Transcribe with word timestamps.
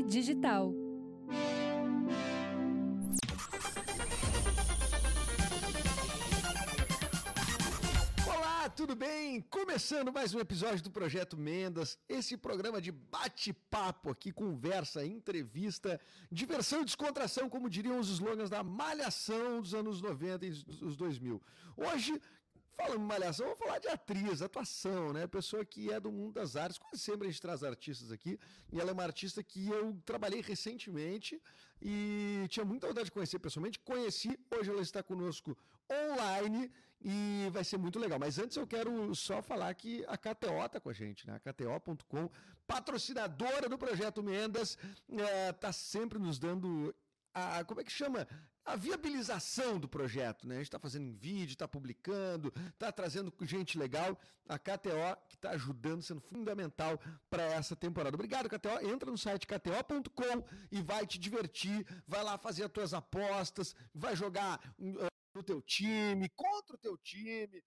Digital. 0.00 0.72
Olá, 8.26 8.70
tudo 8.70 8.96
bem? 8.96 9.42
Começando 9.50 10.10
mais 10.10 10.32
um 10.34 10.40
episódio 10.40 10.82
do 10.82 10.90
Projeto 10.90 11.36
Mendas, 11.36 11.98
esse 12.08 12.38
programa 12.38 12.80
de 12.80 12.90
bate-papo 12.90 14.08
aqui, 14.08 14.32
conversa, 14.32 15.04
entrevista, 15.04 16.00
diversão 16.30 16.80
e 16.80 16.86
descontração, 16.86 17.50
como 17.50 17.68
diriam 17.68 17.98
os 17.98 18.08
slogans 18.08 18.48
da 18.48 18.62
malhação 18.62 19.60
dos 19.60 19.74
anos 19.74 20.00
90 20.00 20.46
e 20.46 20.50
dos 20.50 20.96
2000. 20.96 21.42
Hoje 21.76 22.18
Falando 22.76 23.00
em 23.02 23.06
malhação, 23.06 23.46
vou 23.46 23.56
falar 23.56 23.78
de 23.78 23.88
atriz, 23.88 24.40
atuação, 24.42 25.12
né? 25.12 25.26
Pessoa 25.26 25.64
que 25.64 25.92
é 25.92 26.00
do 26.00 26.10
mundo 26.10 26.34
das 26.34 26.56
artes. 26.56 26.78
Quase 26.78 26.98
sempre 26.98 27.28
a 27.28 27.30
gente 27.30 27.40
traz 27.40 27.62
artistas 27.62 28.10
aqui. 28.10 28.38
E 28.72 28.80
ela 28.80 28.90
é 28.90 28.92
uma 28.92 29.02
artista 29.02 29.42
que 29.42 29.68
eu 29.68 30.00
trabalhei 30.04 30.40
recentemente 30.40 31.40
e 31.80 32.46
tinha 32.48 32.64
muita 32.64 32.86
vontade 32.88 33.06
de 33.06 33.12
conhecer 33.12 33.38
pessoalmente. 33.38 33.78
Conheci, 33.80 34.38
hoje 34.50 34.70
ela 34.70 34.82
está 34.82 35.02
conosco 35.02 35.56
online 35.90 36.72
e 37.00 37.48
vai 37.50 37.64
ser 37.64 37.76
muito 37.76 37.98
legal. 37.98 38.18
Mas 38.18 38.38
antes 38.38 38.56
eu 38.56 38.66
quero 38.66 39.14
só 39.14 39.42
falar 39.42 39.74
que 39.74 40.04
a 40.08 40.16
KTO 40.16 40.68
tá 40.70 40.80
com 40.80 40.88
a 40.88 40.94
gente, 40.94 41.26
né? 41.26 41.34
A 41.36 41.52
KTO.com, 41.52 42.30
patrocinadora 42.66 43.68
do 43.68 43.76
Projeto 43.76 44.22
Mendas, 44.22 44.78
é, 45.10 45.52
tá 45.52 45.72
sempre 45.72 46.18
nos 46.18 46.38
dando 46.38 46.94
a, 47.34 47.64
como 47.64 47.80
é 47.80 47.84
que 47.84 47.92
chama? 47.92 48.26
A 48.64 48.76
viabilização 48.76 49.78
do 49.78 49.88
projeto, 49.88 50.46
né? 50.46 50.54
A 50.54 50.58
gente 50.58 50.68
está 50.68 50.78
fazendo 50.78 51.12
vídeo, 51.12 51.52
está 51.52 51.66
publicando, 51.66 52.52
está 52.68 52.92
trazendo 52.92 53.32
gente 53.42 53.76
legal. 53.76 54.18
A 54.48 54.58
KTO 54.58 55.16
que 55.28 55.34
está 55.34 55.50
ajudando, 55.50 56.02
sendo 56.02 56.20
fundamental 56.20 57.00
para 57.28 57.42
essa 57.42 57.74
temporada. 57.74 58.14
Obrigado, 58.14 58.48
KTO. 58.48 58.86
Entra 58.86 59.10
no 59.10 59.18
site 59.18 59.46
kto.com 59.46 60.44
e 60.70 60.80
vai 60.80 61.06
te 61.06 61.18
divertir, 61.18 61.84
vai 62.06 62.22
lá 62.22 62.38
fazer 62.38 62.64
as 62.64 62.70
tuas 62.70 62.94
apostas, 62.94 63.74
vai 63.92 64.14
jogar 64.14 64.60
uh, 64.78 65.06
no 65.34 65.42
teu 65.42 65.60
time, 65.60 66.28
contra 66.28 66.76
o 66.76 66.78
teu 66.78 66.96
time, 66.96 67.62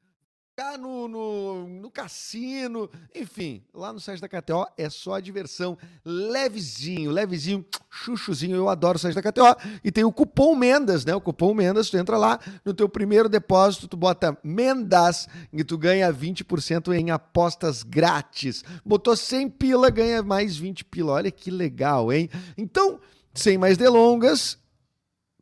jogar 0.57 0.77
no, 0.77 1.09
no, 1.09 1.67
no, 1.67 1.91
cassino, 1.91 2.89
enfim, 3.13 3.61
lá 3.73 3.91
no 3.91 3.99
site 3.99 4.21
da 4.21 4.29
KTO 4.29 4.65
é 4.77 4.89
só 4.89 5.19
diversão, 5.19 5.77
levezinho, 6.05 7.11
levezinho, 7.11 7.65
chuchuzinho, 7.91 8.55
eu 8.55 8.69
adoro 8.69 8.95
o 8.95 8.99
site 8.99 9.15
da 9.15 9.21
KTO, 9.21 9.53
e 9.83 9.91
tem 9.91 10.05
o 10.05 10.13
cupom 10.13 10.55
Mendas, 10.55 11.03
né, 11.03 11.13
o 11.13 11.19
cupom 11.19 11.53
Mendas, 11.53 11.89
tu 11.89 11.97
entra 11.97 12.17
lá, 12.17 12.39
no 12.63 12.73
teu 12.73 12.87
primeiro 12.87 13.27
depósito, 13.27 13.85
tu 13.85 13.97
bota 13.97 14.37
Mendas, 14.41 15.27
e 15.51 15.61
tu 15.61 15.77
ganha 15.77 16.13
20% 16.13 16.93
em 16.93 17.11
apostas 17.11 17.83
grátis, 17.83 18.63
botou 18.85 19.13
100 19.13 19.49
pila, 19.49 19.89
ganha 19.89 20.23
mais 20.23 20.55
20 20.55 20.85
pila, 20.85 21.13
olha 21.13 21.31
que 21.31 21.51
legal, 21.51 22.13
hein? 22.13 22.29
Então, 22.57 23.01
sem 23.33 23.57
mais 23.57 23.77
delongas, 23.77 24.57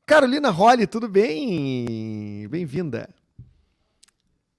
Carolina 0.08 0.50
Holly, 0.50 0.88
tudo 0.88 1.08
bem? 1.08 2.48
Bem-vinda. 2.50 3.08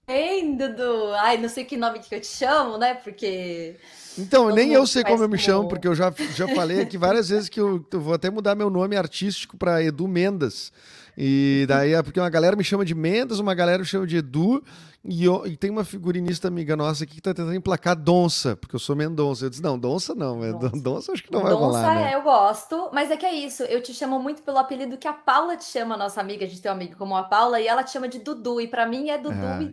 Ei, 0.07 0.55
Dudu! 0.55 1.15
Ai, 1.15 1.39
não 1.39 1.49
sei 1.49 1.65
que 1.65 1.77
nome 1.77 1.99
que 1.99 2.15
eu 2.15 2.21
te 2.21 2.27
chamo, 2.27 2.77
né? 2.77 2.95
Porque. 2.95 3.77
Então, 4.19 4.51
nem 4.51 4.73
eu 4.73 4.87
sei 4.87 5.03
como 5.03 5.23
eu 5.25 5.29
me 5.29 5.39
chamo, 5.39 5.67
porque 5.67 5.89
eu 5.89 5.95
já, 5.95 6.13
já 6.35 6.47
falei 6.49 6.83
aqui 6.83 6.99
várias 6.99 7.31
vezes 7.31 7.49
que 7.49 7.59
eu, 7.59 7.85
eu 7.91 8.01
vou 8.01 8.13
até 8.15 8.31
mudar 8.31 8.55
meu 8.55 8.69
nome 8.69 8.97
artístico 8.97 9.57
para 9.57 9.83
Edu 9.83 10.07
Mendas. 10.07 10.73
E 11.17 11.65
daí 11.69 11.95
é 11.95 12.03
porque 12.03 12.19
uma 12.19 12.31
galera 12.31 12.57
me 12.57 12.65
chama 12.65 12.85
de 12.85 12.95
Mendes, 12.95 13.39
uma 13.39 13.55
galera 13.55 13.79
me 13.79 13.85
chama 13.85 14.07
de 14.07 14.17
Edu, 14.17 14.63
e, 15.05 15.25
eu, 15.25 15.47
e 15.47 15.57
tem 15.57 15.71
uma 15.71 15.85
figurinista 15.85 16.49
amiga 16.49 16.75
nossa 16.75 17.05
aqui 17.05 17.17
que 17.17 17.21
tá 17.21 17.33
tentando 17.35 17.55
emplacar 17.55 17.95
Donça, 17.95 18.57
porque 18.57 18.75
eu 18.75 18.81
sou 18.81 18.97
Mendonça. 18.97 19.45
Eu 19.45 19.51
disse, 19.51 19.63
não, 19.63 19.79
Donça 19.79 20.15
não, 20.15 20.41
Donça, 20.59 20.77
Donça 20.81 21.13
acho 21.13 21.23
que 21.23 21.31
não 21.31 21.43
vai 21.43 21.53
Donça 21.53 21.65
rolar. 21.65 21.83
Donça 21.83 21.95
né? 21.95 22.15
eu 22.15 22.23
gosto, 22.23 22.91
mas 22.93 23.11
é 23.11 23.17
que 23.17 23.27
é 23.27 23.35
isso, 23.35 23.63
eu 23.65 23.83
te 23.83 23.93
chamo 23.93 24.19
muito 24.19 24.43
pelo 24.43 24.59
apelido 24.59 24.97
que 24.97 25.07
a 25.07 25.13
Paula 25.13 25.57
te 25.57 25.65
chama, 25.65 25.97
nossa 25.97 26.21
amiga, 26.21 26.45
a 26.45 26.49
gente 26.49 26.61
tem 26.61 26.71
um 26.71 26.75
amigo 26.75 26.97
como 26.97 27.17
a 27.17 27.23
Paula, 27.23 27.61
e 27.61 27.67
ela 27.67 27.85
te 27.85 27.93
chama 27.93 28.09
de 28.09 28.19
Dudu, 28.19 28.61
e 28.61 28.67
para 28.67 28.87
mim 28.87 29.11
é 29.11 29.19
Dudu. 29.19 29.35
É. 29.35 29.63
E... 29.63 29.73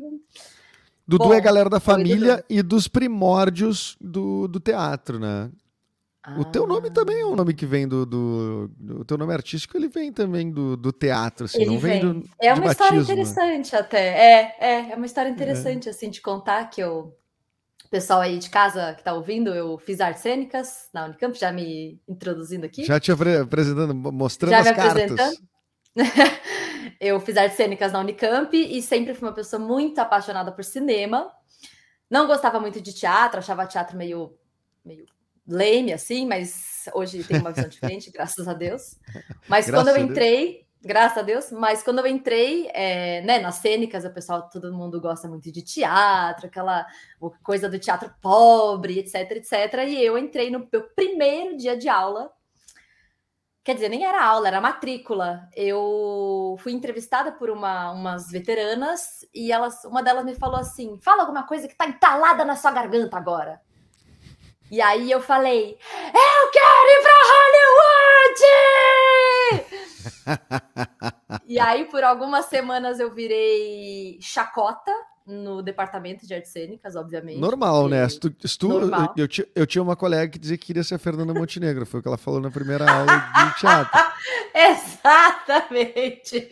Dudu 1.07 1.25
Bom, 1.25 1.33
é 1.33 1.37
a 1.37 1.41
galera 1.41 1.69
da 1.69 1.79
família 1.79 2.43
e 2.49 2.61
dos 2.61 2.87
primórdios 2.87 3.97
do, 3.99 4.47
do 4.47 4.59
teatro, 4.59 5.19
né? 5.19 5.49
O 6.37 6.45
teu 6.45 6.67
nome 6.67 6.89
ah. 6.89 6.91
também 6.91 7.19
é 7.19 7.25
um 7.25 7.35
nome 7.35 7.51
que 7.51 7.65
vem 7.65 7.87
do, 7.87 8.05
do, 8.05 8.71
do, 8.77 9.01
O 9.01 9.05
teu 9.05 9.17
nome 9.17 9.33
artístico 9.33 9.75
ele 9.75 9.87
vem 9.87 10.13
também 10.13 10.51
do, 10.51 10.77
do 10.77 10.91
teatro, 10.91 11.45
assim, 11.45 11.61
ele 11.61 11.71
não 11.71 11.79
vem, 11.79 11.99
vem. 11.99 12.19
do. 12.19 12.29
É 12.39 12.53
uma 12.53 12.71
história 12.71 12.99
batismo. 12.99 13.13
interessante 13.13 13.75
até. 13.75 14.07
É, 14.07 14.55
é, 14.59 14.91
é 14.91 14.95
uma 14.95 15.05
história 15.07 15.29
interessante, 15.29 15.87
é. 15.87 15.91
assim, 15.91 16.09
de 16.11 16.21
contar 16.21 16.69
que 16.69 16.81
eu. 16.81 17.17
O 17.85 17.89
pessoal 17.89 18.21
aí 18.21 18.37
de 18.37 18.49
casa 18.49 18.93
que 18.93 19.03
tá 19.03 19.13
ouvindo, 19.13 19.49
eu 19.49 19.77
fiz 19.79 19.99
artes 19.99 20.21
cênicas 20.21 20.87
na 20.93 21.05
Unicamp, 21.05 21.37
já 21.37 21.51
me 21.51 21.99
introduzindo 22.07 22.65
aqui. 22.65 22.85
Já 22.85 22.99
te 22.99 23.11
apresentando, 23.11 23.93
mostrando 23.93 24.51
já 24.51 24.59
as 24.59 24.65
me 24.65 24.73
cartas. 24.75 25.11
Apresentando. 25.11 25.37
eu 27.01 27.19
fiz 27.19 27.35
artes 27.35 27.57
cênicas 27.57 27.91
na 27.91 27.99
Unicamp 27.99 28.55
e 28.55 28.81
sempre 28.81 29.13
fui 29.13 29.27
uma 29.27 29.33
pessoa 29.33 29.59
muito 29.59 29.99
apaixonada 29.99 30.51
por 30.51 30.63
cinema. 30.63 31.29
Não 32.09 32.27
gostava 32.27 32.59
muito 32.59 32.79
de 32.79 32.93
teatro, 32.93 33.39
achava 33.39 33.65
teatro 33.65 33.97
meio, 33.97 34.37
meio 34.85 35.05
lame, 35.47 35.93
assim, 35.93 36.25
mas 36.27 36.89
hoje 36.93 37.23
tem 37.23 37.39
uma 37.39 37.51
visão 37.51 37.69
diferente, 37.69 38.11
graças 38.13 38.47
a 38.47 38.53
Deus. 38.53 38.97
Mas 39.47 39.67
graças 39.67 39.71
quando 39.71 39.87
eu 39.89 40.03
entrei, 40.03 40.65
graças 40.81 41.17
a 41.17 41.21
Deus, 41.21 41.51
mas 41.51 41.83
quando 41.83 41.99
eu 41.99 42.07
entrei, 42.07 42.69
é, 42.73 43.21
né, 43.21 43.39
nas 43.39 43.55
cênicas, 43.55 44.03
o 44.03 44.13
pessoal, 44.13 44.49
todo 44.49 44.73
mundo 44.73 44.99
gosta 44.99 45.27
muito 45.27 45.51
de 45.51 45.61
teatro, 45.61 46.47
aquela 46.47 46.85
coisa 47.43 47.69
do 47.69 47.79
teatro 47.79 48.13
pobre, 48.21 48.99
etc, 48.99 49.31
etc. 49.31 49.51
E 49.87 50.03
eu 50.03 50.17
entrei 50.17 50.49
no 50.49 50.67
meu 50.71 50.83
primeiro 50.95 51.55
dia 51.57 51.77
de 51.77 51.87
aula. 51.87 52.31
Quer 53.63 53.75
dizer, 53.75 53.89
nem 53.89 54.03
era 54.03 54.25
aula, 54.25 54.47
era 54.47 54.59
matrícula. 54.59 55.47
Eu 55.55 56.55
fui 56.59 56.71
entrevistada 56.71 57.31
por 57.31 57.51
uma, 57.51 57.91
umas 57.91 58.31
veteranas 58.31 59.23
e 59.31 59.51
elas, 59.51 59.83
uma 59.85 60.01
delas 60.01 60.25
me 60.25 60.33
falou 60.33 60.59
assim: 60.59 60.99
fala 60.99 61.21
alguma 61.21 61.43
coisa 61.43 61.67
que 61.67 61.75
tá 61.75 61.85
entalada 61.87 62.43
na 62.43 62.55
sua 62.55 62.71
garganta 62.71 63.17
agora. 63.17 63.61
E 64.71 64.81
aí 64.81 65.11
eu 65.11 65.21
falei: 65.21 65.77
Eu 66.13 66.49
quero 66.49 66.89
ir 66.89 67.01
para 67.03 67.11
Hollywood! 67.67 68.51
e 71.45 71.59
aí, 71.59 71.83
por 71.85 72.05
algumas 72.05 72.45
semanas, 72.45 72.97
eu 72.97 73.13
virei 73.13 74.17
chacota 74.21 74.93
no 75.25 75.61
departamento 75.61 76.25
de 76.25 76.33
artes 76.33 76.51
cênicas, 76.51 76.95
obviamente. 76.95 77.39
Normal, 77.39 77.87
né? 77.87 78.07
Se 78.09 78.19
tu, 78.19 78.33
se 78.47 78.57
tu, 78.57 78.67
Normal. 78.67 79.13
Eu, 79.15 79.25
eu, 79.25 79.47
eu, 79.55 79.67
tinha 79.67 79.81
uma 79.81 79.95
colega 79.95 80.31
que 80.31 80.39
dizia 80.39 80.57
que 80.57 80.65
queria 80.65 80.83
ser 80.83 80.95
a 80.95 80.99
Fernanda 80.99 81.33
Montenegro, 81.33 81.85
foi 81.85 81.99
o 81.99 82.03
que 82.03 82.09
ela 82.09 82.17
falou 82.17 82.41
na 82.41 82.49
primeira 82.49 82.89
aula 82.89 83.05
de 83.45 83.59
teatro. 83.59 83.99
Exatamente. 84.53 86.47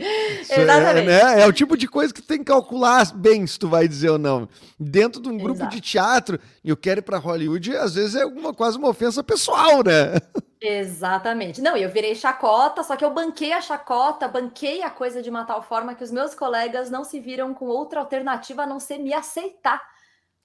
É, 0.49 0.61
Exatamente. 0.61 1.09
É, 1.09 1.23
né? 1.25 1.41
é, 1.41 1.47
o 1.47 1.53
tipo 1.53 1.75
de 1.75 1.87
coisa 1.87 2.13
que 2.13 2.21
tu 2.21 2.27
tem 2.27 2.39
que 2.39 2.45
calcular 2.45 3.05
bem 3.13 3.45
se 3.45 3.59
tu 3.59 3.67
vai 3.67 3.87
dizer 3.87 4.09
ou 4.09 4.17
não. 4.17 4.47
Dentro 4.79 5.21
de 5.21 5.29
um 5.29 5.37
grupo 5.37 5.59
Exato. 5.59 5.75
de 5.75 5.81
teatro, 5.81 6.39
e 6.63 6.69
eu 6.69 6.77
quero 6.77 6.99
ir 6.99 7.03
para 7.03 7.17
Hollywood, 7.17 7.75
às 7.75 7.95
vezes 7.95 8.15
é 8.15 8.23
quase 8.53 8.77
uma 8.77 8.89
ofensa 8.89 9.23
pessoal, 9.23 9.83
né? 9.83 10.13
Exatamente. 10.61 11.61
Não, 11.61 11.77
eu 11.77 11.89
virei 11.89 12.13
chacota, 12.13 12.83
só 12.83 12.97
que 12.97 13.05
eu 13.05 13.11
banquei 13.11 13.53
a 13.53 13.61
chacota, 13.61 14.27
banquei 14.27 14.83
a 14.83 14.89
coisa 14.89 15.21
de 15.21 15.29
uma 15.29 15.45
tal 15.45 15.61
forma 15.61 15.95
que 15.95 16.03
os 16.03 16.11
meus 16.11 16.35
colegas 16.35 16.89
não 16.89 17.05
se 17.05 17.19
viram 17.19 17.53
com 17.53 17.65
outra 17.65 18.01
alternativa 18.01 18.58
a 18.59 18.67
não 18.67 18.79
ser 18.79 18.97
me 18.97 19.13
aceitar. 19.13 19.81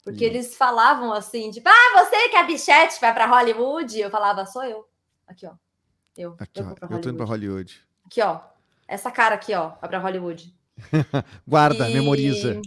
Porque 0.02 0.24
hum. 0.24 0.28
eles 0.28 0.56
falavam 0.56 1.12
assim, 1.12 1.50
tipo, 1.50 1.68
ah, 1.68 2.04
você 2.04 2.28
que 2.28 2.36
é 2.36 2.44
bichete 2.44 3.00
vai 3.00 3.12
para 3.14 3.26
Hollywood? 3.26 3.98
Eu 3.98 4.10
falava, 4.10 4.44
sou 4.44 4.62
eu. 4.64 4.86
Aqui, 5.26 5.46
ó. 5.46 5.52
Eu. 6.16 6.36
Aqui, 6.38 6.60
eu, 6.60 6.66
ó, 6.66 6.94
eu 6.94 7.00
tô 7.00 7.08
indo 7.08 7.16
pra 7.16 7.26
Hollywood. 7.26 7.80
Aqui, 8.04 8.20
ó. 8.20 8.40
Essa 8.86 9.10
cara 9.10 9.34
aqui, 9.34 9.54
ó, 9.54 9.70
vai 9.80 9.88
pra 9.88 9.98
Hollywood. 9.98 10.54
guarda, 11.48 11.88
e... 11.88 11.94
memoriza. 11.94 12.60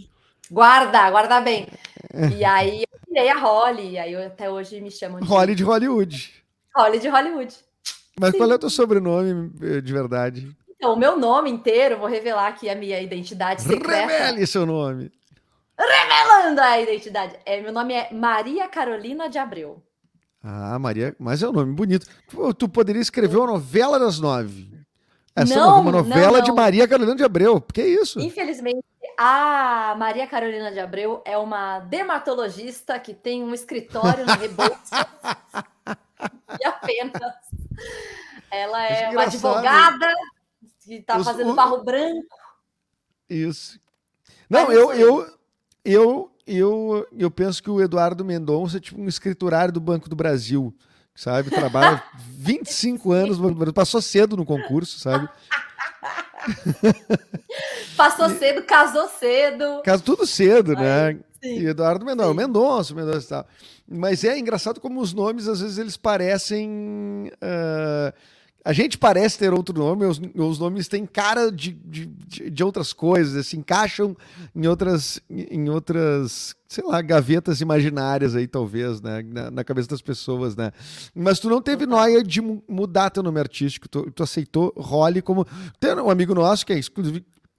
Guarda, 0.50 1.10
guarda 1.10 1.40
bem. 1.40 1.68
e 2.36 2.44
aí 2.44 2.82
eu 2.82 2.98
virei 3.06 3.28
a 3.28 3.38
Holly, 3.38 3.90
e 3.90 3.98
aí 3.98 4.12
eu, 4.12 4.26
até 4.26 4.50
hoje 4.50 4.80
me 4.80 4.90
chamam 4.90 5.20
de. 5.20 5.28
Holly 5.28 5.54
de 5.54 5.62
Hollywood. 5.62 6.44
Holly 6.74 6.98
de 6.98 7.08
Hollywood. 7.08 7.54
Mas 8.18 8.32
Sim. 8.32 8.38
qual 8.38 8.50
é 8.50 8.54
o 8.54 8.58
teu 8.58 8.70
sobrenome 8.70 9.52
eh, 9.62 9.80
de 9.80 9.92
verdade? 9.92 10.56
Então, 10.76 10.94
o 10.94 10.96
meu 10.96 11.16
nome 11.16 11.50
inteiro, 11.50 11.98
vou 11.98 12.08
revelar 12.08 12.48
aqui 12.48 12.68
a 12.68 12.74
minha 12.74 13.00
identidade 13.00 13.62
secreta. 13.62 14.06
Revele 14.06 14.46
seu 14.46 14.64
nome. 14.66 15.10
Revelando 15.78 16.60
a 16.60 16.80
identidade. 16.80 17.36
É, 17.46 17.60
meu 17.60 17.72
nome 17.72 17.94
é 17.94 18.12
Maria 18.12 18.68
Carolina 18.68 19.28
de 19.28 19.38
Abreu. 19.38 19.82
Ah, 20.42 20.78
Maria, 20.78 21.14
mas 21.18 21.42
é 21.42 21.48
um 21.48 21.52
nome 21.52 21.72
bonito. 21.72 22.06
Tu, 22.28 22.54
tu 22.54 22.68
poderia 22.68 23.02
escrever 23.02 23.36
uma 23.36 23.46
novela 23.46 23.98
das 23.98 24.18
nove. 24.18 24.68
Essa 25.34 25.54
não, 25.54 25.80
uma 25.80 25.92
novela 25.92 26.32
não, 26.32 26.38
não. 26.38 26.44
de 26.44 26.52
Maria 26.52 26.88
Carolina 26.88 27.14
de 27.14 27.22
Abreu. 27.22 27.60
Que 27.60 27.82
isso? 27.82 28.18
Infelizmente, 28.18 28.84
a 29.16 29.94
Maria 29.96 30.26
Carolina 30.26 30.72
de 30.72 30.80
Abreu 30.80 31.22
é 31.24 31.38
uma 31.38 31.78
dermatologista 31.80 32.98
que 32.98 33.14
tem 33.14 33.42
um 33.42 33.54
escritório 33.54 34.26
no 34.26 34.32
Rebouças. 34.32 34.90
e 36.60 36.66
apenas. 36.66 37.34
Ela 38.50 38.84
é 38.84 39.10
uma 39.10 39.22
advogada 39.22 40.12
que 40.84 40.94
está 40.94 41.22
fazendo 41.22 41.54
barro 41.54 41.84
branco. 41.84 42.36
Isso. 43.28 43.78
Não, 44.48 44.72
eu, 44.72 44.92
eu, 44.92 45.37
eu, 45.88 46.30
eu, 46.46 47.06
eu 47.16 47.30
penso 47.30 47.62
que 47.62 47.70
o 47.70 47.80
Eduardo 47.80 48.24
Mendonça 48.24 48.76
é 48.76 48.80
tipo 48.80 49.00
um 49.00 49.08
escriturário 49.08 49.72
do 49.72 49.80
Banco 49.80 50.08
do 50.08 50.16
Brasil. 50.16 50.74
sabe? 51.14 51.50
Trabalha 51.50 52.02
25 52.36 53.12
anos, 53.12 53.38
passou 53.72 54.02
cedo 54.02 54.36
no 54.36 54.44
concurso, 54.44 54.98
sabe? 54.98 55.28
Passou 57.96 58.30
cedo, 58.30 58.62
casou 58.62 59.08
cedo. 59.08 59.82
Casou 59.82 60.04
tudo 60.04 60.26
cedo, 60.26 60.74
né? 60.74 61.18
Sim. 61.42 61.60
E 61.60 61.66
Eduardo 61.66 62.04
Mendonça, 62.06 62.34
Mendonça, 62.34 62.94
Mendonça 62.94 63.26
e 63.26 63.28
tal. 63.28 63.46
Mas 63.88 64.24
é 64.24 64.38
engraçado 64.38 64.80
como 64.80 65.00
os 65.00 65.12
nomes, 65.12 65.48
às 65.48 65.60
vezes, 65.60 65.78
eles 65.78 65.96
parecem. 65.96 67.30
Uh, 67.42 68.12
a 68.68 68.72
gente 68.74 68.98
parece 68.98 69.38
ter 69.38 69.50
outro 69.54 69.74
nome, 69.78 70.04
os, 70.04 70.20
os 70.34 70.58
nomes 70.58 70.88
têm 70.88 71.06
cara 71.06 71.50
de, 71.50 71.72
de, 71.72 72.04
de, 72.50 72.62
outras 72.62 72.92
coisas, 72.92 73.46
se 73.46 73.56
encaixam 73.56 74.14
em 74.54 74.66
outras, 74.66 75.18
em 75.30 75.70
outras, 75.70 76.54
sei 76.68 76.84
lá, 76.84 77.00
gavetas 77.00 77.62
imaginárias 77.62 78.36
aí, 78.36 78.46
talvez, 78.46 79.00
né? 79.00 79.22
Na, 79.22 79.50
na 79.50 79.64
cabeça 79.64 79.88
das 79.88 80.02
pessoas, 80.02 80.54
né? 80.54 80.70
Mas 81.14 81.40
tu 81.40 81.48
não 81.48 81.62
teve 81.62 81.86
noia 81.86 82.22
de 82.22 82.42
mudar 82.42 83.08
teu 83.08 83.22
nome 83.22 83.40
artístico, 83.40 83.88
tu, 83.88 84.10
tu 84.10 84.22
aceitou 84.22 84.70
Holly 84.76 85.22
como. 85.22 85.46
Tem 85.80 85.94
um 85.94 86.10
amigo 86.10 86.34
nosso 86.34 86.66
que 86.66 86.74
é 86.74 86.78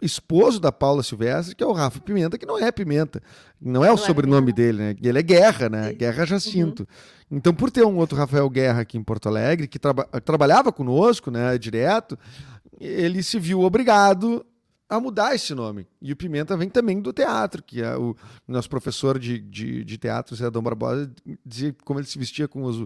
esposo 0.01 0.59
da 0.59 0.71
Paula 0.71 1.03
Silvestre, 1.03 1.55
que 1.55 1.63
é 1.63 1.67
o 1.67 1.73
Rafa 1.73 1.99
Pimenta, 1.99 2.37
que 2.37 2.45
não 2.45 2.57
é 2.57 2.71
Pimenta. 2.71 3.21
Não 3.61 3.83
é 3.83 3.91
o 3.91 3.95
não 3.95 4.03
é 4.03 4.05
sobrenome 4.05 4.51
é 4.51 4.53
dele, 4.53 4.77
né? 4.77 4.95
Ele 5.01 5.19
é 5.19 5.21
Guerra, 5.21 5.69
né? 5.69 5.93
Guerra 5.93 6.25
Jacinto. 6.25 6.83
Uhum. 6.83 7.37
Então, 7.37 7.53
por 7.53 7.69
ter 7.69 7.85
um 7.85 7.97
outro 7.97 8.17
Rafael 8.17 8.49
Guerra 8.49 8.81
aqui 8.81 8.97
em 8.97 9.03
Porto 9.03 9.27
Alegre, 9.27 9.67
que 9.67 9.77
traba 9.77 10.05
trabalhava 10.23 10.71
conosco, 10.71 11.29
né, 11.29 11.57
direto, 11.57 12.17
ele 12.79 13.21
se 13.21 13.37
viu 13.39 13.61
obrigado 13.61 14.45
a 14.89 14.99
mudar 14.99 15.35
esse 15.35 15.53
nome. 15.53 15.85
E 16.01 16.11
o 16.11 16.15
Pimenta 16.15 16.57
vem 16.57 16.67
também 16.67 16.99
do 16.99 17.13
teatro, 17.13 17.61
que 17.61 17.81
é 17.81 17.95
o 17.95 18.15
nosso 18.47 18.67
professor 18.67 19.19
de, 19.19 19.37
de, 19.37 19.85
de 19.85 19.97
teatro, 19.97 20.35
Zé 20.35 20.49
Dom 20.49 20.63
Barbosa, 20.63 21.11
dizia 21.45 21.75
como 21.85 21.99
ele 21.99 22.07
se 22.07 22.17
vestia 22.17 22.47
com 22.47 22.63
os, 22.63 22.85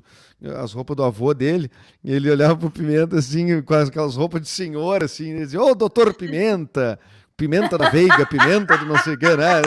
as 0.61 0.73
roupas 0.73 0.97
do 0.97 1.03
avô 1.03 1.33
dele, 1.33 1.71
e 2.03 2.11
ele 2.11 2.29
olhava 2.29 2.57
pro 2.57 2.69
Pimenta 2.69 3.17
assim, 3.17 3.61
com 3.61 3.73
aquelas 3.73 4.17
roupas 4.17 4.41
de 4.41 4.49
senhor, 4.49 5.01
assim, 5.01 5.33
e 5.33 5.39
dizia, 5.39 5.61
ô, 5.61 5.69
oh, 5.69 5.75
doutor 5.75 6.13
Pimenta! 6.13 6.99
Pimenta 7.35 7.79
da 7.79 7.89
Veiga, 7.89 8.27
Pimenta 8.27 8.77
do 8.77 8.85
não 8.85 8.97
sei 8.99 9.15
o 9.15 9.17
que, 9.17 9.35
né? 9.35 9.61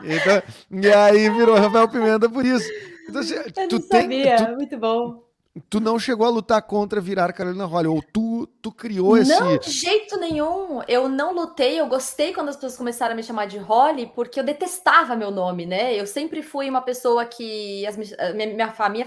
Então, 0.00 0.42
e 0.70 0.88
aí 0.92 1.28
virou 1.28 1.56
Rafael 1.56 1.88
Pimenta 1.88 2.28
por 2.28 2.44
isso. 2.44 2.70
Então, 3.08 3.20
assim, 3.20 3.34
Eu 3.34 3.68
tu 3.68 3.78
não 3.78 3.88
tem, 3.88 4.02
sabia, 4.02 4.36
tu, 4.36 4.56
muito 4.56 4.78
bom 4.78 5.23
tu 5.70 5.78
não 5.78 5.98
chegou 5.98 6.26
a 6.26 6.30
lutar 6.30 6.60
contra 6.62 7.00
virar 7.00 7.32
Carolina 7.32 7.64
Holly, 7.64 7.86
ou 7.86 8.02
tu, 8.02 8.46
tu 8.60 8.72
criou 8.72 9.16
esse... 9.16 9.30
Não, 9.30 9.56
de 9.56 9.70
jeito 9.70 10.18
nenhum. 10.18 10.82
Eu 10.88 11.08
não 11.08 11.32
lutei, 11.32 11.78
eu 11.78 11.86
gostei 11.86 12.32
quando 12.32 12.48
as 12.48 12.56
pessoas 12.56 12.76
começaram 12.76 13.12
a 13.12 13.16
me 13.16 13.22
chamar 13.22 13.46
de 13.46 13.58
Holly, 13.58 14.10
porque 14.14 14.40
eu 14.40 14.44
detestava 14.44 15.14
meu 15.14 15.30
nome, 15.30 15.64
né? 15.64 15.94
Eu 15.94 16.06
sempre 16.06 16.42
fui 16.42 16.68
uma 16.68 16.82
pessoa 16.82 17.24
que... 17.24 17.86
As, 17.86 17.96
a, 18.18 18.32
minha, 18.32 18.72
família, 18.72 19.06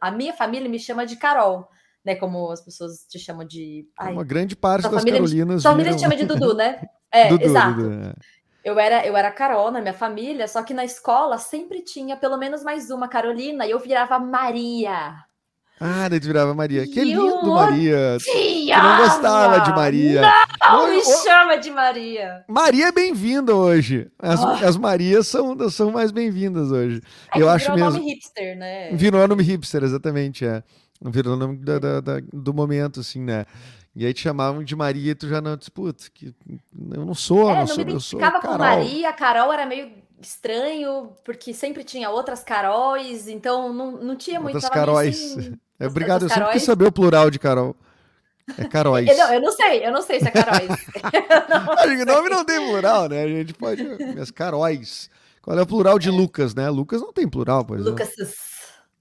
a 0.00 0.10
minha 0.10 0.32
família 0.32 0.68
me 0.68 0.78
chama 0.78 1.04
de 1.04 1.16
Carol, 1.16 1.68
né? 2.04 2.14
Como 2.14 2.50
as 2.50 2.60
pessoas 2.60 3.04
te 3.08 3.18
chamam 3.18 3.44
de... 3.44 3.84
Ai, 3.98 4.12
uma 4.12 4.24
grande 4.24 4.54
parte 4.54 4.88
das 4.88 5.04
Carolinas... 5.04 5.62
Sua 5.62 5.72
família 5.72 5.94
te 5.94 6.00
chama 6.00 6.16
de 6.16 6.26
Dudu, 6.26 6.54
né? 6.54 6.80
É, 7.14 7.28
Dudu, 7.28 7.44
exato. 7.44 7.82
Dudu, 7.82 7.92
é. 7.92 8.14
Eu 8.64 8.78
era, 8.78 9.04
eu 9.04 9.14
era 9.14 9.30
Carol 9.30 9.70
na 9.70 9.82
minha 9.82 9.92
família, 9.92 10.48
só 10.48 10.62
que 10.62 10.72
na 10.72 10.82
escola 10.82 11.36
sempre 11.36 11.82
tinha 11.82 12.16
pelo 12.16 12.38
menos 12.38 12.62
mais 12.62 12.90
uma 12.90 13.06
Carolina 13.06 13.66
e 13.66 13.70
eu 13.70 13.78
virava 13.78 14.18
Maria. 14.18 15.14
Ah, 15.80 16.08
daí 16.08 16.20
tu 16.20 16.26
virava 16.26 16.54
Maria. 16.54 16.86
Que 16.86 17.02
lindo, 17.02 17.46
Maria. 17.46 18.18
Tu 18.20 18.68
não 18.70 18.96
gostava 18.98 19.60
de 19.60 19.70
Maria. 19.70 20.22
Não, 20.62 20.88
me 20.88 21.02
chama 21.02 21.56
de 21.56 21.70
Maria. 21.70 22.44
Maria 22.48 22.88
é 22.88 22.92
bem-vinda 22.92 23.54
hoje. 23.54 24.08
As, 24.18 24.40
oh. 24.40 24.66
as 24.66 24.76
Marias 24.76 25.26
são, 25.26 25.56
são 25.70 25.90
mais 25.90 26.12
bem-vindas 26.12 26.70
hoje. 26.70 27.02
É 27.34 27.40
eu 27.40 27.48
acho 27.48 27.72
virou 27.72 27.78
mesmo. 27.78 27.98
nome 27.98 28.12
hipster, 28.12 28.56
né? 28.56 28.90
Virou 28.92 29.26
nome 29.26 29.42
hipster, 29.42 29.82
exatamente, 29.82 30.46
é. 30.46 30.62
Virou 31.04 31.36
nome 31.36 31.56
da, 31.56 31.78
da, 31.80 32.00
da, 32.00 32.20
do 32.32 32.54
momento, 32.54 33.00
assim, 33.00 33.20
né? 33.20 33.44
E 33.94 34.06
aí 34.06 34.14
te 34.14 34.22
chamavam 34.22 34.64
de 34.64 34.74
Maria 34.74 35.10
e 35.10 35.14
tu 35.14 35.28
já 35.28 35.40
não 35.40 35.56
disputa. 35.56 36.04
Que 36.14 36.34
eu 36.92 37.04
não 37.04 37.14
sou, 37.14 37.50
é, 37.50 37.54
não, 37.54 37.60
não 37.60 37.66
sou, 37.66 37.76
me 37.78 37.82
identificava 37.82 38.40
com 38.40 38.56
Maria, 38.56 39.10
a 39.10 39.12
Carol 39.12 39.52
era 39.52 39.66
meio 39.66 39.90
estranho, 40.26 41.12
porque 41.24 41.52
sempre 41.54 41.84
tinha 41.84 42.10
outras 42.10 42.42
Caróis, 42.42 43.28
então 43.28 43.72
não, 43.72 43.92
não 43.92 44.16
tinha 44.16 44.40
muito. 44.40 44.54
Outras 44.54 44.72
Caróis. 44.72 45.36
Assim, 45.36 45.58
é, 45.78 45.86
obrigado, 45.88 46.24
eu 46.24 46.28
sempre 46.28 46.52
quis 46.52 46.62
saber 46.62 46.86
o 46.86 46.92
plural 46.92 47.30
de 47.30 47.38
Carol. 47.38 47.76
É 48.58 48.64
Caróis. 48.64 49.08
Eu 49.08 49.16
não, 49.16 49.32
eu 49.34 49.40
não 49.40 49.52
sei, 49.52 49.86
eu 49.86 49.92
não 49.92 50.02
sei 50.02 50.20
se 50.20 50.28
é 50.28 50.30
Caróis. 50.30 50.68
o 52.02 52.04
nome 52.04 52.28
não 52.28 52.44
tem 52.44 52.58
plural, 52.66 53.08
né? 53.08 53.22
A 53.22 53.28
gente 53.28 53.54
pode. 53.54 53.82
As 54.20 54.30
Caróis. 54.30 55.08
Qual 55.40 55.58
é 55.58 55.62
o 55.62 55.66
plural 55.66 55.98
de 55.98 56.08
é. 56.08 56.12
Lucas, 56.12 56.54
né? 56.54 56.68
Lucas 56.70 57.00
não 57.00 57.12
tem 57.12 57.28
plural, 57.28 57.64
por 57.64 57.78
exemplo. 57.78 57.92
Lucases. 57.92 58.34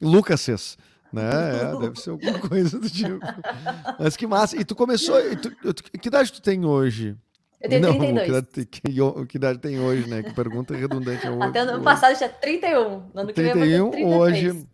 Lucases. 0.02 0.78
Né? 1.14 1.24
É, 1.24 1.80
deve 1.80 2.00
ser 2.00 2.12
alguma 2.12 2.40
coisa 2.40 2.80
do 2.80 2.90
tipo. 2.90 3.20
Mas 4.00 4.16
que 4.16 4.26
massa. 4.26 4.56
E 4.56 4.64
tu 4.64 4.74
começou. 4.76 5.20
E 5.20 5.36
tu, 5.36 5.52
que 6.00 6.08
idade 6.08 6.32
tu 6.32 6.42
tem 6.42 6.66
hoje? 6.66 7.18
Eu 7.62 7.70
tenho 7.70 7.82
não, 7.82 7.98
32. 8.00 8.26
Que 8.26 8.30
idade, 8.30 8.66
que, 8.66 9.26
que 9.28 9.38
idade 9.38 9.60
tem 9.60 9.80
hoje, 9.80 10.10
né? 10.10 10.24
Que 10.24 10.34
pergunta 10.34 10.76
redundante. 10.76 11.26
É 11.26 11.30
Até 11.44 11.60
ano 11.60 11.84
passado 11.84 12.18
tinha 12.18 12.30
31. 12.30 13.12
No 13.14 13.22
ano 13.22 13.28
que 13.28 13.34
31, 13.36 13.92
vem 13.92 14.06
hoje. 14.06 14.68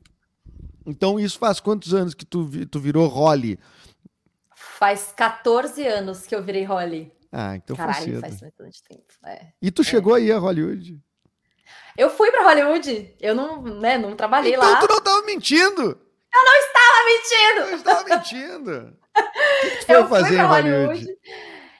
Então, 0.86 1.20
isso 1.20 1.38
faz 1.38 1.60
quantos 1.60 1.94
anos 1.94 2.14
que 2.14 2.26
tu, 2.26 2.50
tu 2.72 2.80
virou 2.80 3.08
Holly? 3.08 3.60
Faz 4.56 5.14
14 5.16 5.86
anos 5.86 6.26
que 6.26 6.34
eu 6.34 6.42
virei 6.42 6.64
Holly. 6.64 7.12
Ah, 7.30 7.56
então 7.58 7.76
Caralho, 7.76 7.98
foi 7.98 8.06
cedo. 8.06 8.22
faz 8.22 8.40
bastante 8.40 8.84
tempo. 8.84 9.04
É, 9.26 9.48
e 9.62 9.70
tu 9.70 9.82
é. 9.82 9.86
chegou 9.86 10.14
aí 10.14 10.32
a 10.32 10.38
Hollywood? 10.38 10.98
Eu 11.98 12.10
fui 12.10 12.32
para 12.32 12.44
Hollywood. 12.44 13.16
Eu 13.20 13.36
não, 13.36 13.62
né, 13.62 13.98
não 13.98 14.16
trabalhei 14.16 14.54
então, 14.54 14.64
lá. 14.64 14.78
Então 14.78 14.88
tu 14.88 14.92
não 14.92 15.00
estava 15.00 15.26
mentindo. 15.26 15.82
Eu 16.34 16.46
não 16.46 16.56
estava 16.56 17.06
mentindo. 17.06 17.60
Eu 17.60 17.76
estava 17.76 18.04
mentindo. 18.08 18.98
O 19.18 19.70
que 19.70 19.78
tu 19.78 19.86
foi 19.88 19.96
eu 19.96 20.08
fazer 20.08 20.36
em 20.36 20.42
Hollywood? 20.42 20.86
Hollywood? 20.86 21.18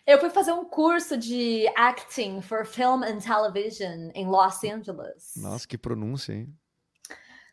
Eu 0.08 0.20
fui 0.20 0.30
fazer 0.30 0.54
um 0.54 0.64
curso 0.64 1.18
de 1.18 1.68
acting 1.76 2.42
for 2.42 2.66
film 2.66 3.04
and 3.04 3.18
television 3.18 4.10
em 4.16 4.26
Los 4.26 4.64
Angeles. 4.64 5.34
Nossa, 5.36 5.68
que 5.68 5.78
pronúncia, 5.78 6.32
hein? 6.32 6.48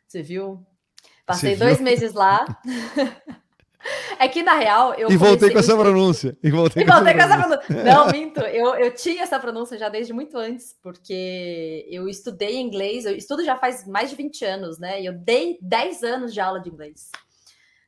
Você 0.07 0.23
viu? 0.23 0.65
Passei 1.25 1.57
dois 1.57 1.81
meses 1.81 2.13
lá. 2.13 2.45
É 4.17 4.27
que, 4.27 4.41
na 4.41 4.55
real, 4.55 4.95
eu. 4.95 5.11
E 5.11 5.15
voltei 5.15 5.51
com 5.51 5.59
essa 5.59 5.77
pronúncia. 5.77 6.35
E 6.41 6.49
voltei, 6.49 6.81
e 6.81 6.85
voltei 6.87 7.13
com, 7.13 7.19
essa 7.19 7.37
pronúncia. 7.37 7.83
Não, 7.83 8.07
minto. 8.11 8.39
Eu, 8.39 8.73
eu 8.73 8.95
tinha 8.95 9.21
essa 9.21 9.39
pronúncia 9.39 9.77
já 9.77 9.89
desde 9.89 10.11
muito 10.11 10.35
antes, 10.37 10.75
porque 10.81 11.85
eu 11.87 12.09
estudei 12.09 12.55
inglês. 12.55 13.05
Eu 13.05 13.15
estudo 13.15 13.45
já 13.45 13.55
faz 13.55 13.85
mais 13.85 14.09
de 14.09 14.15
20 14.15 14.43
anos, 14.43 14.79
né? 14.79 15.01
E 15.01 15.05
eu 15.05 15.13
dei 15.13 15.59
10 15.61 16.03
anos 16.03 16.33
de 16.33 16.39
aula 16.39 16.59
de 16.59 16.69
inglês. 16.69 17.11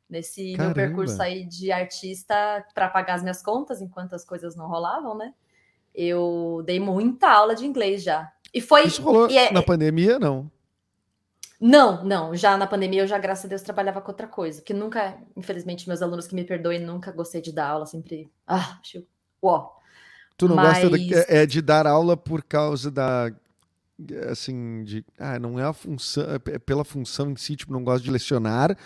Nesse 0.09 0.53
Caramba. 0.53 0.75
meu 0.75 0.87
percurso 0.87 1.21
aí 1.21 1.43
de 1.43 1.71
artista 1.71 2.65
para 2.73 2.87
pagar 2.87 3.15
as 3.15 3.21
minhas 3.21 3.41
contas, 3.41 3.81
enquanto 3.81 4.13
as 4.13 4.23
coisas 4.23 4.55
não 4.55 4.67
rolavam, 4.67 5.17
né? 5.17 5.33
Eu 5.93 6.63
dei 6.65 6.79
muita 6.79 7.29
aula 7.29 7.55
de 7.55 7.65
inglês 7.65 8.03
já. 8.03 8.31
E 8.53 8.61
foi. 8.61 8.85
Isso 8.85 9.01
rolou 9.01 9.29
é, 9.29 9.51
na 9.51 9.61
pandemia, 9.61 10.17
não? 10.17 10.49
Não, 11.59 12.03
não. 12.03 12.35
Já 12.35 12.55
na 12.55 12.67
pandemia 12.67 13.01
eu 13.01 13.07
já, 13.07 13.17
graças 13.17 13.45
a 13.45 13.47
Deus, 13.47 13.61
trabalhava 13.61 13.99
com 13.99 14.11
outra 14.11 14.27
coisa. 14.27 14.61
Que 14.61 14.73
nunca, 14.73 15.17
infelizmente, 15.35 15.87
meus 15.87 16.01
alunos 16.01 16.27
que 16.27 16.35
me 16.35 16.43
perdoem, 16.43 16.79
nunca 16.79 17.11
gostei 17.11 17.41
de 17.41 17.51
dar 17.51 17.69
aula, 17.69 17.85
sempre. 17.85 18.31
Ah, 18.45 18.77
acho. 18.79 19.03
Uó. 19.43 19.71
Tu 20.37 20.47
não 20.47 20.55
Mas... 20.55 20.83
gosta 20.83 20.97
de, 20.97 21.13
é 21.13 21.45
de 21.45 21.61
dar 21.61 21.87
aula 21.87 22.15
por 22.15 22.43
causa 22.43 22.91
da. 22.91 23.31
Assim, 24.29 24.83
de. 24.83 25.03
Ah, 25.17 25.39
não 25.39 25.59
é 25.59 25.63
a 25.63 25.73
função. 25.73 26.23
É 26.45 26.59
pela 26.59 26.83
função 26.83 27.31
em 27.31 27.35
si, 27.35 27.55
tipo, 27.55 27.73
não 27.73 27.83
gosto 27.83 28.03
de 28.03 28.11
lecionar. 28.11 28.77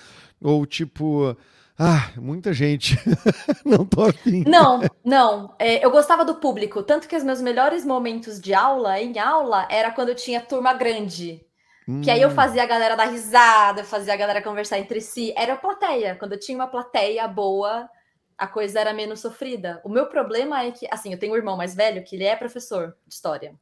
Ou 0.42 0.66
tipo. 0.66 1.36
Ah, 1.78 2.12
muita 2.18 2.54
gente. 2.54 2.96
não 3.66 3.86
tô 3.86 4.04
afim. 4.06 4.44
Não, 4.48 4.82
não. 5.04 5.56
É, 5.58 5.84
eu 5.84 5.90
gostava 5.92 6.24
do 6.24 6.36
público. 6.36 6.84
Tanto 6.84 7.08
que 7.08 7.16
os 7.16 7.24
meus 7.24 7.42
melhores 7.42 7.86
momentos 7.86 8.40
de 8.40 8.54
aula, 8.54 9.00
em 9.02 9.18
aula, 9.18 9.68
era 9.70 9.92
quando 9.92 10.10
eu 10.10 10.16
tinha 10.16 10.40
turma 10.40 10.74
grande. 10.74 11.44
Hum. 11.88 12.02
Que 12.02 12.12
aí 12.12 12.22
eu 12.22 12.30
hum. 12.30 12.36
fazia 12.36 12.64
a 12.64 12.68
galera 12.68 12.96
dar 12.96 13.10
risada, 13.10 13.84
fazia 13.84 14.14
a 14.14 14.18
galera 14.18 14.42
conversar 14.42 14.80
entre 14.80 15.02
si. 15.02 15.34
Era 15.36 15.54
a 15.54 15.58
plateia. 15.58 16.16
Quando 16.16 16.34
eu 16.34 16.40
tinha 16.40 16.58
uma 16.58 16.68
plateia 16.68 17.28
boa, 17.28 17.90
a 18.38 18.48
coisa 18.48 18.80
era 18.80 18.94
menos 18.94 19.20
sofrida. 19.20 19.82
O 19.84 19.90
meu 19.90 20.06
problema 20.06 20.64
é 20.64 20.72
que, 20.72 20.88
assim, 20.92 21.12
eu 21.12 21.20
tenho 21.20 21.34
um 21.34 21.38
irmão 21.38 21.58
mais 21.58 21.76
velho 21.76 22.04
que 22.04 22.16
ele 22.16 22.26
é 22.26 22.36
professor 22.36 22.96
de 23.08 23.14
história. 23.14 23.56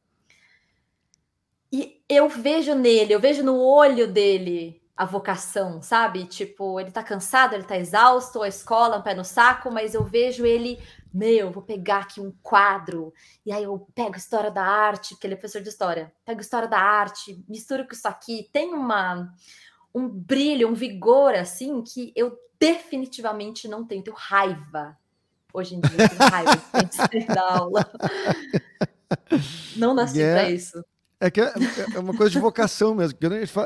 E 1.72 2.02
eu 2.08 2.28
vejo 2.28 2.74
nele, 2.74 3.12
eu 3.12 3.20
vejo 3.20 3.42
no 3.42 3.58
olho 3.60 4.10
dele 4.10 4.80
a 4.96 5.04
vocação, 5.04 5.80
sabe? 5.80 6.26
Tipo, 6.26 6.78
ele 6.78 6.90
tá 6.90 7.02
cansado, 7.02 7.54
ele 7.54 7.64
tá 7.64 7.76
exausto, 7.78 8.42
a 8.42 8.48
escola, 8.48 8.98
um 8.98 9.02
pé 9.02 9.14
no 9.14 9.24
saco, 9.24 9.72
mas 9.72 9.94
eu 9.94 10.04
vejo 10.04 10.44
ele 10.44 10.78
meu, 11.12 11.50
vou 11.50 11.62
pegar 11.62 12.00
aqui 12.00 12.20
um 12.20 12.32
quadro, 12.42 13.12
e 13.44 13.50
aí 13.50 13.64
eu 13.64 13.88
pego 13.94 14.16
história 14.16 14.50
da 14.50 14.64
arte, 14.64 15.14
porque 15.14 15.26
ele 15.26 15.34
é 15.34 15.36
professor 15.36 15.60
de 15.60 15.68
história, 15.68 16.12
pego 16.24 16.40
história 16.40 16.68
da 16.68 16.78
arte, 16.78 17.42
misturo 17.48 17.84
com 17.84 17.92
isso 17.92 18.06
aqui, 18.06 18.48
tem 18.52 18.72
uma 18.72 19.32
um 19.94 20.08
brilho, 20.08 20.68
um 20.68 20.74
vigor 20.74 21.34
assim 21.34 21.82
que 21.82 22.12
eu 22.14 22.38
definitivamente 22.58 23.66
não 23.66 23.84
tenho, 23.84 24.04
tenho 24.04 24.16
raiva. 24.16 24.96
Hoje 25.52 25.74
em 25.74 25.80
dia, 25.80 26.08
tenho 26.08 26.30
raiva 26.30 26.62
de 27.10 27.26
da 27.26 27.54
aula. 27.54 27.90
Não 29.76 29.94
nasci 29.94 30.18
yeah. 30.18 30.40
para 30.40 30.50
isso. 30.50 30.84
É 31.22 31.30
que 31.30 31.38
é, 31.38 31.52
é 31.94 31.98
uma 31.98 32.16
coisa 32.16 32.30
de 32.30 32.38
vocação 32.38 32.94
mesmo. 32.94 33.18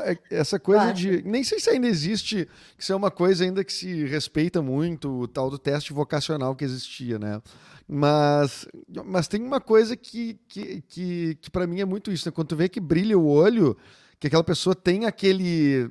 É, 0.03 0.19
essa 0.29 0.59
coisa 0.59 0.81
claro. 0.81 0.97
de. 0.97 1.21
Nem 1.23 1.41
sei 1.41 1.57
se 1.57 1.69
ainda 1.69 1.87
existe, 1.87 2.49
que 2.77 2.83
isso 2.83 2.91
é 2.91 2.95
uma 2.95 3.09
coisa 3.09 3.45
ainda 3.45 3.63
que 3.63 3.71
se 3.71 4.03
respeita 4.03 4.61
muito, 4.61 5.21
o 5.21 5.27
tal 5.27 5.49
do 5.49 5.57
teste 5.57 5.93
vocacional 5.93 6.53
que 6.53 6.65
existia, 6.65 7.17
né? 7.17 7.41
Mas, 7.87 8.67
mas 9.05 9.29
tem 9.29 9.41
uma 9.41 9.61
coisa 9.61 9.95
que, 9.95 10.37
que, 10.49 10.81
que, 10.81 11.35
que 11.35 11.49
para 11.49 11.65
mim 11.65 11.79
é 11.79 11.85
muito 11.85 12.11
isso, 12.11 12.27
né? 12.27 12.31
Quando 12.33 12.49
tu 12.49 12.55
vê 12.57 12.67
que 12.67 12.81
brilha 12.81 13.17
o 13.17 13.25
olho, 13.25 13.77
que 14.19 14.27
aquela 14.27 14.43
pessoa 14.43 14.75
tem 14.75 15.05
aquele. 15.05 15.89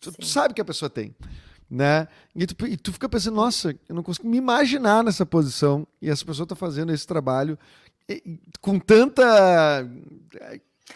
Tu, 0.00 0.10
tu 0.10 0.24
sabe 0.24 0.54
que 0.54 0.60
a 0.62 0.64
pessoa 0.64 0.88
tem. 0.88 1.14
Né? 1.68 2.08
E 2.34 2.46
tu, 2.46 2.66
e 2.66 2.76
tu 2.76 2.92
fica 2.92 3.08
pensando, 3.08 3.34
nossa, 3.34 3.76
eu 3.88 3.94
não 3.94 4.02
consigo 4.02 4.26
me 4.26 4.38
imaginar 4.38 5.04
nessa 5.04 5.26
posição. 5.26 5.86
E 6.00 6.08
essa 6.08 6.24
pessoa 6.24 6.44
está 6.44 6.54
fazendo 6.54 6.92
esse 6.92 7.06
trabalho 7.06 7.58
com 8.60 8.78
tanta 8.78 9.84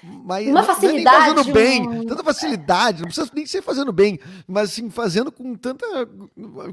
mas 0.02 0.46
uma 0.46 0.62
facilidade. 0.62 1.34
fazendo 1.34 1.52
bem, 1.52 1.88
um... 1.88 2.06
tanta 2.06 2.24
facilidade, 2.24 3.00
não 3.00 3.08
precisa 3.08 3.30
nem 3.34 3.44
ser 3.44 3.62
fazendo 3.62 3.92
bem, 3.92 4.18
mas 4.46 4.70
assim, 4.70 4.88
fazendo 4.88 5.32
com, 5.32 5.54
tanta, 5.56 5.86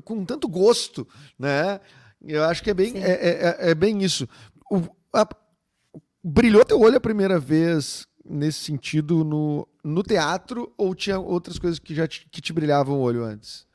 com 0.04 0.24
tanto 0.24 0.48
gosto, 0.48 1.08
né? 1.38 1.80
Eu 2.24 2.44
acho 2.44 2.64
que 2.64 2.70
é 2.70 2.74
bem, 2.74 2.94
é, 2.98 3.12
é, 3.12 3.30
é, 3.30 3.72
é, 3.72 3.76
bem 3.76 4.04
isso. 4.04 4.28
O, 4.72 4.84
a, 5.14 5.28
brilhou 6.24 6.64
teu 6.64 6.80
olho 6.80 6.98
a 6.98 7.02
primeira 7.02 7.40
vez 7.40 8.08
nesse 8.24 8.60
sentido 8.60 9.24
no, 9.24 9.68
no 9.84 10.04
teatro 10.04 10.72
ou 10.78 10.94
tinha 10.94 11.20
outras 11.20 11.58
coisas 11.58 11.80
que 11.80 11.96
já 11.96 12.08
te, 12.08 12.28
que 12.30 12.42
te 12.42 12.54
brilhavam 12.54 13.00
o 13.00 13.02
olho 13.02 13.24
antes? 13.24 13.66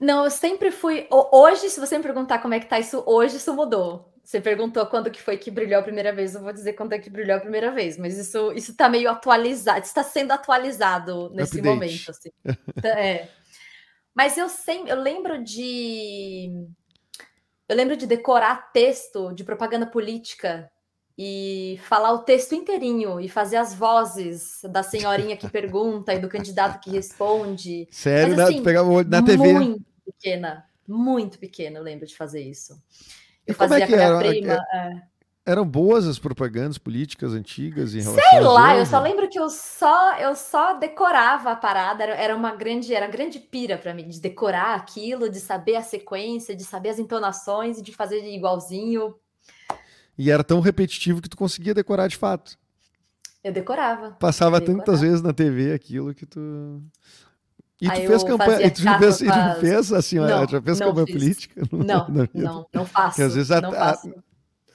Não, 0.00 0.24
eu 0.24 0.30
sempre 0.30 0.72
fui. 0.72 1.06
Hoje, 1.10 1.70
se 1.70 1.78
você 1.78 1.96
me 1.96 2.02
perguntar 2.02 2.40
como 2.40 2.54
é 2.54 2.60
que 2.60 2.66
tá 2.66 2.78
isso 2.80 3.02
hoje, 3.06 3.36
isso 3.36 3.54
mudou. 3.54 4.11
Você 4.22 4.40
perguntou 4.40 4.86
quando 4.86 5.10
que 5.10 5.20
foi 5.20 5.36
que 5.36 5.50
brilhou 5.50 5.80
a 5.80 5.82
primeira 5.82 6.12
vez, 6.12 6.34
eu 6.34 6.42
vou 6.42 6.52
dizer 6.52 6.74
quando 6.74 6.92
é 6.92 6.98
que 6.98 7.10
brilhou 7.10 7.36
a 7.36 7.40
primeira 7.40 7.72
vez, 7.72 7.98
mas 7.98 8.16
isso 8.16 8.52
isso 8.52 8.76
tá 8.76 8.88
meio 8.88 9.10
atualizado, 9.10 9.84
está 9.84 10.04
sendo 10.04 10.32
atualizado 10.32 11.30
nesse 11.34 11.58
Update. 11.58 11.74
momento, 11.74 12.10
assim. 12.10 12.30
é. 12.84 13.28
Mas 14.14 14.36
eu 14.36 14.48
sempre, 14.48 14.92
eu 14.92 15.00
lembro 15.00 15.42
de 15.42 16.66
eu 17.68 17.76
lembro 17.76 17.96
de 17.96 18.06
decorar 18.06 18.70
texto 18.72 19.32
de 19.32 19.44
propaganda 19.44 19.86
política 19.86 20.70
e 21.16 21.78
falar 21.84 22.12
o 22.12 22.20
texto 22.20 22.54
inteirinho 22.54 23.20
e 23.20 23.28
fazer 23.28 23.56
as 23.56 23.74
vozes 23.74 24.60
da 24.70 24.82
senhorinha 24.82 25.36
que 25.36 25.48
pergunta 25.48 26.14
e 26.14 26.18
do 26.18 26.28
candidato 26.28 26.80
que 26.80 26.90
responde. 26.90 27.88
Sério, 27.90 28.36
Mas, 28.36 28.46
assim, 28.46 28.62
pegava 28.62 28.88
o 28.88 28.92
olho 28.92 29.08
na 29.08 29.22
TV. 29.22 29.52
Muito 29.52 29.84
pequena, 30.04 30.66
muito 30.86 31.38
pequena, 31.38 31.78
eu 31.78 31.82
lembro 31.82 32.06
de 32.06 32.16
fazer 32.16 32.40
isso. 32.42 32.80
Eu 33.46 33.52
e 33.52 33.54
fazia 33.54 33.84
é 33.84 33.86
que 33.86 33.94
era? 33.94 34.18
prima. 34.18 34.52
É, 34.52 34.76
é... 34.76 35.02
Eram 35.44 35.66
boas 35.66 36.06
as 36.06 36.20
propagandas 36.20 36.78
políticas 36.78 37.32
antigas 37.32 37.96
em 37.96 38.00
relação 38.00 38.30
Sei 38.30 38.40
lá, 38.40 38.76
eu 38.76 38.86
só 38.86 39.00
lembro 39.00 39.28
que 39.28 39.38
eu 39.38 39.50
só 39.50 40.16
eu 40.16 40.36
só 40.36 40.78
decorava 40.78 41.50
a 41.50 41.56
parada, 41.56 42.04
era, 42.04 42.14
era 42.14 42.36
uma 42.36 42.54
grande, 42.54 42.94
era 42.94 43.08
grande 43.08 43.40
pira 43.40 43.76
para 43.76 43.92
mim 43.92 44.08
de 44.08 44.20
decorar 44.20 44.76
aquilo, 44.76 45.28
de 45.28 45.40
saber 45.40 45.74
a 45.74 45.82
sequência, 45.82 46.54
de 46.54 46.62
saber 46.62 46.90
as 46.90 47.00
entonações 47.00 47.78
e 47.78 47.82
de 47.82 47.92
fazer 47.92 48.24
igualzinho. 48.24 49.16
E 50.16 50.30
era 50.30 50.44
tão 50.44 50.60
repetitivo 50.60 51.20
que 51.20 51.28
tu 51.28 51.36
conseguia 51.36 51.74
decorar 51.74 52.06
de 52.06 52.16
fato. 52.16 52.56
Eu 53.42 53.52
decorava. 53.52 54.12
Passava 54.12 54.58
eu 54.58 54.64
tantas 54.64 55.00
vezes 55.00 55.22
na 55.22 55.32
TV 55.32 55.72
aquilo 55.72 56.14
que 56.14 56.24
tu 56.24 56.80
e 57.82 57.90
tu 57.90 58.06
fez 58.06 58.22
campanha, 58.22 58.66
e 58.66 58.70
tu, 58.70 58.82
fez, 58.82 59.20
e 59.20 59.26
tu 59.26 59.60
fez 59.60 59.92
assim, 59.92 60.16
não, 60.20 60.46
já 60.46 60.62
fez 60.62 60.78
campanha 60.78 61.06
fiz. 61.06 61.16
política? 61.16 61.62
Não, 61.72 62.08
não, 62.08 62.28
não, 62.32 62.66
não 62.72 62.86
faço. 62.86 63.08
Porque 63.08 63.22
às 63.22 63.34
vezes 63.34 63.50
a, 63.50 63.60
não 63.60 63.72
faço. 63.72 64.14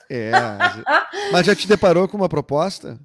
É, 0.10 0.32
mas 1.32 1.46
já 1.46 1.56
te 1.56 1.68
deparou 1.68 2.08
com 2.08 2.18
uma 2.18 2.28
proposta? 2.28 3.00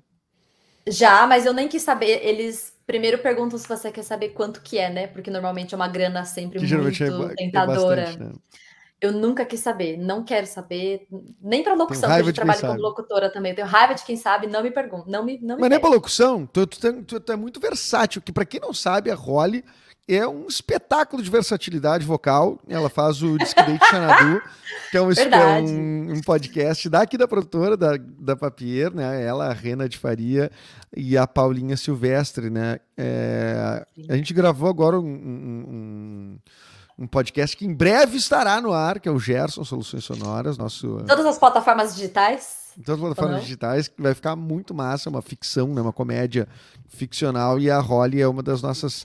Já, 0.89 1.25
mas 1.27 1.47
eu 1.47 1.53
nem 1.53 1.69
quis 1.69 1.83
saber. 1.83 2.21
Eles 2.27 2.73
primeiro 2.85 3.19
perguntam 3.19 3.57
se 3.59 3.69
você 3.69 3.93
quer 3.93 4.03
saber 4.03 4.31
quanto 4.31 4.61
que 4.61 4.77
é, 4.77 4.91
né? 4.91 5.07
Porque 5.07 5.31
normalmente 5.31 5.73
é 5.73 5.77
uma 5.77 5.87
grana 5.87 6.25
sempre 6.25 6.59
que 6.59 6.77
muito 6.77 7.05
é, 7.05 7.35
tentadora. 7.37 8.01
É 8.01 8.05
bastante, 8.07 8.25
né? 8.25 8.33
Eu 9.01 9.11
nunca 9.11 9.45
quis 9.45 9.59
saber, 9.59 9.97
não 9.97 10.23
quero 10.23 10.47
saber, 10.47 11.09
nem 11.41 11.65
para 11.65 11.75
locução, 11.75 12.09
porque 12.09 12.29
eu 12.29 12.33
trabalho 12.33 12.61
como 12.61 12.81
locutora 12.81 13.29
também. 13.33 13.51
Eu 13.51 13.57
tenho 13.57 13.67
raiva 13.67 13.95
de 13.95 14.05
quem 14.05 14.17
sabe, 14.17 14.47
não 14.47 14.63
me 14.63 14.71
pergunta, 14.71 15.11
não 15.11 15.25
me, 15.25 15.41
não 15.41 15.57
me 15.57 15.61
Mas 15.61 15.71
nem 15.71 15.81
para 15.81 15.91
locução, 15.91 16.47
tu, 16.47 16.65
tu, 16.69 17.03
tu, 17.03 17.19
tu, 17.19 17.33
é 17.33 17.35
muito 17.35 17.59
versátil, 17.59 18.23
que 18.23 18.31
para 18.31 18.45
quem 18.45 18.61
não 18.61 18.73
sabe, 18.73 19.11
a 19.11 19.17
Holly 19.17 19.65
é 20.09 20.27
um 20.27 20.47
espetáculo 20.47 21.23
de 21.23 21.31
versatilidade 21.31 22.05
vocal. 22.05 22.59
Ela 22.69 22.89
faz 22.89 23.23
o 23.23 23.39
Disque 23.39 23.63
Date 23.63 23.87
Xanadu, 23.87 24.43
que 24.91 24.97
é 24.97 25.03
um, 25.03 25.11
é 25.11 25.61
um, 25.61 26.13
um, 26.15 26.21
podcast 26.21 26.89
daqui 26.89 27.17
da 27.17 27.29
produtora, 27.29 27.77
da, 27.77 27.93
da 27.97 28.37
Papier, 28.37 28.93
né? 28.93 29.25
Ela, 29.25 29.49
a 29.49 29.53
Rena 29.53 29.89
de 29.89 29.97
Faria 29.97 30.51
e 30.97 31.17
a 31.17 31.27
Paulinha 31.27 31.77
Silvestre, 31.77 32.51
né? 32.51 32.81
É, 32.97 33.87
a 34.09 34.17
gente 34.17 34.35
gravou 34.35 34.69
agora 34.69 34.99
um, 34.99 35.07
um, 35.07 36.39
um, 36.99 37.07
podcast 37.07 37.57
que 37.57 37.65
em 37.65 37.73
breve 37.73 38.17
estará 38.17 38.61
no 38.61 38.73
ar, 38.73 38.99
que 38.99 39.09
é 39.09 39.13
o 39.13 39.21
Gerson 39.21 39.65
Soluções 39.65 40.05
Sonoras, 40.05 40.59
nosso... 40.59 40.99
Todas 41.07 41.27
as 41.27 41.39
plataformas 41.39 41.95
digitais. 41.95 42.63
Todas 42.85 43.01
as 43.01 43.01
plataformas 43.01 43.43
digitais, 43.43 43.89
que 43.89 44.03
vai 44.03 44.15
ficar 44.15 44.35
muito 44.35 44.75
massa, 44.75 45.09
uma 45.09 45.23
ficção, 45.23 45.69
né? 45.69 45.81
uma 45.81 45.93
comédia 45.93 46.49
ficcional, 46.89 47.59
e 47.59 47.71
a 47.71 47.79
Holly 47.79 48.21
é 48.21 48.27
uma 48.27 48.43
das 48.43 48.63
nossas 48.63 49.05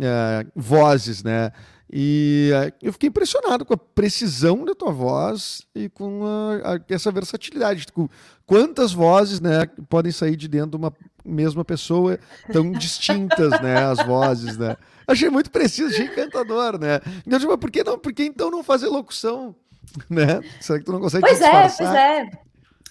é, 0.00 0.46
vozes, 0.54 1.22
né? 1.22 1.52
E 1.92 2.52
é, 2.54 2.72
eu 2.80 2.92
fiquei 2.92 3.08
impressionado 3.08 3.64
com 3.64 3.74
a 3.74 3.76
precisão 3.76 4.64
da 4.64 4.74
tua 4.74 4.92
voz 4.92 5.62
e 5.74 5.88
com 5.88 6.24
a, 6.24 6.74
a, 6.74 6.80
essa 6.88 7.10
versatilidade. 7.10 7.86
Com 7.92 8.08
quantas 8.46 8.92
vozes 8.92 9.40
né, 9.40 9.66
podem 9.88 10.12
sair 10.12 10.36
de 10.36 10.46
dentro 10.46 10.70
de 10.70 10.76
uma 10.76 10.92
mesma 11.24 11.64
pessoa 11.64 12.18
tão 12.52 12.70
distintas, 12.72 13.50
né? 13.60 13.78
As 13.84 14.06
vozes, 14.06 14.56
né? 14.56 14.76
Achei 15.06 15.28
muito 15.28 15.50
preciso, 15.50 15.92
achei 15.92 16.06
encantador, 16.06 16.78
né? 16.78 17.00
Então, 17.26 17.40
tipo, 17.40 17.58
por 17.58 17.70
que, 17.70 17.82
não, 17.82 17.98
por 17.98 18.12
que 18.12 18.24
então 18.24 18.50
não 18.50 18.62
fazer 18.62 18.86
locução? 18.88 19.54
Né? 20.08 20.40
Será 20.60 20.78
que 20.78 20.84
tu 20.84 20.92
não 20.92 21.00
consegue 21.00 21.26
Pois 21.26 21.40
é, 21.40 21.62
pois 21.62 21.94
é. 21.94 22.30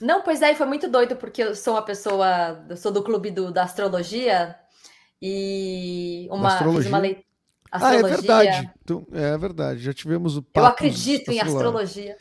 Não, 0.02 0.22
pois 0.22 0.42
é, 0.42 0.54
foi 0.54 0.66
muito 0.66 0.90
doido, 0.90 1.16
porque 1.16 1.44
eu 1.44 1.56
sou 1.56 1.76
uma 1.76 1.82
pessoa, 1.82 2.62
eu 2.68 2.76
sou 2.76 2.92
do 2.92 3.02
clube 3.02 3.32
do, 3.32 3.54
da 3.54 3.64
astrologia, 3.64 4.54
e 5.22 6.28
uma, 6.32 6.48
astrologia. 6.48 6.90
uma 6.90 6.98
leitura. 6.98 7.26
Ah, 7.72 7.96
é 7.96 8.02
verdade. 8.02 8.72
Então, 8.84 9.08
é 9.12 9.38
verdade. 9.38 9.80
Já 9.82 9.94
tivemos 9.94 10.38
o 10.38 10.46
Eu 10.54 10.66
acredito 10.66 11.32
em 11.32 11.40
astrologia. 11.40 12.18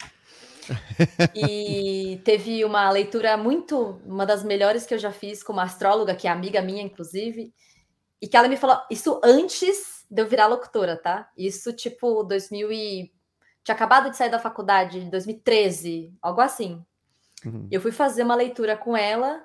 e 1.34 2.20
teve 2.24 2.64
uma 2.64 2.90
leitura 2.90 3.36
muito, 3.36 4.00
uma 4.04 4.26
das 4.26 4.44
melhores 4.44 4.84
que 4.84 4.92
eu 4.92 4.98
já 4.98 5.10
fiz 5.10 5.42
com 5.42 5.52
uma 5.52 5.62
astróloga, 5.62 6.14
que 6.14 6.28
é 6.28 6.30
amiga 6.30 6.60
minha, 6.60 6.82
inclusive, 6.82 7.54
e 8.20 8.28
que 8.28 8.36
ela 8.36 8.48
me 8.48 8.56
falou, 8.56 8.78
isso 8.90 9.18
antes 9.24 10.04
de 10.10 10.20
eu 10.20 10.26
virar 10.26 10.46
locutora, 10.46 10.96
tá? 10.96 11.30
Isso 11.36 11.72
tipo 11.72 12.22
2000 12.22 12.72
e... 12.72 13.12
Tinha 13.64 13.74
acabado 13.74 14.10
de 14.10 14.16
sair 14.16 14.30
da 14.30 14.38
faculdade, 14.38 14.98
em 14.98 15.10
2013, 15.10 16.14
algo 16.22 16.40
assim. 16.40 16.82
Uhum. 17.44 17.68
Eu 17.70 17.80
fui 17.80 17.92
fazer 17.92 18.22
uma 18.22 18.34
leitura 18.34 18.76
com 18.76 18.96
ela 18.96 19.42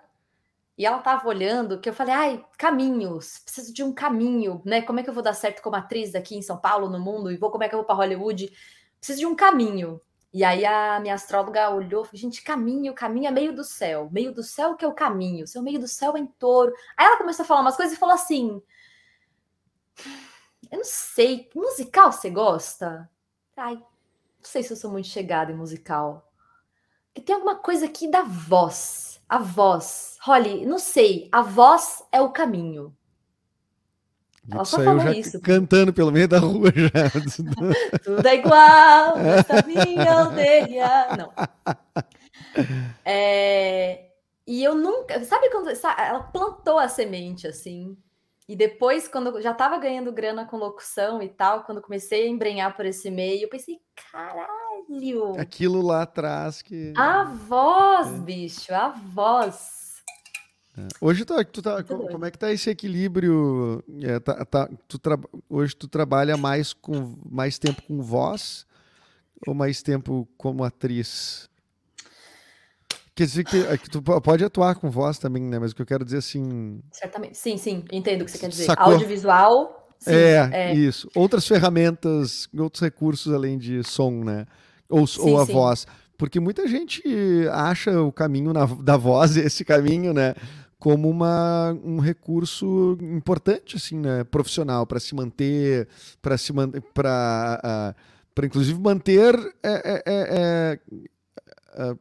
e 0.77 0.85
ela 0.85 0.99
tava 0.99 1.27
olhando 1.27 1.79
que 1.79 1.87
eu 1.87 1.93
falei, 1.93 2.13
ai, 2.13 2.45
caminhos, 2.57 3.39
preciso 3.39 3.73
de 3.73 3.83
um 3.83 3.93
caminho, 3.93 4.61
né? 4.65 4.81
Como 4.81 4.99
é 4.99 5.03
que 5.03 5.09
eu 5.09 5.13
vou 5.13 5.21
dar 5.21 5.33
certo 5.33 5.61
como 5.61 5.75
atriz 5.75 6.15
aqui 6.15 6.35
em 6.35 6.41
São 6.41 6.57
Paulo, 6.57 6.89
no 6.89 6.99
mundo, 6.99 7.31
e 7.31 7.37
vou 7.37 7.51
como 7.51 7.63
é 7.63 7.69
que 7.69 7.75
eu 7.75 7.79
vou 7.79 7.85
para 7.85 7.95
Hollywood? 7.95 8.51
Preciso 8.99 9.19
de 9.19 9.25
um 9.27 9.35
caminho. 9.35 10.01
E 10.33 10.43
aí 10.43 10.65
a 10.65 10.99
minha 10.99 11.13
astróloga 11.13 11.69
olhou, 11.69 12.03
falou, 12.03 12.19
gente, 12.19 12.41
caminho, 12.41 12.95
caminho 12.95 13.27
é 13.27 13.31
meio 13.31 13.53
do 13.55 13.63
céu, 13.63 14.09
meio 14.11 14.33
do 14.33 14.41
céu 14.41 14.75
que 14.75 14.83
é 14.83 14.87
o 14.87 14.93
caminho, 14.93 15.45
seu 15.45 15.61
meio 15.61 15.79
do 15.79 15.87
céu 15.87 16.17
é 16.17 16.19
em 16.19 16.25
touro. 16.25 16.73
Aí 16.97 17.05
ela 17.05 17.17
começou 17.17 17.43
a 17.43 17.47
falar 17.47 17.61
umas 17.61 17.75
coisas 17.75 17.95
e 17.95 17.99
falou 17.99 18.15
assim: 18.15 18.59
Eu 20.71 20.79
não 20.79 20.85
sei, 20.85 21.51
musical 21.55 22.11
você 22.11 22.31
gosta? 22.31 23.07
Ai, 23.55 23.75
não 23.75 23.85
sei 24.41 24.63
se 24.63 24.73
eu 24.73 24.77
sou 24.77 24.89
muito 24.91 25.07
chegada 25.07 25.51
em 25.51 25.55
musical. 25.55 26.27
Porque 27.07 27.21
tem 27.21 27.35
alguma 27.35 27.57
coisa 27.57 27.85
aqui 27.85 28.09
da 28.09 28.23
voz 28.23 29.12
a 29.33 29.39
voz. 29.39 30.15
Holly, 30.21 30.63
não 30.63 30.77
sei, 30.77 31.27
a 31.31 31.41
voz 31.41 32.03
é 32.11 32.21
o 32.21 32.29
caminho. 32.29 32.95
Ela 34.49 34.63
só 34.63 34.77
falou 34.83 35.09
isso. 35.09 35.41
Cantando 35.41 35.91
pelo 35.91 36.11
meio 36.11 36.27
da 36.27 36.37
rua 36.37 36.71
já. 36.75 37.09
Tudo 38.03 38.27
é 38.27 38.35
igual 38.35 39.17
nessa 39.17 39.65
minha 39.65 40.19
aldeia. 40.19 41.07
Não. 41.17 41.33
É, 43.03 44.11
e 44.45 44.63
eu 44.63 44.75
nunca. 44.75 45.23
Sabe 45.23 45.49
quando. 45.49 45.75
Sabe, 45.75 45.99
ela 45.99 46.21
plantou 46.21 46.77
a 46.77 46.87
semente 46.87 47.47
assim. 47.47 47.97
E 48.47 48.55
depois, 48.55 49.07
quando 49.07 49.29
eu 49.29 49.41
já 49.41 49.51
estava 49.51 49.79
ganhando 49.79 50.11
grana 50.11 50.45
com 50.45 50.57
locução 50.57 51.23
e 51.23 51.29
tal, 51.29 51.63
quando 51.63 51.81
comecei 51.81 52.27
a 52.27 52.29
embrenhar 52.29 52.75
por 52.75 52.85
esse 52.85 53.09
meio, 53.09 53.45
eu 53.45 53.49
pensei, 53.49 53.79
caralho! 54.11 54.62
Aquilo 55.39 55.81
lá 55.81 56.03
atrás 56.03 56.61
que. 56.61 56.93
A 56.95 57.23
voz, 57.23 58.07
é. 58.07 58.17
bicho, 58.19 58.73
a 58.73 58.89
voz. 58.89 60.01
É. 60.77 60.87
Hoje 60.99 61.23
tu, 61.23 61.45
tu 61.45 61.61
tá, 61.61 61.83
como 61.83 62.25
é 62.25 62.31
que 62.31 62.37
tá 62.37 62.51
esse 62.51 62.69
equilíbrio? 62.69 63.83
É, 64.01 64.19
tá, 64.19 64.43
tá, 64.43 64.69
tu 64.87 64.97
tra... 64.97 65.19
Hoje 65.47 65.75
tu 65.75 65.87
trabalha 65.87 66.35
mais 66.35 66.73
com 66.73 67.15
mais 67.29 67.59
tempo 67.59 67.81
com 67.83 68.01
voz 68.01 68.65
ou 69.45 69.53
mais 69.53 69.83
tempo 69.83 70.27
como 70.37 70.63
atriz? 70.63 71.49
Quer 73.15 73.25
dizer 73.25 73.43
que, 73.43 73.57
é 73.57 73.77
que, 73.77 73.87
tu 73.89 74.01
pode 74.01 74.43
atuar 74.43 74.75
com 74.75 74.89
voz 74.89 75.19
também, 75.19 75.43
né? 75.43 75.59
Mas 75.59 75.71
o 75.71 75.75
que 75.75 75.83
eu 75.83 75.85
quero 75.85 76.03
dizer 76.03 76.17
assim. 76.17 76.81
Certamente. 76.91 77.37
Sim, 77.37 77.57
sim, 77.57 77.85
entendo 77.91 78.23
o 78.23 78.25
que 78.25 78.31
você 78.31 78.39
quer 78.39 78.49
dizer. 78.49 78.65
Sacou? 78.65 78.93
Audiovisual. 78.93 79.91
Sim, 79.99 80.11
é, 80.11 80.49
é, 80.51 80.73
isso. 80.73 81.07
Outras 81.15 81.47
ferramentas, 81.47 82.49
outros 82.57 82.81
recursos 82.81 83.31
além 83.31 83.57
de 83.57 83.83
som, 83.83 84.11
né? 84.11 84.47
Ou, 84.89 85.07
sim, 85.07 85.21
ou 85.21 85.39
a 85.39 85.45
sim. 85.45 85.53
voz. 85.53 85.87
Porque 86.17 86.39
muita 86.39 86.67
gente 86.67 87.03
acha 87.51 88.01
o 88.01 88.11
caminho 88.11 88.53
na, 88.53 88.65
da 88.65 88.97
voz, 88.97 89.35
esse 89.37 89.65
caminho, 89.65 90.13
né? 90.13 90.35
Como 90.79 91.09
uma, 91.09 91.77
um 91.83 91.99
recurso 91.99 92.97
importante, 93.01 93.77
assim, 93.77 93.97
né? 93.97 94.23
Profissional, 94.25 94.85
para 94.85 94.99
se 94.99 95.15
manter, 95.15 95.87
para 96.21 96.37
se 96.37 96.51
manter, 96.51 96.81
para 96.93 97.95
uh, 98.37 98.45
inclusive 98.45 98.79
manter 98.79 99.35
é, 99.63 99.71
é, 99.71 100.03
é, 100.05 100.79
é 101.75 101.95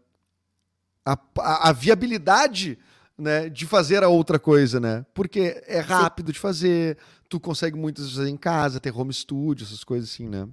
a, 1.04 1.18
a, 1.38 1.68
a 1.70 1.72
viabilidade 1.72 2.78
né, 3.16 3.48
de 3.48 3.66
fazer 3.66 4.02
a 4.02 4.08
outra 4.08 4.38
coisa, 4.38 4.80
né? 4.80 5.04
Porque 5.14 5.62
é 5.66 5.80
rápido 5.80 6.28
Sim. 6.28 6.32
de 6.32 6.38
fazer, 6.38 6.98
tu 7.28 7.38
consegue 7.38 7.76
muitas 7.76 8.04
vezes 8.04 8.18
fazer 8.18 8.30
em 8.30 8.36
casa, 8.36 8.80
ter 8.80 8.94
home 8.94 9.12
studio, 9.12 9.64
essas 9.64 9.84
coisas 9.84 10.10
assim, 10.10 10.28
né? 10.28 10.48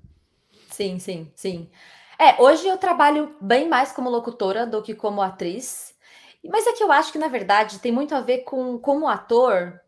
Sim, 0.69 0.99
sim, 0.99 1.27
sim. 1.35 1.67
É, 2.19 2.41
hoje 2.41 2.67
eu 2.67 2.77
trabalho 2.77 3.33
bem 3.39 3.69
mais 3.69 3.93
como 3.93 4.09
locutora 4.09 4.67
do 4.67 4.81
que 4.81 4.93
como 4.93 5.21
atriz. 5.21 5.93
Mas 6.43 6.67
é 6.67 6.73
que 6.73 6.83
eu 6.83 6.91
acho 6.91 7.11
que, 7.11 7.17
na 7.17 7.29
verdade, 7.29 7.79
tem 7.79 7.91
muito 7.91 8.13
a 8.13 8.21
ver 8.21 8.39
com 8.39 8.77
como 8.77 9.07
ator. 9.07 9.79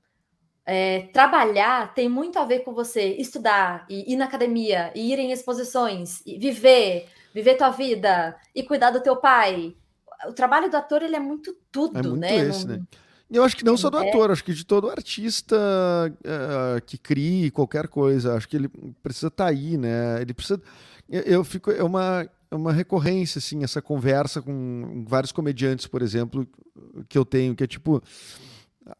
É, 0.65 1.09
trabalhar 1.13 1.93
tem 1.93 2.07
muito 2.07 2.39
a 2.39 2.45
ver 2.45 2.59
com 2.59 2.73
você 2.73 3.15
estudar, 3.15 3.85
e 3.89 4.13
ir 4.13 4.15
na 4.15 4.25
academia, 4.25 4.91
e 4.95 5.11
ir 5.11 5.19
em 5.19 5.31
exposições, 5.31 6.21
e 6.25 6.38
viver, 6.38 7.09
viver 7.33 7.55
tua 7.55 7.71
vida, 7.71 8.38
e 8.53 8.61
cuidar 8.61 8.91
do 8.91 9.01
teu 9.01 9.17
pai, 9.17 9.75
o 10.27 10.33
trabalho 10.33 10.69
do 10.69 10.77
ator 10.77 11.01
ele 11.01 11.15
é 11.15 11.19
muito 11.19 11.55
tudo, 11.71 11.97
é 11.97 12.03
muito 12.03 12.19
né? 12.19 12.35
Esse, 12.47 12.67
né? 12.67 12.79
Eu 13.29 13.43
acho 13.43 13.55
que 13.55 13.63
não 13.63 13.77
só 13.77 13.89
do 13.89 13.97
é. 13.97 14.09
ator, 14.09 14.29
acho 14.29 14.43
que 14.43 14.53
de 14.53 14.65
todo 14.65 14.89
artista 14.89 15.55
uh, 15.55 16.81
que 16.85 16.97
crie 16.97 17.50
qualquer 17.50 17.88
coisa, 17.88 18.35
acho 18.35 18.47
que 18.47 18.57
ele 18.57 18.69
precisa 19.01 19.27
estar 19.27 19.45
tá 19.45 19.50
aí, 19.50 19.77
né? 19.77 20.21
Ele 20.21 20.33
precisa. 20.33 20.61
Eu, 21.12 21.22
eu, 21.22 21.44
fico 21.44 21.70
é 21.70 21.84
uma 21.84 22.30
é 22.50 22.56
uma 22.56 22.72
recorrência 22.74 23.39
assim 23.39 23.63
essa 23.63 23.82
conversa 23.82 24.41
com 24.41 25.06
vários 25.08 25.32
comediantes, 25.32 25.86
por 25.88 26.01
exemplo, 26.01 26.48
que 27.08 27.18
eu 27.18 27.25
tenho, 27.25 27.56
que 27.56 27.63
é 27.63 27.68
tipo 27.68 28.01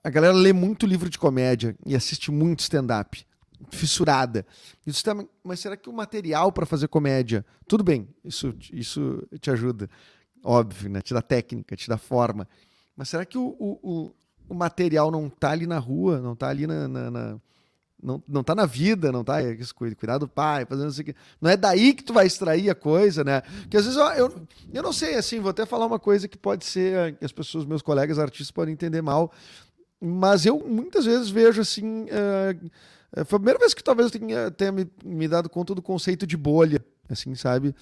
a 0.04 0.10
galera 0.10 0.34
lê 0.34 0.54
muito 0.54 0.86
livro 0.86 1.10
de 1.10 1.18
comédia 1.18 1.76
e 1.86 1.96
assiste 1.96 2.32
muito 2.32 2.60
stand-up 2.60 3.26
fissurada. 3.70 4.46
Isso 4.86 5.04
também, 5.04 5.28
mas 5.44 5.60
será 5.60 5.78
que 5.78 5.90
o 5.90 5.94
material 5.94 6.52
para 6.52 6.66
fazer 6.66 6.88
comédia, 6.88 7.46
tudo 7.68 7.84
bem? 7.84 8.08
Isso 8.24 8.54
isso 8.72 9.28
te 9.40 9.50
ajuda 9.50 9.90
óbvio, 10.44 10.90
né? 10.90 11.02
Te 11.02 11.14
dá 11.14 11.22
técnica, 11.22 11.76
te 11.76 11.88
dá 11.88 11.98
forma. 11.98 12.48
Mas 12.96 13.10
será 13.10 13.26
que 13.26 13.38
o, 13.38 13.56
o, 13.60 14.12
o 14.50 14.54
material 14.54 15.12
não 15.12 15.30
tá 15.30 15.52
ali 15.52 15.66
na 15.66 15.80
rua, 15.80 16.20
não 16.20 16.36
tá 16.36 16.50
ali 16.50 16.68
na. 16.68 16.88
na, 16.88 17.12
na 17.12 17.40
não, 18.02 18.22
não 18.28 18.44
tá 18.44 18.56
na 18.56 18.66
vida, 18.66 19.12
não 19.12 19.24
tá? 19.24 19.42
É 19.42 19.58
cuidar 19.76 20.18
do 20.18 20.28
pai, 20.28 20.66
fazendo 20.66 20.90
isso 20.90 21.02
aqui. 21.02 21.16
Não 21.40 21.50
é 21.50 21.58
daí 21.58 21.94
que 21.94 22.04
tu 22.04 22.14
vai 22.14 22.26
extrair 22.26 22.70
a 22.70 22.76
coisa, 22.76 23.24
né? 23.24 23.42
Porque 23.42 23.78
às 23.78 23.86
vezes 23.86 24.00
eu, 24.00 24.06
eu, 24.08 24.48
eu 24.74 24.84
não 24.84 24.94
sei, 24.94 25.16
assim, 25.16 25.40
vou 25.40 25.52
até 25.52 25.66
falar 25.66 25.86
uma 25.86 26.00
coisa 26.00 26.28
que 26.28 26.38
pode 26.38 26.66
ser, 26.66 27.16
que 27.18 27.26
as 27.26 27.32
pessoas, 27.32 27.66
meus 27.66 27.82
colegas 27.82 28.20
artistas 28.20 28.52
podem 28.52 28.74
entender 28.74 29.02
mal, 29.02 29.32
mas 30.00 30.46
eu 30.46 30.60
muitas 30.60 31.06
vezes 31.06 31.30
vejo 31.30 31.62
assim. 31.62 32.06
Uh, 32.06 32.72
foi 33.26 33.36
a 33.36 33.40
primeira 33.40 33.60
vez 33.60 33.74
que 33.74 33.84
talvez 33.84 34.12
eu 34.12 34.20
tenha, 34.20 34.52
tenha 34.52 34.72
me, 34.72 34.90
me 35.04 35.28
dado 35.28 35.50
conta 35.50 35.76
do 35.76 35.82
conceito 35.82 36.26
de 36.26 36.38
bolha, 36.38 36.84
assim, 37.10 37.36
sabe? 37.36 37.76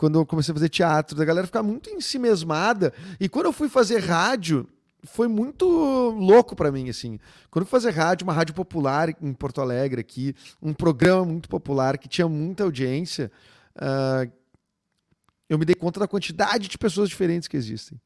quando 0.00 0.18
eu 0.18 0.24
comecei 0.24 0.50
a 0.50 0.54
fazer 0.54 0.70
teatro, 0.70 1.14
da 1.14 1.26
galera 1.26 1.46
ficar 1.46 1.62
muito 1.62 1.90
em 1.90 2.00
si 2.00 2.18
mesmada. 2.18 2.90
E 3.20 3.28
quando 3.28 3.44
eu 3.44 3.52
fui 3.52 3.68
fazer 3.68 3.98
rádio, 3.98 4.66
foi 5.04 5.28
muito 5.28 5.66
louco 5.66 6.54
para 6.54 6.70
mim, 6.70 6.88
assim. 6.88 7.18
Quando 7.50 7.62
eu 7.62 7.66
fui 7.66 7.80
fazer 7.80 7.90
rádio, 7.90 8.24
uma 8.24 8.32
rádio 8.32 8.54
popular 8.54 9.08
em 9.20 9.32
Porto 9.32 9.60
Alegre 9.60 10.00
aqui, 10.00 10.34
um 10.60 10.72
programa 10.72 11.24
muito 11.24 11.48
popular 11.48 11.98
que 11.98 12.08
tinha 12.08 12.28
muita 12.28 12.64
audiência, 12.64 13.30
uh, 13.76 14.30
eu 15.48 15.58
me 15.58 15.64
dei 15.64 15.74
conta 15.74 16.00
da 16.00 16.08
quantidade 16.08 16.68
de 16.68 16.78
pessoas 16.78 17.08
diferentes 17.08 17.48
que 17.48 17.56
existem. 17.56 18.00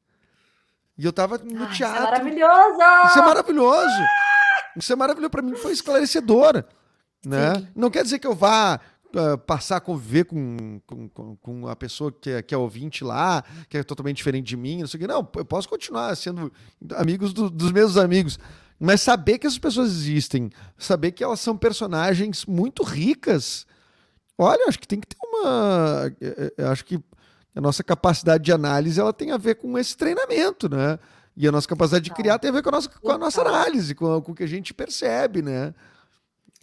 E 0.96 1.04
eu 1.04 1.12
tava 1.12 1.38
no 1.38 1.64
ah, 1.64 1.66
teatro. 1.66 1.74
Isso 1.74 1.84
é 1.84 2.00
maravilhoso! 2.00 3.06
Isso 3.06 3.18
é 3.18 3.22
maravilhoso! 3.22 4.02
Isso 4.76 4.92
é 4.92 4.96
maravilhoso. 4.96 5.30
Para 5.30 5.42
mim 5.42 5.56
foi 5.56 5.72
esclarecedor. 5.72 6.64
Né? 7.24 7.68
Não 7.74 7.90
quer 7.90 8.02
dizer 8.04 8.18
que 8.18 8.26
eu 8.26 8.34
vá 8.34 8.80
uh, 9.18 9.38
passar 9.38 9.76
a 9.76 9.80
conviver 9.80 10.24
com, 10.24 10.80
com, 10.86 11.36
com 11.36 11.68
a 11.68 11.76
pessoa 11.76 12.12
que 12.12 12.30
é, 12.30 12.42
que 12.42 12.54
é 12.54 12.58
ouvinte 12.58 13.02
lá, 13.04 13.44
que 13.68 13.78
é 13.78 13.82
totalmente 13.82 14.16
diferente 14.16 14.46
de 14.46 14.56
mim, 14.56 14.80
não 14.80 14.86
sei 14.86 14.98
o 14.98 15.00
que. 15.00 15.06
Não, 15.06 15.28
eu 15.36 15.44
posso 15.44 15.68
continuar 15.68 16.14
sendo 16.16 16.52
amigos 16.96 17.32
do, 17.32 17.50
dos 17.50 17.72
meus 17.72 17.96
amigos. 17.96 18.38
Mas 18.78 19.00
saber 19.00 19.38
que 19.38 19.46
essas 19.46 19.58
pessoas 19.58 19.90
existem, 19.90 20.50
saber 20.76 21.12
que 21.12 21.22
elas 21.22 21.40
são 21.40 21.56
personagens 21.56 22.44
muito 22.44 22.82
ricas. 22.82 23.66
Olha, 24.36 24.68
acho 24.68 24.78
que 24.78 24.88
tem 24.88 25.00
que 25.00 25.06
ter 25.06 25.16
uma. 25.22 26.12
Eh, 26.20 26.52
eh, 26.58 26.64
acho 26.64 26.84
que 26.84 27.00
a 27.54 27.60
nossa 27.60 27.84
capacidade 27.84 28.42
de 28.42 28.52
análise 28.52 29.00
ela 29.00 29.12
tem 29.12 29.30
a 29.30 29.38
ver 29.38 29.54
com 29.54 29.78
esse 29.78 29.96
treinamento, 29.96 30.68
né? 30.68 30.98
E 31.36 31.46
a 31.46 31.52
nossa 31.52 31.68
capacidade 31.68 32.04
de 32.04 32.10
criar 32.12 32.38
tem 32.38 32.50
a 32.50 32.52
ver 32.52 32.62
com 32.62 32.68
a 32.68 32.72
nossa, 32.72 32.88
com 32.88 33.10
a 33.12 33.18
nossa 33.18 33.40
análise, 33.42 33.94
com, 33.94 34.20
com 34.20 34.32
o 34.32 34.34
que 34.34 34.42
a 34.42 34.48
gente 34.48 34.74
percebe, 34.74 35.40
né? 35.40 35.72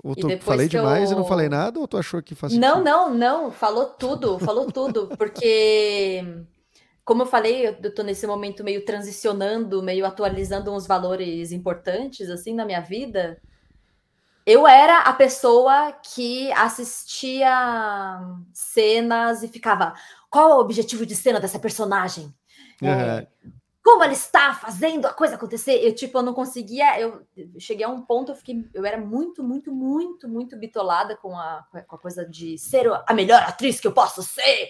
Ou 0.03 0.15
tu 0.15 0.27
falei 0.39 0.67
demais 0.67 1.11
eu... 1.11 1.15
e 1.15 1.19
não 1.19 1.27
falei 1.27 1.47
nada, 1.47 1.79
ou 1.79 1.87
tu 1.87 1.97
achou 1.97 2.21
que 2.23 2.33
faz 2.33 2.53
Não, 2.53 2.83
não, 2.83 3.13
não. 3.13 3.51
Falou 3.51 3.85
tudo, 3.85 4.39
falou 4.39 4.71
tudo. 4.71 5.07
Porque, 5.15 6.23
como 7.05 7.21
eu 7.21 7.27
falei, 7.27 7.67
eu 7.67 7.93
tô 7.93 8.01
nesse 8.01 8.25
momento 8.25 8.63
meio 8.63 8.83
transicionando, 8.83 9.83
meio 9.83 10.05
atualizando 10.05 10.73
uns 10.73 10.87
valores 10.87 11.51
importantes, 11.51 12.29
assim, 12.29 12.55
na 12.55 12.65
minha 12.65 12.81
vida. 12.81 13.39
Eu 14.43 14.67
era 14.67 15.01
a 15.01 15.13
pessoa 15.13 15.91
que 15.91 16.51
assistia 16.53 18.19
cenas 18.51 19.43
e 19.43 19.47
ficava: 19.47 19.93
qual 20.31 20.49
é 20.49 20.55
o 20.55 20.59
objetivo 20.59 21.05
de 21.05 21.15
cena 21.15 21.39
dessa 21.39 21.59
personagem? 21.59 22.33
Uhum. 22.81 22.89
É, 22.89 23.27
como 23.83 24.03
ela 24.03 24.13
está 24.13 24.53
fazendo 24.53 25.07
a 25.07 25.13
coisa 25.13 25.35
acontecer. 25.35 25.83
Eu, 25.83 25.93
tipo, 25.93 26.17
eu 26.17 26.21
não 26.21 26.33
conseguia. 26.33 26.99
Eu 26.99 27.25
cheguei 27.57 27.85
a 27.85 27.89
um 27.89 28.01
ponto, 28.01 28.31
eu 28.31 28.35
fiquei. 28.35 28.69
Eu 28.73 28.85
era 28.85 28.97
muito, 28.97 29.43
muito, 29.43 29.71
muito, 29.73 30.29
muito 30.29 30.55
bitolada 30.57 31.15
com 31.17 31.35
a, 31.35 31.65
com 31.87 31.95
a 31.95 31.99
coisa 31.99 32.23
de 32.25 32.57
ser 32.57 32.87
a 33.07 33.13
melhor 33.13 33.41
atriz 33.41 33.79
que 33.79 33.87
eu 33.87 33.91
posso 33.91 34.21
ser. 34.21 34.69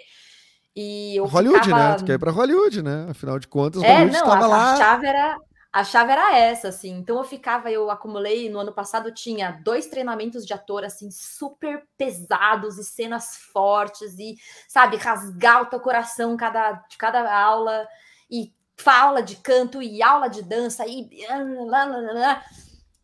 E 0.74 1.18
eu 1.18 1.26
Hollywood, 1.26 1.66
ficava... 1.66 1.90
né? 1.90 1.96
Tu 1.96 2.06
quer 2.06 2.14
ir 2.14 2.20
pra 2.20 2.32
Hollywood, 2.32 2.82
né? 2.82 3.08
Afinal 3.10 3.38
de 3.38 3.48
contas, 3.48 3.84
é, 3.84 3.88
Hollywood 3.88 4.14
não, 4.14 4.24
estava 4.24 4.46
a, 4.46 4.48
lá. 4.48 4.74
A 4.74 4.78
chave 4.78 5.08
era. 5.08 5.38
A 5.74 5.86
chave 5.86 6.12
era 6.12 6.38
essa, 6.38 6.68
assim. 6.68 6.98
Então 6.98 7.18
eu 7.18 7.24
ficava, 7.24 7.72
eu 7.72 7.90
acumulei 7.90 8.50
no 8.50 8.60
ano 8.60 8.74
passado 8.74 9.14
tinha 9.14 9.52
dois 9.64 9.88
treinamentos 9.88 10.46
de 10.46 10.54
ator 10.54 10.84
assim 10.84 11.10
super 11.12 11.84
pesados 11.98 12.78
e 12.78 12.84
cenas 12.84 13.38
fortes 13.54 14.20
e 14.20 14.36
sabe 14.68 14.98
rasgar 14.98 15.62
o 15.62 15.66
teu 15.68 15.80
coração 15.80 16.36
cada 16.36 16.74
de 16.74 16.98
cada 16.98 17.34
aula 17.34 17.88
e 18.30 18.54
aula 18.90 19.22
de 19.22 19.36
canto 19.36 19.82
e 19.82 20.02
aula 20.02 20.28
de 20.28 20.42
dança 20.42 20.86
e 20.88 21.10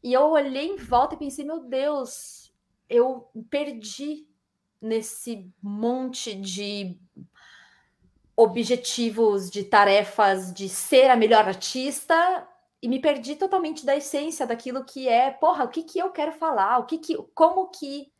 e 0.03 0.13
eu 0.13 0.29
olhei 0.29 0.67
em 0.67 0.77
volta 0.77 1.15
e 1.15 1.17
pensei, 1.17 1.43
meu 1.43 1.59
Deus, 1.59 2.53
eu 2.89 3.29
perdi 3.49 4.27
nesse 4.81 5.51
monte 5.61 6.33
de 6.33 6.97
objetivos, 8.35 9.49
de 9.49 9.63
tarefas 9.63 10.53
de 10.53 10.69
ser 10.69 11.09
a 11.09 11.15
melhor 11.15 11.47
artista 11.47 12.47
e 12.81 12.87
me 12.87 12.99
perdi 12.99 13.35
totalmente 13.35 13.85
da 13.85 13.95
essência 13.97 14.45
daquilo 14.45 14.85
que 14.85 15.09
é, 15.09 15.31
porra, 15.31 15.65
o 15.65 15.69
que 15.69 15.83
que 15.83 15.97
eu 15.97 16.11
quero 16.11 16.31
falar, 16.31 16.77
o 16.77 16.85
que 16.85 16.99
que, 16.99 17.17
como 17.33 17.67
que, 17.69 18.11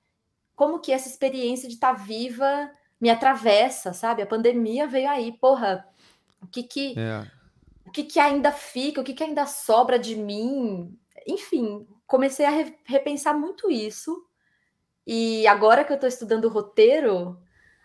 como 0.55 0.79
que 0.79 0.91
essa 0.91 1.07
experiência 1.07 1.69
de 1.69 1.75
estar 1.75 1.95
tá 1.95 2.03
viva 2.03 2.71
me 2.99 3.11
atravessa, 3.11 3.93
sabe? 3.93 4.23
A 4.23 4.27
pandemia 4.27 4.87
veio 4.87 5.07
aí, 5.07 5.31
porra, 5.31 5.87
o 6.41 6.47
que 6.47 6.63
que 6.63 6.95
é 6.97 7.36
o 7.87 7.91
que, 7.91 8.03
que 8.03 8.19
ainda 8.19 8.51
fica, 8.51 8.99
o 8.99 9.03
que, 9.03 9.13
que 9.13 9.23
ainda 9.23 9.45
sobra 9.45 9.97
de 9.97 10.15
mim. 10.15 10.93
Enfim, 11.25 11.87
comecei 12.05 12.45
a 12.45 12.49
re 12.49 12.77
repensar 12.85 13.37
muito 13.37 13.71
isso. 13.71 14.25
E 15.05 15.47
agora 15.47 15.85
que 15.85 15.91
eu 15.91 15.95
estou 15.95 16.09
estudando 16.09 16.49
roteiro, 16.49 17.39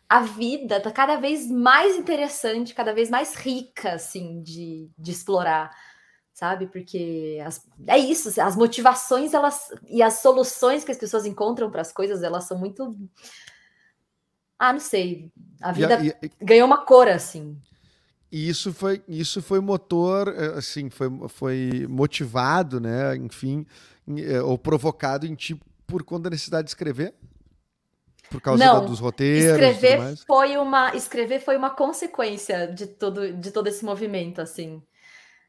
a 0.09 0.21
vida 0.21 0.79
está 0.79 0.91
cada 0.91 1.17
vez 1.17 1.49
mais 1.49 1.97
interessante, 1.97 2.75
cada 2.75 2.93
vez 2.93 3.09
mais 3.09 3.35
rica, 3.37 3.93
assim, 3.93 4.43
de, 4.43 4.91
de 4.99 5.11
explorar, 5.13 5.71
sabe? 6.33 6.67
Porque 6.67 7.41
as, 7.47 7.65
é 7.87 7.97
isso, 7.97 8.41
as 8.41 8.57
motivações 8.57 9.33
elas 9.33 9.69
e 9.89 10.03
as 10.03 10.15
soluções 10.15 10.85
que 10.85 10.91
as 10.91 10.99
pessoas 10.99 11.25
encontram 11.27 11.71
para 11.71 11.81
as 11.81 11.93
coisas, 11.93 12.25
elas 12.25 12.45
são 12.45 12.59
muito. 12.59 12.97
Ah, 14.59 14.73
não 14.73 14.81
sei. 14.81 15.31
A 15.61 15.71
vida 15.71 16.05
e, 16.05 16.09
e, 16.27 16.45
ganhou 16.45 16.67
uma 16.67 16.85
cor, 16.85 17.09
assim. 17.09 17.57
E 18.33 18.49
isso 18.49 18.73
foi, 18.73 19.03
isso 19.07 19.43
foi 19.43 19.61
motor, 19.61 20.29
eh, 20.29 20.59
assim, 20.59 20.89
foi, 20.91 21.09
foi 21.29 21.87
motivado, 21.89 22.81
né, 22.81 23.15
enfim, 23.17 23.67
eh, 24.19 24.41
ou 24.43 24.59
provocado 24.59 25.27
em 25.27 25.35
ti 25.35 25.61
por 25.87 26.03
conta 26.03 26.25
da 26.25 26.31
necessidade 26.31 26.65
de 26.65 26.71
escrever? 26.71 27.15
por 28.31 28.41
causa 28.41 28.65
Não, 28.65 28.81
da, 28.81 28.87
dos 28.87 28.99
roteiros 28.99 29.77
escrever 29.77 30.17
foi 30.27 30.57
uma 30.57 30.97
escrever 30.97 31.41
foi 31.41 31.57
uma 31.57 31.71
consequência 31.71 32.67
de 32.67 32.87
todo 32.87 33.33
de 33.35 33.51
todo 33.51 33.67
esse 33.69 33.85
movimento 33.85 34.41
assim 34.41 34.83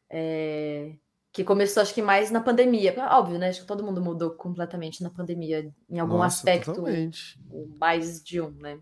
É, 0.10 0.94
que 1.32 1.44
começou 1.44 1.82
acho 1.82 1.94
que 1.94 2.02
mais 2.02 2.30
na 2.30 2.42
pandemia 2.42 2.94
óbvio 3.12 3.40
né 3.40 3.50
acho 3.50 3.62
que 3.62 3.68
todo 3.68 3.84
mundo 3.84 4.02
mudou 4.02 4.32
completamente 4.32 5.02
na 5.02 5.10
pandemia 5.10 5.74
em 5.90 6.00
algum 6.00 6.18
Nossa, 6.18 6.38
aspecto 6.38 6.74
totalmente. 6.74 7.40
mais 7.80 8.22
de 8.22 8.42
um 8.42 8.52
né 8.52 8.80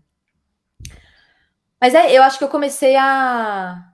mas 1.80 1.94
é 1.94 2.12
eu 2.12 2.22
acho 2.22 2.38
que 2.38 2.44
eu 2.44 2.48
comecei 2.48 2.96
a 2.96 3.91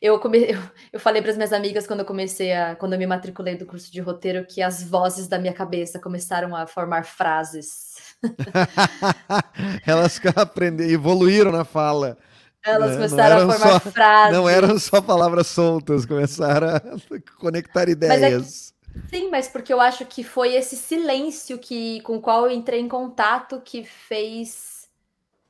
eu, 0.00 0.18
come... 0.18 0.38
eu, 0.50 0.60
eu 0.92 1.00
falei 1.00 1.20
para 1.22 1.30
as 1.30 1.36
minhas 1.36 1.52
amigas 1.52 1.86
quando 1.86 2.00
eu 2.00 2.06
comecei 2.06 2.52
a. 2.52 2.74
Quando 2.76 2.94
eu 2.94 2.98
me 2.98 3.06
matriculei 3.06 3.56
do 3.56 3.66
curso 3.66 3.92
de 3.92 4.00
roteiro, 4.00 4.46
que 4.46 4.62
as 4.62 4.82
vozes 4.82 5.28
da 5.28 5.38
minha 5.38 5.52
cabeça 5.52 5.98
começaram 5.98 6.54
a 6.54 6.66
formar 6.66 7.04
frases. 7.04 8.14
Elas 9.86 10.20
aprenderam, 10.36 10.90
evoluíram 10.90 11.52
na 11.52 11.64
fala. 11.64 12.18
Elas 12.62 12.90
né? 12.90 12.96
começaram 12.96 13.36
a 13.36 13.52
formar 13.52 13.80
só- 13.80 13.90
frases. 13.90 14.36
Não 14.36 14.48
eram 14.48 14.78
só 14.78 15.00
palavras 15.00 15.46
soltas, 15.46 16.04
começaram 16.04 16.68
a 16.68 16.80
conectar 17.40 17.88
é 17.88 17.92
ideias. 17.92 18.74
Sim, 19.08 19.30
mas 19.30 19.48
porque 19.48 19.72
eu 19.72 19.80
acho 19.80 20.04
que 20.04 20.24
foi 20.24 20.54
esse 20.54 20.76
silêncio 20.76 21.58
que 21.58 22.00
com 22.02 22.16
o 22.16 22.20
qual 22.20 22.46
eu 22.46 22.50
entrei 22.50 22.80
em 22.80 22.88
contato 22.88 23.60
que 23.64 23.84
fez 23.84 24.88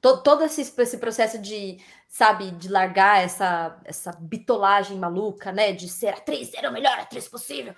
to- 0.01 0.23
todo 0.23 0.45
esse, 0.45 0.73
esse 0.77 0.99
processo 0.99 1.39
de, 1.39 1.79
sabe, 2.11 2.51
de 2.51 2.69
largar 2.69 3.23
essa, 3.23 3.81
essa 3.85 4.11
bitolagem 4.13 4.99
maluca, 4.99 5.53
né? 5.53 5.73
De 5.73 5.89
ser 5.89 6.09
atriz, 6.09 6.51
ser 6.51 6.67
a 6.67 6.71
melhor 6.71 6.99
atriz 6.99 7.29
possível. 7.29 7.73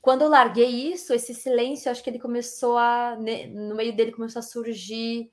Quando 0.00 0.22
eu 0.22 0.28
larguei 0.28 0.68
isso, 0.92 1.12
esse 1.14 1.34
silêncio, 1.34 1.90
acho 1.90 2.04
que 2.04 2.10
ele 2.10 2.18
começou 2.20 2.76
a. 2.78 3.16
ne- 3.18 3.46
No 3.48 3.74
meio 3.74 3.96
dele 3.96 4.12
começou 4.12 4.40
a 4.40 4.42
surgir. 4.42 5.32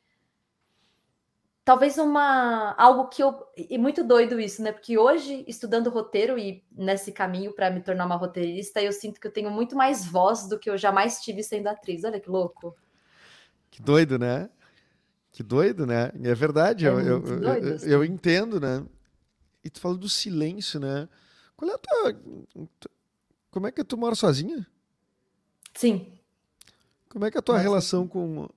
Talvez 1.65 1.97
uma. 1.97 2.73
Algo 2.77 3.07
que 3.09 3.21
eu. 3.21 3.45
E 3.57 3.77
muito 3.77 4.03
doido 4.03 4.39
isso, 4.39 4.63
né? 4.63 4.71
Porque 4.71 4.97
hoje, 4.97 5.43
estudando 5.47 5.89
roteiro 5.89 6.37
e 6.39 6.63
nesse 6.71 7.11
caminho 7.11 7.53
para 7.53 7.69
me 7.69 7.81
tornar 7.81 8.05
uma 8.05 8.15
roteirista, 8.15 8.81
eu 8.81 8.93
sinto 8.93 9.19
que 9.19 9.27
eu 9.27 9.33
tenho 9.33 9.51
muito 9.51 9.75
mais 9.75 10.05
voz 10.05 10.47
do 10.47 10.57
que 10.57 10.69
eu 10.69 10.77
jamais 10.77 11.19
tive 11.21 11.43
sendo 11.43 11.67
atriz. 11.67 12.03
Olha 12.03 12.19
que 12.19 12.29
louco. 12.29 12.75
Que 13.69 13.81
doido, 13.81 14.17
né? 14.17 14.49
Que 15.35 15.43
doido, 15.43 15.85
né? 15.85 16.13
É 16.23 16.33
verdade, 16.33 16.85
É 16.85 16.89
eu, 16.89 16.97
eu, 17.01 17.19
muito 17.19 17.33
eu- 17.33 17.39
doido, 17.41 17.67
eu- 17.67 17.75
assim. 17.75 17.89
eu 17.89 18.05
entendo, 18.05 18.57
né? 18.57 18.85
E 19.61 19.69
tu 19.69 19.81
falou 19.81 19.97
do 19.97 20.07
silêncio, 20.07 20.79
né? 20.79 21.09
Qual 21.57 21.69
é 21.69 21.73
a 21.73 21.77
tua. 21.77 22.21
Como 23.51 23.67
é 23.67 23.71
que 23.73 23.83
tu 23.83 23.97
mora 23.97 24.15
sozinha? 24.15 24.65
Sim. 25.73 26.17
Como 27.09 27.25
é 27.25 27.31
que 27.31 27.37
é 27.37 27.39
a 27.39 27.41
tua 27.41 27.55
Moro 27.55 27.63
relação 27.67 28.07
com, 28.07 28.47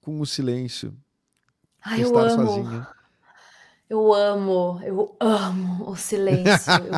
com 0.00 0.18
o 0.18 0.24
silêncio? 0.24 0.96
Ai, 1.82 2.02
eu 2.02 2.06
estar 2.08 2.20
amo. 2.22 2.46
sozinha? 2.46 2.88
Eu 3.94 4.12
amo, 4.12 4.80
eu 4.82 5.16
amo 5.20 5.88
o 5.88 5.94
silêncio. 5.94 6.72
eu- 6.72 6.90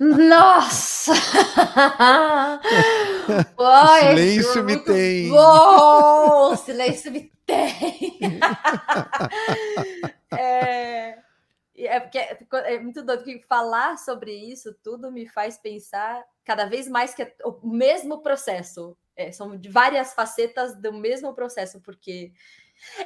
Nossa! 0.00 1.12
Esse 3.92 4.08
silêncio 4.08 4.58
é 4.58 4.62
me 4.62 4.84
tem. 4.84 5.28
Bom, 5.28 6.52
o 6.52 6.56
silêncio 6.56 7.12
me 7.12 7.30
tem. 7.44 8.18
é, 10.34 11.18
é 11.76 12.00
porque 12.00 12.18
é, 12.18 12.78
muito 12.80 13.02
doido 13.04 13.24
que 13.24 13.42
falar 13.42 13.98
sobre 13.98 14.32
isso 14.32 14.74
tudo 14.82 15.12
me 15.12 15.28
faz 15.28 15.58
pensar 15.58 16.24
cada 16.42 16.64
vez 16.64 16.88
mais 16.88 17.12
que 17.12 17.20
é 17.20 17.34
o 17.44 17.68
mesmo 17.68 18.22
processo. 18.22 18.96
É, 19.14 19.30
são 19.30 19.60
várias 19.68 20.14
facetas 20.14 20.74
do 20.80 20.90
mesmo 20.90 21.34
processo, 21.34 21.82
porque 21.82 22.32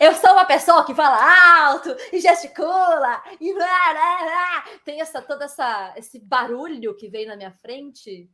eu 0.00 0.14
sou 0.14 0.32
uma 0.32 0.44
pessoa 0.44 0.84
que 0.84 0.94
fala 0.94 1.68
alto 1.68 1.88
e 2.12 2.20
gesticula 2.20 3.22
e 3.40 3.52
blá, 3.54 3.92
blá, 3.92 4.18
blá. 4.24 4.78
tem 4.84 5.00
essa 5.00 5.20
todo 5.22 5.42
essa, 5.42 5.94
esse 5.96 6.18
barulho 6.18 6.96
que 6.96 7.08
vem 7.08 7.26
na 7.26 7.36
minha 7.36 7.52
frente. 7.52 8.30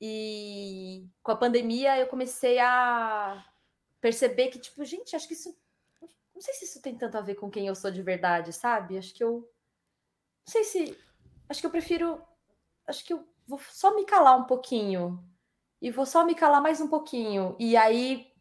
E 0.00 1.06
com 1.22 1.30
a 1.30 1.36
pandemia 1.36 1.96
eu 1.98 2.08
comecei 2.08 2.58
a 2.58 3.44
perceber 4.00 4.48
que, 4.48 4.58
tipo, 4.58 4.84
gente, 4.84 5.14
acho 5.14 5.28
que 5.28 5.34
isso. 5.34 5.56
Não 6.34 6.40
sei 6.40 6.54
se 6.54 6.64
isso 6.64 6.82
tem 6.82 6.96
tanto 6.96 7.16
a 7.16 7.20
ver 7.20 7.36
com 7.36 7.50
quem 7.50 7.68
eu 7.68 7.74
sou 7.74 7.90
de 7.90 8.02
verdade, 8.02 8.52
sabe? 8.52 8.98
Acho 8.98 9.14
que 9.14 9.22
eu. 9.22 9.48
Não 10.44 10.52
sei 10.52 10.64
se. 10.64 10.98
Acho 11.48 11.60
que 11.60 11.66
eu 11.66 11.70
prefiro. 11.70 12.20
Acho 12.84 13.04
que 13.04 13.12
eu 13.12 13.24
vou 13.46 13.60
só 13.70 13.94
me 13.94 14.04
calar 14.04 14.36
um 14.36 14.44
pouquinho. 14.44 15.22
E 15.80 15.90
vou 15.90 16.04
só 16.04 16.24
me 16.24 16.34
calar 16.34 16.60
mais 16.60 16.80
um 16.80 16.88
pouquinho. 16.88 17.56
E 17.60 17.76
aí 17.76 18.31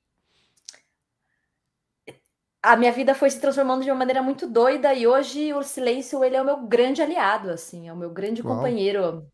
a 2.64 2.76
minha 2.78 2.92
vida 2.92 3.16
foi 3.16 3.30
se 3.30 3.40
transformando 3.40 3.84
de 3.84 3.90
uma 3.92 3.98
maneira 4.00 4.22
muito 4.24 4.48
doida 4.48 4.94
e 4.94 5.08
hoje 5.08 5.54
o 5.54 5.64
silêncio 5.64 6.24
ele 6.24 6.36
é 6.36 6.42
o 6.42 6.46
meu 6.46 6.58
grande 6.68 7.02
aliado, 7.02 7.50
assim, 7.50 7.88
é 7.88 7.94
o 7.94 7.98
meu 7.98 8.12
grande 8.12 8.44
Uau. 8.44 8.56
companheiro. 8.56 9.26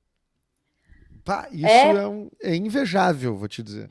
Pá, 1.24 1.48
isso 1.52 1.68
É. 1.68 1.92
é, 1.96 2.08
um- 2.08 2.30
é 2.42 2.56
invejável, 2.56 3.36
vou 3.36 3.48
te 3.48 3.62
dizer. 3.62 3.90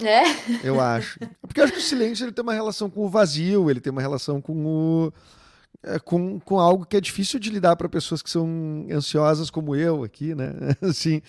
É, 0.00 0.22
Eu 0.60 0.80
acho. 0.80 1.18
Porque 1.42 1.60
eu 1.60 1.64
acho 1.64 1.72
que 1.72 1.78
o 1.78 1.82
silêncio 1.82 2.24
ele 2.24 2.32
tem 2.32 2.42
uma 2.42 2.54
relação 2.54 2.88
com 2.90 3.04
o 3.04 3.08
vazio, 3.08 3.70
ele 3.70 3.80
tem 3.80 3.90
uma 3.90 4.00
relação 4.00 4.40
com 4.40 4.64
o. 4.66 5.12
é, 5.82 5.98
com, 6.00 6.40
com 6.40 6.60
algo 6.60 6.86
que 6.86 6.96
é 6.96 7.00
difícil 7.00 7.40
de 7.40 7.50
lidar 7.50 7.76
para 7.76 7.88
pessoas 7.88 8.22
que 8.22 8.30
são 8.30 8.86
ansiosas 8.92 9.50
como 9.50 9.76
eu 9.76 10.04
aqui, 10.04 10.34
né? 10.34 10.52
Assim, 10.82 11.22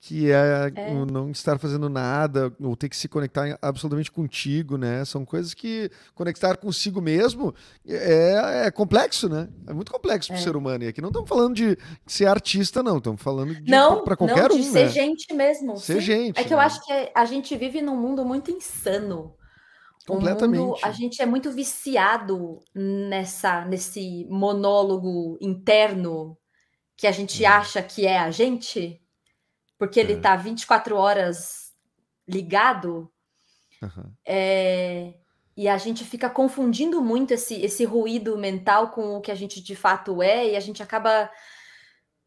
que 0.00 0.30
é, 0.30 0.70
É. 0.76 0.94
não 1.06 1.30
estar 1.32 1.58
fazendo 1.58 1.88
nada, 1.88 2.52
ou 2.60 2.76
ter 2.76 2.88
que 2.88 2.96
se 2.96 3.08
conectar 3.08 3.58
absolutamente 3.60 4.12
contigo, 4.12 4.76
né? 4.78 5.04
São 5.04 5.24
coisas 5.24 5.54
que 5.54 5.90
conectar 6.14 6.56
consigo 6.56 7.00
mesmo 7.00 7.52
é, 7.86 8.66
é 8.66 8.70
complexo, 8.70 9.28
né? 9.28 9.48
É 9.66 9.72
muito 9.72 9.90
complexo 9.90 10.28
para 10.28 10.36
o 10.36 10.40
É. 10.40 10.42
ser 10.42 10.56
humano. 10.56 10.84
E 10.84 10.88
aqui 10.88 11.00
não 11.00 11.08
estamos 11.08 11.28
falando 11.28 11.54
de 11.54 11.76
ser 12.06 12.26
artista, 12.26 12.80
não. 12.82 12.98
Estamos 12.98 13.20
falando 13.20 13.54
de 13.54 13.70
não, 13.70 14.04
para 14.04 14.16
qualquer 14.16 14.48
não, 14.50 14.56
de 14.56 14.62
um, 14.62 14.72
ser 14.72 14.84
né? 14.84 14.88
gente 14.88 15.34
mesmo. 15.34 15.76
Ser 15.76 15.94
sim. 15.94 16.00
gente. 16.00 16.38
É 16.40 16.44
que 16.44 16.54
eu 16.54 16.58
né? 16.58 16.64
acho 16.64 16.84
que 16.84 17.10
a 17.14 17.24
gente 17.24 17.56
vive 17.56 17.82
num 17.82 17.96
mundo 17.96 18.24
muito 18.24 18.50
insano. 18.52 19.34
O 20.08 20.14
mundo, 20.14 20.20
Completamente. 20.20 20.84
a 20.86 20.90
gente 20.92 21.20
é 21.20 21.26
muito 21.26 21.50
viciado 21.52 22.60
nessa 22.74 23.64
nesse 23.66 24.26
monólogo 24.30 25.36
interno 25.40 26.38
que 26.96 27.06
a 27.06 27.12
gente 27.12 27.42
Uhum. 27.42 27.48
acha 27.50 27.82
que 27.82 28.06
é 28.06 28.18
a 28.18 28.30
gente, 28.30 29.00
porque 29.78 30.00
ele 30.00 30.14
É. 30.14 30.20
tá 30.20 30.36
24 30.36 30.96
horas 30.96 31.72
ligado. 32.26 33.10
Aham. 33.82 34.12
É, 34.26 35.14
e 35.56 35.68
a 35.68 35.78
gente 35.78 36.04
fica 36.04 36.28
confundindo 36.28 37.00
muito 37.00 37.32
esse, 37.32 37.54
esse 37.62 37.84
ruído 37.84 38.36
mental 38.36 38.90
com 38.90 39.16
o 39.16 39.20
que 39.20 39.30
a 39.30 39.34
gente 39.34 39.62
de 39.62 39.74
fato 39.74 40.22
é, 40.22 40.50
e 40.50 40.56
a 40.56 40.60
gente 40.60 40.82
acaba. 40.82 41.30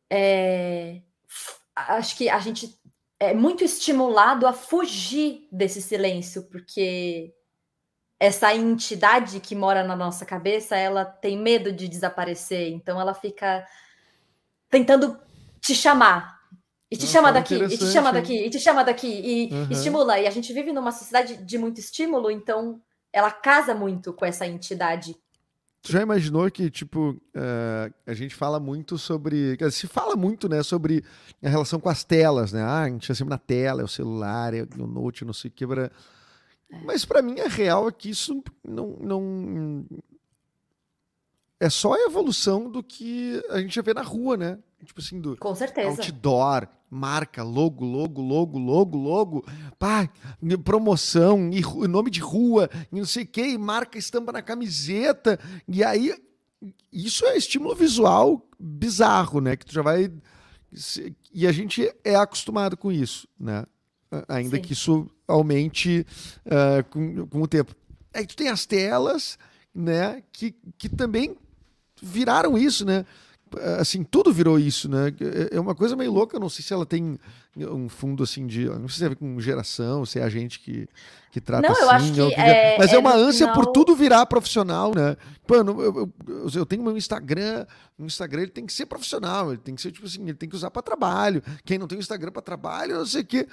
é, 0.09 1.01
acho 1.75 2.17
que 2.17 2.29
a 2.29 2.39
gente 2.39 2.77
é 3.19 3.33
muito 3.33 3.63
estimulado 3.63 4.47
a 4.47 4.53
fugir 4.53 5.47
desse 5.51 5.81
silêncio, 5.81 6.43
porque 6.49 7.33
essa 8.19 8.53
entidade 8.55 9.39
que 9.39 9.55
mora 9.55 9.83
na 9.83 9.95
nossa 9.95 10.25
cabeça, 10.25 10.75
ela 10.75 11.05
tem 11.05 11.37
medo 11.37 11.71
de 11.71 11.87
desaparecer, 11.87 12.69
então 12.73 12.99
ela 12.99 13.13
fica 13.13 13.65
tentando 14.69 15.19
te 15.59 15.73
chamar. 15.75 16.40
E 16.91 16.97
te 16.97 17.07
chama 17.07 17.31
daqui, 17.31 17.55
e 17.55 17.77
te 17.77 17.85
chama 17.85 18.11
daqui, 18.11 18.45
e 18.45 18.49
te 18.49 18.59
chama 18.59 18.83
daqui, 18.83 19.07
e 19.07 19.53
Uhum. 19.53 19.67
estimula. 19.71 20.19
E 20.19 20.27
a 20.27 20.29
gente 20.29 20.51
vive 20.51 20.73
numa 20.73 20.91
sociedade 20.91 21.37
de 21.37 21.57
muito 21.57 21.79
estímulo, 21.79 22.29
então 22.29 22.81
ela 23.13 23.31
casa 23.31 23.73
muito 23.73 24.11
com 24.11 24.25
essa 24.25 24.45
entidade. 24.45 25.15
Tu 25.81 25.91
já 25.93 26.01
imaginou 26.01 26.51
que, 26.51 26.69
tipo, 26.69 27.19
eh, 27.33 27.91
a 28.05 28.13
gente 28.13 28.35
fala 28.35 28.59
muito 28.59 28.97
sobre. 28.97 29.57
Se 29.71 29.87
fala 29.87 30.15
muito, 30.17 30.47
né, 30.49 30.61
sobre 30.61 31.03
a 31.41 31.49
relação 31.49 31.79
com 31.79 31.89
as 31.89 32.03
telas, 32.03 32.51
né? 32.51 32.61
Ah, 32.61 32.83
a 32.83 32.89
gente 32.89 33.09
é 33.11 33.15
sempre 33.15 33.31
na 33.31 33.37
tela, 33.39 33.81
é 33.81 33.85
o 33.85 33.87
celular, 33.87 34.53
é 34.53 34.61
o 34.77 34.85
note, 34.85 35.25
não 35.25 35.33
sei 35.33 35.49
o 35.49 35.53
que. 35.53 35.65
Pra... 35.65 35.89
Mas 36.85 37.03
pra 37.05 37.21
mim, 37.21 37.39
a 37.39 37.47
real 37.47 37.87
é 37.87 37.91
que 37.91 38.09
isso 38.09 38.43
não, 38.63 38.97
não. 38.99 39.85
É 41.59 41.69
só 41.69 41.93
a 41.93 41.99
evolução 42.01 42.69
do 42.69 42.83
que 42.83 43.41
a 43.49 43.59
gente 43.59 43.73
já 43.75 43.81
vê 43.81 43.93
na 43.93 44.01
rua, 44.03 44.35
né? 44.37 44.59
Tipo 44.85 44.99
assim, 44.99 45.19
do 45.19 45.37
Com 45.37 45.55
certeza. 45.55 45.89
outdoor, 45.89 46.67
marca, 46.89 47.43
logo, 47.43 47.85
logo, 47.85 48.21
logo, 48.21 48.57
logo, 48.57 48.97
logo, 48.97 49.45
pá, 49.79 50.09
promoção, 50.63 51.49
e 51.53 51.61
nome 51.87 52.09
de 52.09 52.19
rua, 52.19 52.69
e 52.91 52.97
não 52.97 53.05
sei 53.05 53.23
o 53.23 53.27
que, 53.27 53.57
marca 53.57 53.97
estampa 53.97 54.31
na 54.31 54.41
camiseta, 54.41 55.39
e 55.67 55.83
aí 55.83 56.13
isso 56.91 57.25
é 57.25 57.37
estímulo 57.37 57.75
visual 57.75 58.45
bizarro, 58.59 59.39
né? 59.39 59.55
Que 59.55 59.65
tu 59.65 59.73
já 59.73 59.81
vai. 59.81 60.11
E 61.33 61.47
a 61.47 61.51
gente 61.51 61.91
é 62.03 62.15
acostumado 62.15 62.77
com 62.77 62.91
isso, 62.91 63.27
né? 63.39 63.65
Ainda 64.27 64.57
Sim. 64.57 64.61
que 64.61 64.73
isso 64.73 65.09
aumente 65.27 66.05
ah, 66.45 66.83
com, 66.83 67.25
com 67.27 67.41
o 67.41 67.47
tempo. 67.47 67.73
Aí 68.13 68.27
tu 68.27 68.35
tem 68.35 68.49
as 68.49 68.65
telas, 68.65 69.39
né? 69.73 70.21
Que, 70.31 70.53
que 70.77 70.89
também 70.89 71.35
viraram 72.01 72.57
isso, 72.57 72.85
né? 72.85 73.05
Assim, 73.79 74.03
tudo 74.03 74.31
virou 74.31 74.59
isso, 74.59 74.89
né? 74.89 75.13
É, 75.51 75.57
é 75.57 75.59
uma 75.59 75.75
coisa 75.75 75.95
meio 75.95 76.11
louca, 76.11 76.39
não 76.39 76.49
sei 76.49 76.63
se 76.63 76.73
ela 76.73 76.85
tem 76.85 77.17
um 77.57 77.89
fundo 77.89 78.23
assim 78.23 78.47
de. 78.47 78.65
Não 78.65 78.87
sei 78.87 79.07
se 79.07 79.13
é 79.13 79.15
com 79.15 79.39
geração, 79.39 80.05
se 80.05 80.19
é 80.19 80.23
a 80.23 80.29
gente 80.29 80.59
que, 80.59 80.87
que 81.31 81.41
trata 81.41 81.67
não, 81.67 81.75
assim. 81.75 82.17
Eu 82.17 82.27
acho 82.27 82.35
que 82.35 82.41
é, 82.41 82.77
mas 82.77 82.93
é, 82.93 82.95
é 82.95 82.99
uma 82.99 83.13
ânsia 83.13 83.47
final... 83.47 83.53
por 83.55 83.71
tudo 83.71 83.95
virar 83.95 84.25
profissional, 84.25 84.93
né? 84.95 85.17
Mano, 85.49 85.81
eu, 85.81 86.11
eu, 86.27 86.49
eu 86.55 86.65
tenho 86.65 86.83
meu 86.83 86.95
Instagram, 86.95 87.65
o 87.99 88.05
Instagram 88.05 88.43
ele 88.43 88.51
tem 88.51 88.65
que 88.65 88.73
ser 88.73 88.85
profissional, 88.85 89.51
ele 89.51 89.61
tem 89.61 89.75
que 89.75 89.81
ser, 89.81 89.91
tipo 89.91 90.05
assim, 90.05 90.21
ele 90.23 90.33
tem 90.33 90.47
que 90.47 90.55
usar 90.55 90.71
para 90.71 90.81
trabalho. 90.81 91.43
Quem 91.65 91.77
não 91.77 91.87
tem 91.87 91.99
Instagram 91.99 92.31
para 92.31 92.41
trabalho, 92.41 92.95
não 92.95 93.05
sei 93.05 93.21
o 93.21 93.25
quê. 93.25 93.47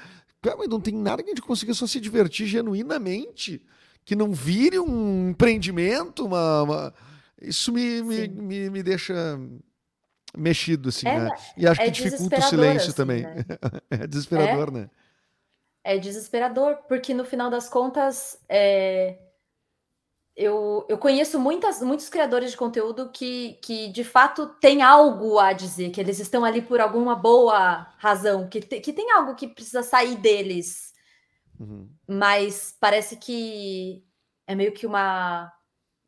Mas 0.56 0.68
não 0.68 0.80
tem 0.80 0.94
nada 0.94 1.22
que 1.22 1.30
a 1.30 1.34
gente 1.34 1.42
consiga 1.42 1.74
só 1.74 1.86
se 1.86 1.98
divertir 1.98 2.46
genuinamente, 2.46 3.60
que 4.04 4.14
não 4.14 4.32
vire 4.32 4.78
um 4.78 5.30
empreendimento, 5.30 6.24
uma. 6.24 6.62
uma... 6.62 6.94
Isso 7.40 7.72
me, 7.72 8.02
me, 8.02 8.28
me, 8.28 8.70
me 8.70 8.82
deixa 8.82 9.38
mexido, 10.36 10.88
assim, 10.88 11.08
é, 11.08 11.18
né? 11.20 11.30
E 11.56 11.66
acho 11.66 11.80
é 11.80 11.84
que 11.86 11.90
dificulta 11.90 12.38
o 12.38 12.42
silêncio 12.42 12.88
assim, 12.88 12.96
também. 12.96 13.22
Né? 13.22 13.44
é 13.90 14.06
desesperador, 14.06 14.68
é, 14.68 14.70
né? 14.70 14.90
É 15.84 15.98
desesperador, 15.98 16.76
porque 16.88 17.14
no 17.14 17.24
final 17.24 17.50
das 17.50 17.68
contas, 17.68 18.38
é... 18.48 19.18
eu, 20.36 20.84
eu 20.88 20.98
conheço 20.98 21.38
muitas, 21.38 21.80
muitos 21.80 22.08
criadores 22.08 22.50
de 22.50 22.56
conteúdo 22.56 23.10
que, 23.10 23.58
que 23.62 23.88
de 23.88 24.04
fato 24.04 24.46
têm 24.60 24.82
algo 24.82 25.38
a 25.38 25.52
dizer, 25.52 25.90
que 25.90 26.00
eles 26.00 26.18
estão 26.18 26.44
ali 26.44 26.60
por 26.60 26.80
alguma 26.80 27.14
boa 27.14 27.86
razão, 27.98 28.48
que, 28.48 28.60
te, 28.60 28.80
que 28.80 28.92
tem 28.92 29.10
algo 29.12 29.34
que 29.34 29.48
precisa 29.48 29.82
sair 29.82 30.16
deles. 30.16 30.92
Uhum. 31.58 31.88
Mas 32.06 32.76
parece 32.78 33.16
que 33.16 34.04
é 34.46 34.54
meio 34.54 34.72
que 34.72 34.86
uma 34.86 35.52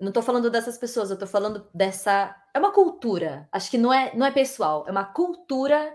não 0.00 0.08
estou 0.08 0.22
falando 0.22 0.50
dessas 0.50 0.78
pessoas, 0.78 1.10
eu 1.10 1.14
estou 1.14 1.28
falando 1.28 1.66
dessa. 1.74 2.34
É 2.54 2.58
uma 2.58 2.72
cultura. 2.72 3.48
Acho 3.52 3.70
que 3.70 3.78
não 3.78 3.92
é, 3.92 4.14
não 4.16 4.26
é 4.26 4.30
pessoal, 4.30 4.84
é 4.88 4.90
uma 4.90 5.04
cultura 5.04 5.94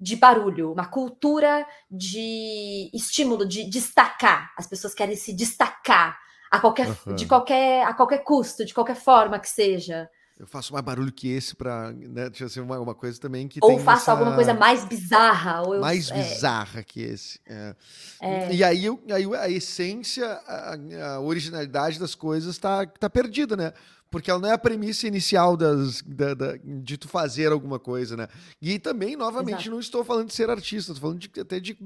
de 0.00 0.16
barulho, 0.16 0.72
uma 0.72 0.86
cultura 0.86 1.66
de 1.90 2.90
estímulo, 2.92 3.46
de 3.46 3.68
destacar. 3.68 4.52
As 4.56 4.66
pessoas 4.66 4.94
querem 4.94 5.16
se 5.16 5.32
destacar 5.32 6.18
a 6.50 6.60
qualquer, 6.60 6.88
uhum. 7.06 7.14
de 7.14 7.26
qualquer, 7.26 7.86
a 7.86 7.94
qualquer 7.94 8.18
custo, 8.18 8.64
de 8.64 8.74
qualquer 8.74 8.96
forma 8.96 9.38
que 9.38 9.48
seja. 9.48 10.08
Eu 10.42 10.48
faço 10.48 10.72
mais 10.72 10.84
barulho 10.84 11.12
que 11.12 11.28
esse 11.28 11.54
para, 11.54 11.92
né, 11.92 12.28
deixa 12.28 12.48
ser 12.48 12.58
uma, 12.58 12.76
uma, 12.80 12.96
coisa 12.96 13.16
também 13.20 13.46
que 13.46 13.60
ou 13.62 13.78
faço 13.78 14.02
essa... 14.02 14.10
alguma 14.10 14.34
coisa 14.34 14.52
mais 14.52 14.84
bizarra, 14.84 15.62
ou 15.62 15.76
eu, 15.76 15.80
mais 15.80 16.10
é... 16.10 16.14
bizarra 16.14 16.82
que 16.82 17.00
esse. 17.00 17.38
É. 17.46 17.76
É. 18.20 18.52
E 18.52 18.64
aí, 18.64 18.86
aí 18.88 19.36
a 19.36 19.48
essência, 19.48 20.26
a, 20.26 20.74
a 21.14 21.20
originalidade 21.20 21.96
das 21.96 22.16
coisas 22.16 22.56
está 22.56 22.84
tá 22.84 23.08
perdida, 23.08 23.56
né? 23.56 23.72
Porque 24.10 24.32
ela 24.32 24.40
não 24.40 24.48
é 24.48 24.52
a 24.52 24.58
premissa 24.58 25.06
inicial 25.06 25.56
das, 25.56 26.02
da, 26.02 26.34
da, 26.34 26.58
de 26.62 26.98
tu 26.98 27.06
fazer 27.06 27.52
alguma 27.52 27.78
coisa, 27.78 28.16
né? 28.16 28.26
E 28.60 28.80
também, 28.80 29.14
novamente, 29.14 29.60
Exato. 29.60 29.70
não 29.70 29.78
estou 29.78 30.04
falando 30.04 30.26
de 30.26 30.34
ser 30.34 30.50
artista, 30.50 30.90
estou 30.90 31.08
falando 31.08 31.20
de, 31.20 31.40
até 31.40 31.60
de 31.60 31.78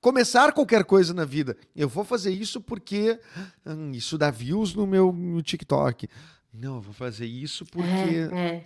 começar 0.00 0.52
qualquer 0.52 0.84
coisa 0.84 1.12
na 1.12 1.24
vida. 1.24 1.56
Eu 1.74 1.88
vou 1.88 2.04
fazer 2.04 2.30
isso 2.30 2.60
porque 2.60 3.18
hum, 3.66 3.90
isso 3.90 4.16
dá 4.16 4.30
views 4.30 4.72
no 4.72 4.86
meu 4.86 5.12
no 5.12 5.42
TikTok. 5.42 6.08
Não, 6.54 6.76
eu 6.76 6.80
vou 6.80 6.94
fazer 6.94 7.26
isso 7.26 7.64
porque. 7.66 7.88
É, 8.32 8.38
é. 8.38 8.64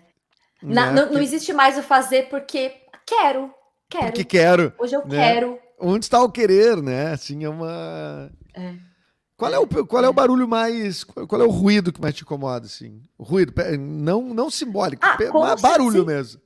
Né, 0.62 0.90
não, 0.92 1.12
não, 1.12 1.20
existe 1.20 1.53
mais 1.53 1.79
o 1.79 1.83
fazer 1.83 2.29
porque 2.29 2.74
quero. 3.07 3.53
Quero. 3.88 4.07
Porque 4.07 4.24
quero. 4.24 4.72
Hoje 4.79 4.94
eu 4.94 5.07
né? 5.07 5.16
quero. 5.16 5.59
Onde 5.81 6.05
está 6.05 6.22
o 6.22 6.31
querer, 6.31 6.77
né? 6.83 7.12
Assim, 7.12 7.44
é 7.44 7.48
uma. 7.48 8.31
É. 8.55 8.74
Qual 9.37 9.55
é, 9.55 9.59
o, 9.59 9.66
qual 9.87 10.05
é 10.05 10.09
o 10.09 10.12
barulho 10.12 10.48
mais. 10.48 11.05
Qual 11.05 11.40
é 11.40 11.44
o 11.44 11.51
ruído 11.51 11.92
que 11.92 12.01
mais 12.01 12.14
te 12.14 12.24
incomoda, 12.24 12.66
assim? 12.66 13.01
O 13.16 13.22
ruído, 13.22 13.55
não, 13.79 14.35
não 14.35 14.51
simbólico, 14.51 15.07
ah, 15.07 15.16
mas 15.33 15.62
barulho 15.62 16.01
sim. 16.01 16.07
mesmo. 16.07 16.40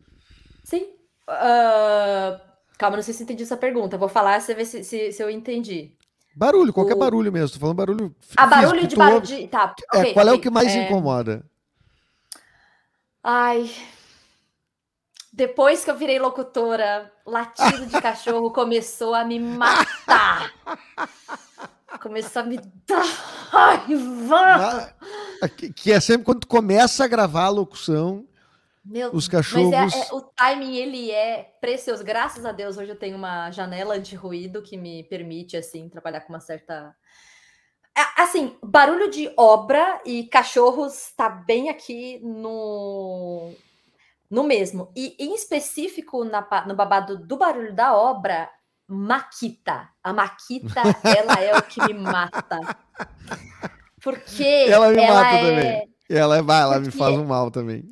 Sim. 0.62 0.82
Uh, 1.26 2.38
calma, 2.76 2.96
não 2.96 3.02
sei 3.02 3.14
se 3.14 3.22
entendi 3.22 3.44
essa 3.44 3.56
pergunta. 3.56 3.96
Vou 3.96 4.10
falar, 4.10 4.40
você 4.40 4.54
vê 4.54 4.66
se, 4.66 4.84
se, 4.84 5.10
se 5.10 5.22
eu 5.22 5.30
entendi. 5.30 5.96
Barulho, 6.34 6.72
qualquer 6.72 6.94
o... 6.94 6.98
barulho 6.98 7.32
mesmo. 7.32 7.54
Tô 7.54 7.60
falando 7.60 7.76
barulho. 7.76 8.16
Ah, 8.36 8.46
barulho 8.46 8.86
de 8.86 8.96
barulho. 8.96 9.20
De... 9.20 9.48
Tá, 9.48 9.74
é, 9.92 9.98
okay, 9.98 10.12
qual 10.14 10.26
okay. 10.26 10.34
é 10.34 10.38
o 10.38 10.40
que 10.40 10.50
mais 10.50 10.74
é... 10.74 10.84
incomoda? 10.84 11.44
Ai. 13.22 13.70
Depois 15.32 15.84
que 15.84 15.90
eu 15.90 15.96
virei 15.96 16.18
locutora, 16.18 17.10
latido 17.26 17.86
de 17.86 18.00
cachorro 18.00 18.50
começou 18.52 19.14
a 19.14 19.24
me 19.24 19.38
matar. 19.38 20.52
começou 22.00 22.42
a 22.42 22.44
me 22.44 22.58
dar 22.86 23.04
raiva. 23.50 24.94
Que 25.76 25.92
é 25.92 26.00
sempre 26.00 26.24
quando 26.24 26.40
tu 26.40 26.46
começa 26.46 27.04
a 27.04 27.08
gravar 27.08 27.44
a 27.44 27.50
locução 27.50 28.26
meu, 28.84 29.10
os 29.12 29.28
cachorros. 29.28 29.70
Mas 29.70 29.94
é, 29.94 29.98
é, 29.98 30.14
o 30.14 30.20
timing 30.20 30.76
ele 30.76 31.10
é 31.10 31.54
precioso. 31.60 32.04
Graças 32.04 32.44
a 32.44 32.52
Deus, 32.52 32.76
hoje 32.76 32.90
eu 32.90 32.98
tenho 32.98 33.16
uma 33.16 33.50
janela 33.50 33.94
anti-ruído 33.94 34.62
que 34.62 34.76
me 34.76 35.04
permite 35.04 35.56
assim 35.56 35.88
trabalhar 35.88 36.20
com 36.22 36.32
uma 36.32 36.40
certa. 36.40 36.94
Assim, 38.16 38.56
barulho 38.62 39.10
de 39.10 39.32
obra 39.36 40.00
e 40.04 40.24
cachorros 40.24 41.12
tá 41.14 41.28
bem 41.28 41.68
aqui 41.68 42.18
no 42.24 43.52
no 44.30 44.42
mesmo. 44.42 44.90
E 44.96 45.14
em 45.18 45.34
específico 45.34 46.24
na, 46.24 46.44
no 46.66 46.74
babado 46.74 47.18
do 47.18 47.36
barulho 47.36 47.74
da 47.74 47.94
obra, 47.94 48.48
Maquita. 48.88 49.88
A 50.02 50.12
Maquita, 50.12 50.80
ela 51.04 51.34
é 51.34 51.56
o 51.56 51.62
que 51.62 51.80
me 51.84 51.94
mata. 51.94 52.60
Porque 54.02 54.66
ela 54.68 54.88
me 54.88 55.02
ela 55.02 55.22
mata 55.22 55.36
é... 55.36 55.40
também. 55.40 55.92
Ela, 56.08 56.36
é, 56.38 56.42
vai, 56.42 56.62
ela 56.62 56.80
me 56.80 56.90
faz 56.90 57.16
um 57.16 57.24
mal 57.24 57.50
também. 57.50 57.88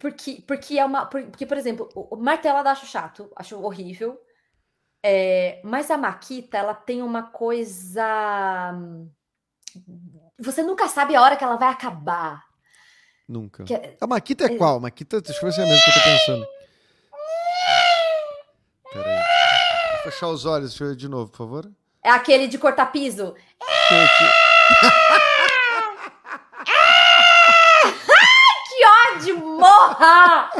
Porque, 0.00 0.42
porque 0.46 0.78
é 0.78 0.84
uma. 0.84 1.06
Porque, 1.06 1.46
por 1.46 1.56
exemplo, 1.56 1.88
o 1.94 2.16
martelada 2.16 2.70
acho 2.70 2.86
chato, 2.86 3.30
acho 3.36 3.60
horrível. 3.60 4.20
É, 5.02 5.60
mas 5.62 5.90
a 5.90 5.98
Maquita, 5.98 6.56
ela 6.56 6.74
tem 6.74 7.02
uma 7.02 7.24
coisa. 7.24 8.72
Você 10.38 10.62
nunca 10.62 10.88
sabe 10.88 11.14
a 11.14 11.22
hora 11.22 11.36
que 11.36 11.44
ela 11.44 11.56
vai 11.56 11.68
acabar. 11.68 12.44
Nunca. 13.28 13.64
É... 13.72 13.96
A 14.00 14.06
Maquita 14.06 14.44
é, 14.44 14.54
é 14.54 14.56
qual? 14.56 14.80
Maquita, 14.80 15.20
deixa 15.20 15.38
eu 15.38 15.44
ver 15.44 15.52
se 15.52 15.60
é 15.60 15.64
mesmo 15.64 15.84
que 15.84 15.90
eu 15.90 15.94
tô 15.94 16.00
pensando. 16.00 16.46
Peraí. 18.92 19.22
Vou 19.92 20.12
fechar 20.12 20.28
os 20.28 20.44
olhos, 20.44 20.70
deixa 20.70 20.84
eu 20.84 20.88
ver 20.88 20.96
de 20.96 21.08
novo, 21.08 21.30
por 21.30 21.38
favor. 21.38 21.70
É 22.02 22.10
aquele 22.10 22.46
de 22.46 22.58
cortar 22.58 22.86
piso. 22.86 23.34
ódio, 23.90 24.28
morra! 29.64 30.50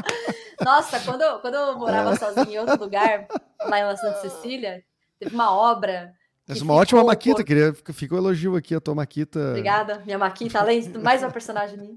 Nossa, 0.64 1.00
quando, 1.00 1.40
quando 1.40 1.54
eu 1.54 1.78
morava 1.78 2.12
é. 2.12 2.16
sozinha 2.16 2.56
em 2.56 2.58
outro 2.58 2.78
lugar, 2.78 3.26
lá 3.60 3.92
em 3.92 3.96
Santa 3.96 4.20
Cecília, 4.20 4.82
teve 5.18 5.34
uma 5.34 5.54
obra. 5.54 6.14
Essa 6.48 6.60
é 6.60 6.64
uma 6.64 6.74
ótima 6.74 7.04
Maquita, 7.04 7.36
por... 7.36 7.44
queria, 7.44 7.74
fica 7.74 8.14
o 8.14 8.18
um 8.18 8.20
elogio 8.20 8.56
aqui, 8.56 8.74
a 8.74 8.80
tua 8.80 8.94
Maquita. 8.94 9.50
Obrigada, 9.50 10.02
minha 10.04 10.18
Maquita, 10.18 10.60
além 10.60 10.80
de 10.80 10.98
mais 10.98 11.22
uma 11.22 11.30
personagem 11.30 11.78
minha. 11.78 11.96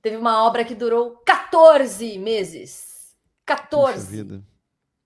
Teve 0.00 0.16
uma 0.16 0.44
obra 0.44 0.64
que 0.64 0.74
durou 0.74 1.22
14 1.24 2.18
meses. 2.18 3.14
14. 3.46 4.10
Vida. 4.10 4.42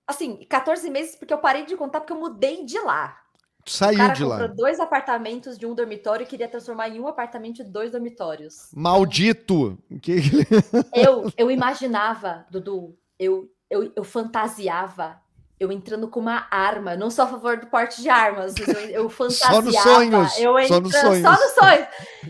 Assim, 0.07 0.45
14 0.49 0.89
meses 0.89 1.15
porque 1.15 1.33
eu 1.33 1.37
parei 1.37 1.65
de 1.65 1.75
contar 1.75 1.99
porque 1.99 2.13
eu 2.13 2.19
mudei 2.19 2.63
de 2.65 2.79
lá. 2.79 3.19
Saiu 3.67 3.97
cara 3.97 4.13
de 4.13 4.23
lá. 4.23 4.39
comprou 4.39 4.55
dois 4.55 4.79
apartamentos 4.79 5.57
de 5.57 5.65
um 5.65 5.75
dormitório 5.75 6.23
e 6.23 6.27
queria 6.27 6.47
transformar 6.47 6.89
em 6.89 6.99
um 6.99 7.07
apartamento 7.07 7.63
de 7.63 7.69
dois 7.69 7.91
dormitórios. 7.91 8.69
Maldito! 8.73 9.77
Eu, 10.93 11.31
eu 11.37 11.51
imaginava, 11.51 12.45
Dudu, 12.49 12.97
eu, 13.19 13.49
eu, 13.69 13.91
eu 13.95 14.03
fantasiava 14.03 15.19
eu 15.59 15.71
entrando 15.71 16.07
com 16.07 16.19
uma 16.19 16.47
arma. 16.51 16.95
Não 16.95 17.09
sou 17.09 17.25
a 17.25 17.27
favor 17.27 17.57
do 17.57 17.67
porte 17.67 18.01
de 18.01 18.09
armas, 18.09 18.53
mas 18.59 18.67
eu, 18.67 18.79
eu 18.89 19.09
fantasiava. 19.09 19.53
só 19.53 19.61
nos 19.61 19.75
sonhos. 19.75 20.37
Eu 20.37 20.59
entra... 20.59 20.75
só 20.75 20.79
nos 20.79 20.95
sonhos. 20.95 21.21
Só 21.21 21.31
nos 21.31 21.51
sonhos. 21.53 21.87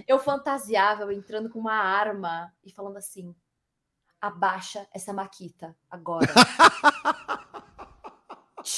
Eu 0.07 0.19
fantasiava, 0.19 1.03
eu 1.03 1.11
entrando 1.11 1.49
com 1.49 1.59
uma 1.59 1.75
arma 1.75 2.51
e 2.63 2.71
falando 2.71 2.97
assim: 2.97 3.35
abaixa 4.21 4.87
essa 4.93 5.13
maquita 5.13 5.75
agora. 5.89 6.27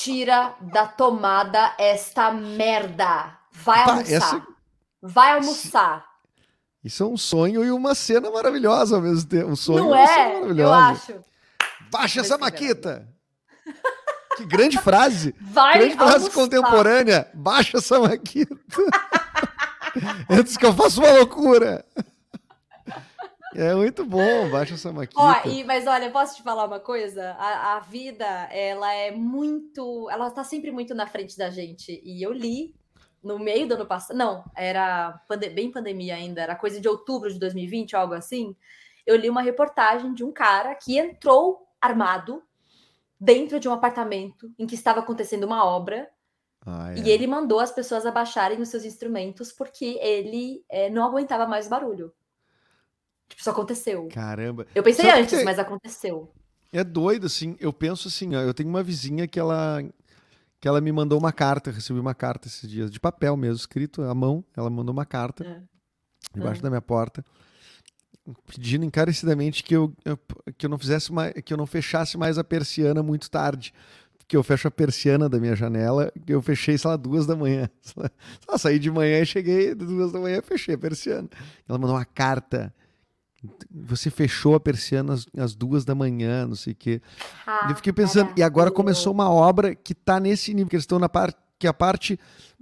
Tira 0.04 0.56
da 0.62 0.88
tomada 0.88 1.74
esta 1.78 2.32
merda. 2.32 3.38
Vai 3.52 3.82
almoçar. 3.82 4.14
Essa... 4.14 4.48
Vai 5.02 5.32
almoçar. 5.34 6.06
Isso 6.82 7.04
é 7.04 7.06
um 7.06 7.18
sonho 7.18 7.66
e 7.66 7.72
uma 7.72 7.94
cena 7.94 8.32
maravilhosa 8.32 8.96
ao 8.96 9.02
mesmo 9.02 9.28
tempo. 9.30 9.50
Um 9.50 9.56
sonho 9.58 9.86
Não 9.86 9.96
é? 9.96 10.42
Eu 10.58 10.74
acho. 10.74 11.16
Baixa 11.92 12.22
essa 12.22 12.38
maquita. 12.38 13.08
Que 14.38 14.46
grande 14.46 14.78
frase. 14.82 15.36
Vai 15.42 15.80
grande 15.80 15.96
frase 15.96 16.14
almoçar. 16.14 16.34
contemporânea. 16.34 17.30
Baixa 17.34 17.80
essa 17.80 18.00
maquita. 18.00 18.56
Antes 20.30 20.56
que 20.58 20.66
eu 20.66 20.74
faça 20.74 21.02
uma 21.02 21.12
loucura. 21.12 21.86
É 23.56 23.74
muito 23.74 24.06
bom, 24.06 24.50
baixa 24.50 24.76
essa 24.76 24.92
maquita. 24.92 25.20
Ó, 25.20 25.48
e, 25.48 25.64
mas 25.64 25.88
olha, 25.88 26.12
posso 26.12 26.36
te 26.36 26.44
falar 26.44 26.66
uma 26.66 26.80
coisa? 26.80 27.32
A, 27.32 27.78
a 27.78 27.80
vida, 27.80 28.26
ela 28.52 28.94
é 28.94 29.12
muito. 29.12 30.10
Ela 30.10 30.30
tá 30.30 30.44
sempre 30.44 30.72
muito 30.72 30.94
na 30.94 31.08
frente 31.08 31.38
da 31.38 31.50
gente. 31.50 32.02
E 32.04 32.22
eu 32.24 32.32
li 32.32 32.76
no 33.24 33.38
meio 33.38 33.68
do 33.68 33.76
ano 33.76 33.86
passado. 33.86 34.16
Não, 34.16 34.44
era 34.56 35.22
pande 35.28 35.50
bem 35.50 35.72
pandemia 35.72 36.16
ainda, 36.16 36.42
era 36.42 36.56
coisa 36.56 36.80
de 36.80 36.88
outubro 36.88 37.32
de 37.32 37.40
2020, 37.40 37.96
algo 37.96 38.14
assim. 38.14 38.56
eu 39.06 39.16
li 39.16 39.30
uma 39.30 39.42
reportagem 39.42 40.14
de 40.14 40.24
um 40.24 40.32
cara 40.32 40.76
que 40.76 40.98
entrou 40.98 41.68
armado 41.82 42.44
dentro 43.20 43.60
de 43.60 43.68
um 43.68 43.74
apartamento 43.74 44.52
em 44.58 44.66
que 44.66 44.76
estava 44.76 45.00
acontecendo 45.00 45.44
uma 45.44 45.66
obra 45.66 46.10
ah, 46.66 46.94
é. 46.94 47.00
e 47.00 47.10
ele 47.10 47.28
mandou 47.28 47.60
as 47.60 47.72
pessoas 47.72 48.06
abaixarem 48.06 48.62
os 48.62 48.70
seus 48.70 48.86
instrumentos 48.86 49.52
porque 49.52 49.98
ele 50.02 50.64
é, 50.70 50.90
não 50.90 51.04
aguentava 51.04 51.46
mais 51.46 51.68
barulho. 51.68 52.14
Tipo, 53.30 53.42
isso 53.42 53.50
aconteceu. 53.50 54.10
Caramba. 54.12 54.66
Eu 54.74 54.84
pensei 54.84 55.06
Sabe 55.06 55.22
antes, 55.22 55.40
que... 55.40 55.46
mas 55.46 55.60
aconteceu. 55.60 56.30
É 56.74 56.84
doido, 56.84 57.28
assim. 57.28 57.56
Eu 57.60 57.72
penso 57.72 58.08
assim, 58.08 58.36
ó, 58.36 58.42
eu 58.42 58.54
tenho 58.54 58.70
uma 58.70 58.84
vizinha 58.84 59.28
que 59.28 59.40
ela 59.40 59.82
que 60.60 60.68
ela 60.68 60.82
me 60.82 60.92
mandou 60.92 61.18
uma 61.18 61.32
carta, 61.32 61.72
recebi 61.72 62.00
uma 62.00 62.14
carta 62.14 62.48
esses 62.48 62.70
dias, 62.70 62.92
de 62.92 63.00
papel 63.00 63.38
mesmo, 63.38 63.56
escrito 63.56 64.02
à 64.02 64.14
mão. 64.14 64.44
Ela 64.56 64.70
mandou 64.70 64.92
uma 64.92 65.06
carta 65.06 65.46
é. 65.46 65.62
debaixo 66.36 66.60
é. 66.60 66.64
da 66.64 66.70
minha 66.70 66.82
porta, 66.82 67.24
pedindo 68.46 68.84
encarecidamente 68.84 69.64
que 69.64 69.76
eu, 69.76 69.94
eu, 70.04 70.20
que 70.58 70.66
eu 70.66 70.70
não 70.70 70.78
fizesse 70.78 71.14
mais, 71.14 71.34
que 71.46 71.54
eu 71.54 71.58
não 71.58 71.66
fechasse 71.66 72.18
mais 72.18 72.38
a 72.38 72.44
persiana 72.44 73.02
muito 73.02 73.30
tarde. 73.32 73.74
Que 74.28 74.38
eu 74.38 74.44
fecho 74.44 74.68
a 74.68 74.72
persiana 74.72 75.28
da 75.28 75.40
minha 75.40 75.56
janela, 75.56 76.12
eu 76.28 76.40
fechei, 76.40 76.78
sei 76.78 76.88
lá, 76.88 76.96
duas 76.96 77.26
da 77.26 77.36
manhã. 77.36 77.68
Só 78.46 78.58
saí 78.60 78.78
de 78.78 78.92
manhã 78.92 79.22
e 79.22 79.26
cheguei, 79.26 79.74
duas 79.74 80.12
da 80.12 80.20
manhã, 80.20 80.40
fechei 80.44 80.76
a 80.76 80.78
persiana. 80.78 81.28
Ela 81.68 81.80
mandou 81.80 81.96
uma 81.96 82.06
carta 82.06 82.72
você 83.72 84.10
fechou 84.10 84.56
a 84.56 84.60
persiana 84.60 85.14
às, 85.14 85.28
às 85.38 85.56
duas 85.56 85.86
da 85.86 85.96
manhã, 85.96 86.48
não 86.48 86.56
sei 86.56 86.74
o 86.74 86.76
quê. 86.76 87.02
Ah, 87.46 87.68
eu 87.70 87.76
fiquei 87.76 87.94
pensando, 87.94 88.32
e 88.36 88.44
agora 88.44 88.72
começou 88.72 89.14
uma 89.14 89.30
obra 89.30 89.74
que 89.76 89.94
está 89.94 90.20
nesse 90.20 90.54
nível, 90.54 90.70
que 90.70 90.76
eles 90.76 90.84
estão 90.84 91.00
na 91.00 91.10
parte 91.10 91.38
que 91.60 91.68
é 91.68 91.70
a 91.70 91.74
parte 91.74 92.18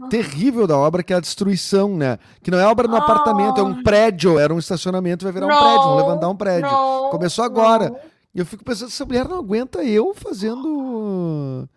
terrível 0.10 0.66
da 0.66 0.76
obra, 0.76 1.04
que 1.04 1.14
é 1.14 1.18
a 1.18 1.20
destruição, 1.20 1.96
né? 1.96 2.18
Que 2.42 2.50
não 2.50 2.58
é 2.58 2.66
obra 2.66 2.88
no 2.88 2.96
oh. 2.96 2.98
apartamento, 2.98 3.62
é 3.62 3.64
um 3.64 3.84
prédio, 3.84 4.40
era 4.40 4.52
um 4.52 4.58
estacionamento, 4.58 5.24
vai 5.24 5.32
virar 5.32 5.46
um 5.46 5.50
prédio, 5.50 5.84
vão 5.84 5.96
levantar 5.98 6.30
um 6.30 6.36
prédio. 6.36 6.72
Não, 6.72 7.12
Começou 7.12 7.46
agora. 7.46 7.92
Não. 7.92 8.00
E 8.34 8.40
eu 8.40 8.46
fico 8.46 8.64
pensando, 8.64 8.90
essa 8.90 9.06
mulher 9.06 9.28
não 9.28 9.38
aguenta 9.38 9.84
eu 9.84 10.16
fazendo. 10.16 11.70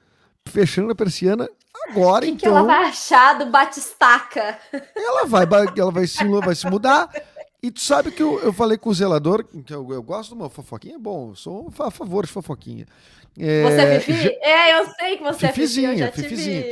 fechando 0.47 0.93
a 0.93 0.95
persiana 0.95 1.49
agora, 1.89 2.25
que 2.25 2.33
então. 2.33 2.53
O 2.53 2.55
que 2.55 2.59
ela 2.59 2.67
vai 2.67 2.89
achar 2.89 3.39
do 3.39 3.47
Batistaca? 3.47 4.59
Ela 4.97 5.27
vai, 5.27 5.47
ela 5.77 5.91
vai 5.91 6.07
se, 6.07 6.25
vai 6.25 6.55
se 6.55 6.67
mudar. 6.69 7.11
E 7.63 7.71
tu 7.71 7.81
sabe 7.81 8.11
que 8.11 8.23
eu, 8.23 8.41
eu 8.41 8.53
falei 8.53 8.79
com 8.79 8.89
o 8.89 8.95
zelador, 8.95 9.45
que 9.45 9.73
eu, 9.73 9.87
eu 9.93 10.03
gosto 10.03 10.31
de 10.31 10.35
uma 10.35 10.49
fofoquinha, 10.49 10.95
é 10.95 10.99
bom, 10.99 11.35
sou 11.35 11.71
a 11.79 11.91
favor 11.91 12.25
de 12.25 12.33
fofoquinha. 12.33 12.87
É, 13.39 13.63
você 13.63 13.81
é 13.81 14.01
Fifi? 14.01 14.23
Já... 14.23 14.31
É, 14.43 14.81
eu 14.81 14.87
sei 14.87 15.17
que 15.17 15.23
você 15.23 15.49
Fifizinha, 15.49 15.91
é 15.91 15.93
Fifi, 15.93 16.03
eu 16.03 16.07
já 16.07 16.13
Fifizinha. 16.13 16.63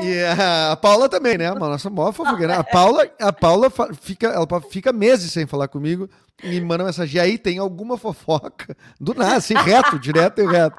e 0.02 0.24
a, 0.24 0.72
a 0.72 0.76
Paula 0.76 1.08
também, 1.08 1.36
né? 1.36 1.48
A 1.48 1.54
nossa 1.54 1.90
maior 1.90 2.12
fofoqueira. 2.12 2.56
A 2.56 2.64
Paula, 2.64 3.10
a 3.18 3.32
Paula 3.32 3.70
fica, 4.00 4.28
ela 4.28 4.46
fica 4.70 4.92
meses 4.92 5.32
sem 5.32 5.46
falar 5.46 5.68
comigo 5.68 6.08
e 6.42 6.48
me 6.48 6.60
manda 6.60 6.84
mensagem. 6.84 7.16
E 7.16 7.20
aí 7.20 7.38
tem 7.38 7.58
alguma 7.58 7.98
fofoca? 7.98 8.76
Do 9.00 9.14
nada, 9.14 9.36
assim, 9.36 9.54
reto, 9.58 9.98
direto 9.98 10.40
e 10.40 10.46
reto. 10.46 10.76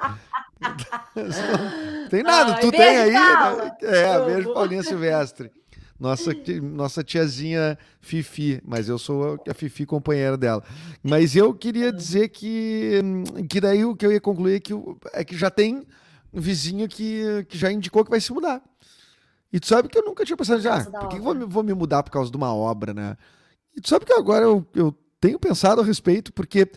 Não 1.16 2.10
tem 2.10 2.24
nada, 2.24 2.54
Ai, 2.54 2.62
tu 2.62 2.72
tem 2.72 2.82
aí. 2.82 3.12
Né? 3.12 3.72
É, 3.82 4.26
beijo 4.26 4.54
Paulinha 4.54 4.84
Silvestre. 4.84 5.52
Nossa, 6.00 6.32
nossa 6.62 7.04
tiazinha 7.04 7.78
Fifi, 8.00 8.62
mas 8.64 8.88
eu 8.88 8.98
sou 8.98 9.38
a 9.48 9.54
Fifi 9.54 9.86
companheira 9.86 10.38
dela. 10.38 10.64
Mas 11.04 11.36
eu 11.36 11.54
queria 11.54 11.92
dizer 11.92 12.30
que, 12.30 13.02
que 13.50 13.60
daí 13.60 13.84
o 13.84 13.96
que 13.96 14.06
eu 14.06 14.12
ia 14.12 14.22
concluir 14.22 14.56
é 14.56 14.60
que, 14.62 14.74
é 15.14 15.26
que 15.26 15.38
já 15.38 15.52
tem 15.52 15.86
um 16.32 16.40
vizinho 16.40 16.88
que, 16.88 17.46
que 17.50 17.58
já 17.58 17.72
indicou 17.72 18.06
que 18.06 18.12
vai 18.12 18.22
se 18.22 18.32
mudar. 18.32 18.62
E 19.52 19.60
tu 19.60 19.68
sabe 19.68 19.90
que 19.90 19.98
eu 19.98 20.06
nunca 20.06 20.24
tinha 20.24 20.38
pensado, 20.38 20.62
já, 20.62 20.78
ah, 20.78 20.86
por 20.86 21.10
que, 21.10 21.18
que 21.18 21.22
vou, 21.22 21.36
vou 21.48 21.64
me 21.64 21.74
mudar 21.74 22.04
por 22.04 22.12
causa 22.12 22.32
de 22.32 22.38
uma 22.38 22.54
obra, 22.54 22.94
né? 22.94 23.18
E 23.76 23.82
tu 23.82 23.90
sabe 23.90 24.06
que 24.06 24.14
agora 24.14 24.46
eu, 24.46 24.66
eu 24.74 24.96
tenho 25.20 25.40
pensado 25.40 25.82
a 25.82 25.84
respeito, 25.84 26.32
porque, 26.32 26.72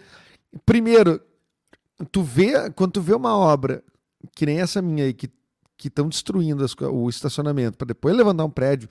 primeiro, 0.66 1.20
tu 2.10 2.22
vê, 2.22 2.70
quando 2.70 2.92
tu 2.92 3.00
vê 3.00 3.14
uma 3.14 3.36
obra 3.36 3.84
que 4.34 4.46
nem 4.46 4.60
essa 4.60 4.80
minha 4.80 5.04
aí, 5.04 5.12
que 5.12 5.28
que 5.82 5.88
estão 5.88 6.08
destruindo 6.08 6.64
as, 6.64 6.76
o 6.80 7.08
estacionamento 7.08 7.76
para 7.76 7.88
depois 7.88 8.16
levantar 8.16 8.44
um 8.44 8.50
prédio. 8.50 8.88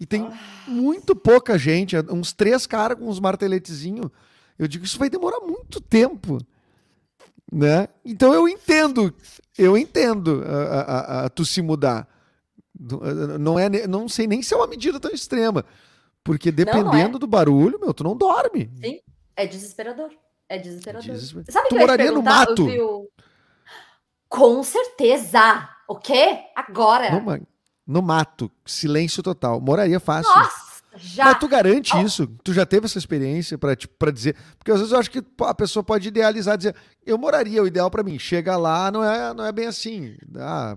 E 0.00 0.06
tem 0.06 0.22
ah. 0.22 0.34
muito 0.66 1.14
pouca 1.14 1.58
gente, 1.58 1.94
uns 2.10 2.32
três 2.32 2.66
caras 2.66 2.98
com 2.98 3.06
uns 3.06 3.20
marteletezinhos. 3.20 4.10
Eu 4.58 4.66
digo, 4.66 4.84
isso 4.84 4.98
vai 4.98 5.10
demorar 5.10 5.40
muito 5.40 5.78
tempo. 5.78 6.38
Né? 7.52 7.86
Então 8.02 8.32
eu 8.32 8.48
entendo, 8.48 9.14
eu 9.58 9.76
entendo 9.76 10.42
a, 10.46 10.80
a, 10.80 11.24
a, 11.24 11.28
tu 11.28 11.44
se 11.44 11.60
mudar. 11.60 12.08
Não, 13.38 13.58
é, 13.58 13.86
não 13.86 14.08
sei 14.08 14.26
nem 14.26 14.42
se 14.42 14.54
é 14.54 14.56
uma 14.56 14.66
medida 14.66 14.98
tão 14.98 15.10
extrema. 15.10 15.66
Porque 16.24 16.50
dependendo 16.50 16.86
não, 16.86 17.08
não 17.10 17.16
é. 17.16 17.18
do 17.18 17.26
barulho, 17.26 17.78
meu, 17.78 17.92
tu 17.92 18.02
não 18.02 18.16
dorme. 18.16 18.70
Sim, 18.82 19.00
é 19.36 19.46
desesperador. 19.46 20.10
É 20.48 20.56
desesperador. 20.56 21.12
Desesper... 21.12 21.44
Sabe 21.50 21.68
tu 21.68 21.76
moraria 21.76 22.10
no 22.10 22.22
mato? 22.22 22.66
Com 24.28 24.62
certeza. 24.62 25.68
O 25.88 25.96
quê? 25.96 26.44
Agora? 26.54 27.20
No, 27.20 27.46
no 27.86 28.02
mato, 28.02 28.50
silêncio 28.64 29.22
total. 29.22 29.60
Moraria 29.60 30.00
fácil. 30.00 30.34
Nossa, 30.34 30.82
já. 30.96 31.24
Mas 31.24 31.38
tu 31.38 31.48
garante 31.48 31.96
oh. 31.96 32.00
isso? 32.02 32.26
Tu 32.44 32.52
já 32.52 32.66
teve 32.66 32.86
essa 32.86 32.98
experiência 32.98 33.56
para 33.56 33.74
tipo, 33.74 34.12
dizer? 34.12 34.36
Porque 34.58 34.70
às 34.70 34.78
vezes 34.78 34.92
eu 34.92 34.98
acho 34.98 35.10
que 35.10 35.22
a 35.40 35.54
pessoa 35.54 35.82
pode 35.82 36.08
idealizar, 36.08 36.56
dizer, 36.56 36.76
eu 37.04 37.16
moraria, 37.18 37.62
o 37.62 37.66
ideal 37.66 37.90
para 37.90 38.02
mim. 38.02 38.18
Chega 38.18 38.56
lá, 38.56 38.90
não 38.90 39.02
é, 39.02 39.34
não 39.34 39.44
é 39.44 39.52
bem 39.52 39.66
assim. 39.66 40.16
Ah. 40.36 40.76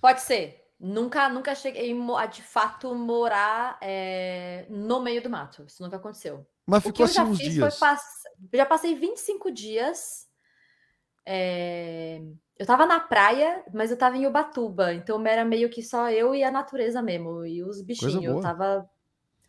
Pode 0.00 0.20
ser. 0.20 0.62
Nunca, 0.78 1.28
nunca 1.28 1.54
cheguei 1.54 1.96
a 2.18 2.26
de 2.26 2.42
fato 2.42 2.94
morar 2.94 3.78
é, 3.80 4.66
no 4.68 5.00
meio 5.00 5.22
do 5.22 5.30
mato. 5.30 5.64
Isso 5.66 5.82
nunca 5.82 5.96
aconteceu. 5.96 6.46
Mas 6.66 6.82
ficou 6.82 7.04
assim 7.04 7.20
uns 7.22 7.38
dias. 7.38 7.78
Pass... 7.78 8.02
Já 8.52 8.66
passei 8.66 8.94
25 8.94 9.50
dias. 9.50 10.26
É... 11.26 12.20
Eu 12.56 12.66
tava 12.66 12.86
na 12.86 13.00
praia, 13.00 13.64
mas 13.72 13.90
eu 13.90 13.96
tava 13.96 14.16
em 14.16 14.26
Ubatuba, 14.26 14.94
então 14.94 15.24
era 15.26 15.44
meio 15.44 15.68
que 15.68 15.82
só 15.82 16.08
eu 16.10 16.34
e 16.34 16.44
a 16.44 16.52
natureza 16.52 17.02
mesmo, 17.02 17.44
e 17.44 17.62
os 17.62 17.82
bichinhos. 17.82 18.24
Eu 18.24 18.40
tava. 18.40 18.88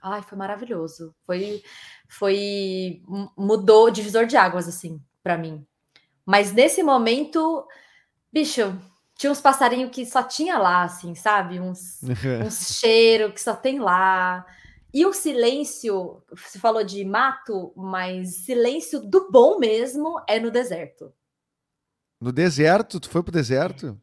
Ai, 0.01 0.23
foi 0.23 0.37
maravilhoso. 0.37 1.13
Foi. 1.23 1.61
Foi. 2.09 3.01
Mudou 3.37 3.91
divisor 3.91 4.25
de 4.25 4.35
águas, 4.35 4.67
assim, 4.67 4.99
para 5.21 5.37
mim. 5.37 5.65
Mas 6.25 6.51
nesse 6.51 6.81
momento, 6.81 7.67
bicho, 8.33 8.75
tinha 9.15 9.31
uns 9.31 9.39
passarinhos 9.39 9.91
que 9.91 10.05
só 10.05 10.23
tinha 10.23 10.57
lá, 10.57 10.83
assim, 10.83 11.13
sabe? 11.13 11.59
Uns, 11.59 12.01
uns 12.45 12.79
cheiros 12.79 13.33
que 13.33 13.41
só 13.41 13.55
tem 13.55 13.79
lá. 13.79 14.45
E 14.91 15.05
o 15.05 15.13
silêncio, 15.13 16.23
você 16.31 16.57
falou 16.57 16.83
de 16.83 17.03
mato, 17.05 17.71
mas 17.75 18.45
silêncio 18.45 18.99
do 18.99 19.29
bom 19.29 19.59
mesmo 19.59 20.19
é 20.27 20.39
no 20.39 20.49
deserto. 20.49 21.13
No 22.25 22.31
deserto? 22.31 22.99
Tu 22.99 23.07
foi 23.07 23.21
pro 23.21 23.31
deserto? 23.31 24.01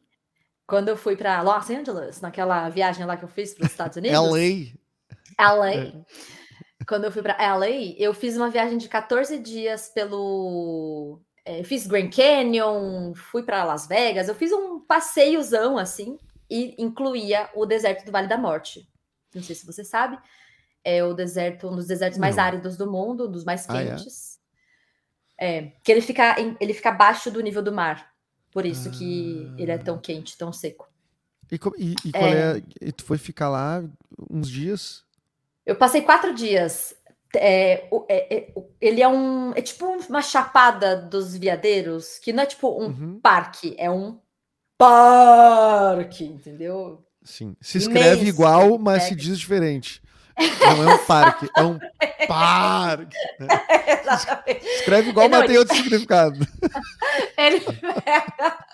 Quando 0.65 0.87
eu 0.87 0.95
fui 0.95 1.13
para 1.13 1.41
Los 1.41 1.69
Angeles, 1.69 2.21
naquela 2.21 2.69
viagem 2.69 3.05
lá 3.05 3.17
que 3.17 3.25
eu 3.25 3.27
fiz 3.27 3.53
para 3.53 3.65
os 3.65 3.71
Estados 3.71 3.97
Unidos. 3.99 4.17
LA. 4.17 5.51
LA. 5.53 5.73
É. 5.73 5.93
Quando 6.87 7.03
eu 7.03 7.11
fui 7.11 7.21
para 7.21 7.35
LA, 7.53 7.97
eu 7.97 8.13
fiz 8.13 8.37
uma 8.37 8.49
viagem 8.49 8.77
de 8.77 8.87
14 8.87 9.37
dias 9.39 9.89
pelo. 9.89 11.19
É, 11.43 11.65
fiz 11.65 11.85
Grand 11.85 12.09
Canyon, 12.11 13.13
fui 13.13 13.43
para 13.43 13.65
Las 13.65 13.87
Vegas, 13.87 14.29
eu 14.29 14.35
fiz 14.35 14.53
um 14.53 14.79
passeiozão 14.79 15.77
assim 15.77 16.17
e 16.49 16.81
incluía 16.81 17.49
o 17.53 17.65
deserto 17.65 18.05
do 18.05 18.11
Vale 18.13 18.29
da 18.29 18.37
Morte. 18.37 18.87
Não 19.35 19.43
sei 19.43 19.53
se 19.53 19.65
você 19.65 19.83
sabe, 19.83 20.17
é 20.81 21.03
o 21.03 21.13
deserto, 21.13 21.67
um 21.67 21.75
dos 21.75 21.87
desertos 21.87 22.17
mais 22.17 22.37
Não. 22.37 22.43
áridos 22.45 22.77
do 22.77 22.89
mundo, 22.89 23.27
um 23.27 23.31
dos 23.31 23.43
mais 23.43 23.65
quentes. 23.67 24.39
Ah, 25.37 25.43
é? 25.43 25.57
é? 25.57 25.73
que 25.83 25.91
ele 25.91 25.99
fica, 25.99 26.37
ele 26.61 26.73
fica 26.73 26.87
abaixo 26.87 27.29
do 27.29 27.41
nível 27.41 27.61
do 27.61 27.73
mar. 27.73 28.12
Por 28.53 28.65
isso 28.65 28.91
que 28.91 29.51
ele 29.57 29.71
é 29.71 29.77
tão 29.77 29.97
quente, 29.97 30.37
tão 30.37 30.53
seco. 30.53 30.87
E, 31.51 31.55
e, 31.55 31.95
e 32.05 32.11
qual 32.11 32.23
é. 32.23 32.57
é. 32.57 32.63
E 32.81 32.91
tu 32.91 33.03
foi 33.03 33.17
ficar 33.17 33.49
lá 33.49 33.83
uns 34.29 34.49
dias? 34.49 35.03
Eu 35.65 35.75
passei 35.75 36.01
quatro 36.01 36.33
dias. 36.33 36.95
É, 37.35 37.87
é, 38.07 38.35
é, 38.35 38.53
ele 38.79 39.01
é 39.01 39.07
um. 39.07 39.51
É 39.55 39.61
tipo 39.61 39.85
uma 40.07 40.21
chapada 40.21 40.95
dos 40.95 41.35
veadeiros, 41.35 42.19
que 42.19 42.31
não 42.31 42.43
é 42.43 42.45
tipo 42.45 42.69
um 42.69 42.87
uhum. 42.87 43.19
parque, 43.19 43.73
é 43.77 43.89
um 43.89 44.19
parque, 44.77 46.25
entendeu? 46.25 47.03
Sim. 47.23 47.55
Se 47.59 47.79
escreve 47.79 48.21
Imenso, 48.21 48.29
igual, 48.29 48.77
mas 48.77 49.03
se 49.03 49.15
diz 49.15 49.39
diferente. 49.39 50.01
Não 50.37 50.89
é 50.89 50.95
um 50.95 51.05
parque, 51.05 51.49
é 51.55 51.61
um 51.61 51.79
parque. 52.27 53.15
Exatamente. 54.01 54.65
Escreve 54.65 55.09
igual, 55.09 55.29
mas 55.29 55.45
tem 55.45 55.57
outro 55.57 55.75
significado. 55.75 56.39
Ele 57.37 57.59
pega, 57.61 58.65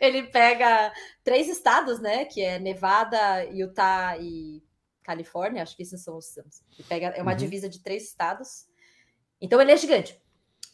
ele 0.00 0.22
pega 0.24 0.92
três 1.24 1.48
estados, 1.48 2.00
né? 2.00 2.24
Que 2.24 2.42
é 2.42 2.58
Nevada, 2.58 3.44
Utah 3.44 4.16
e 4.18 4.62
Califórnia. 5.02 5.62
Acho 5.62 5.76
que 5.76 5.82
esses 5.82 6.02
são 6.02 6.16
os. 6.16 6.36
Ele 6.36 6.86
pega, 6.88 7.08
é 7.08 7.22
uma 7.22 7.32
uhum. 7.32 7.36
divisa 7.36 7.68
de 7.68 7.80
três 7.80 8.04
estados. 8.04 8.66
Então 9.40 9.60
ele 9.60 9.72
é 9.72 9.76
gigante. 9.76 10.18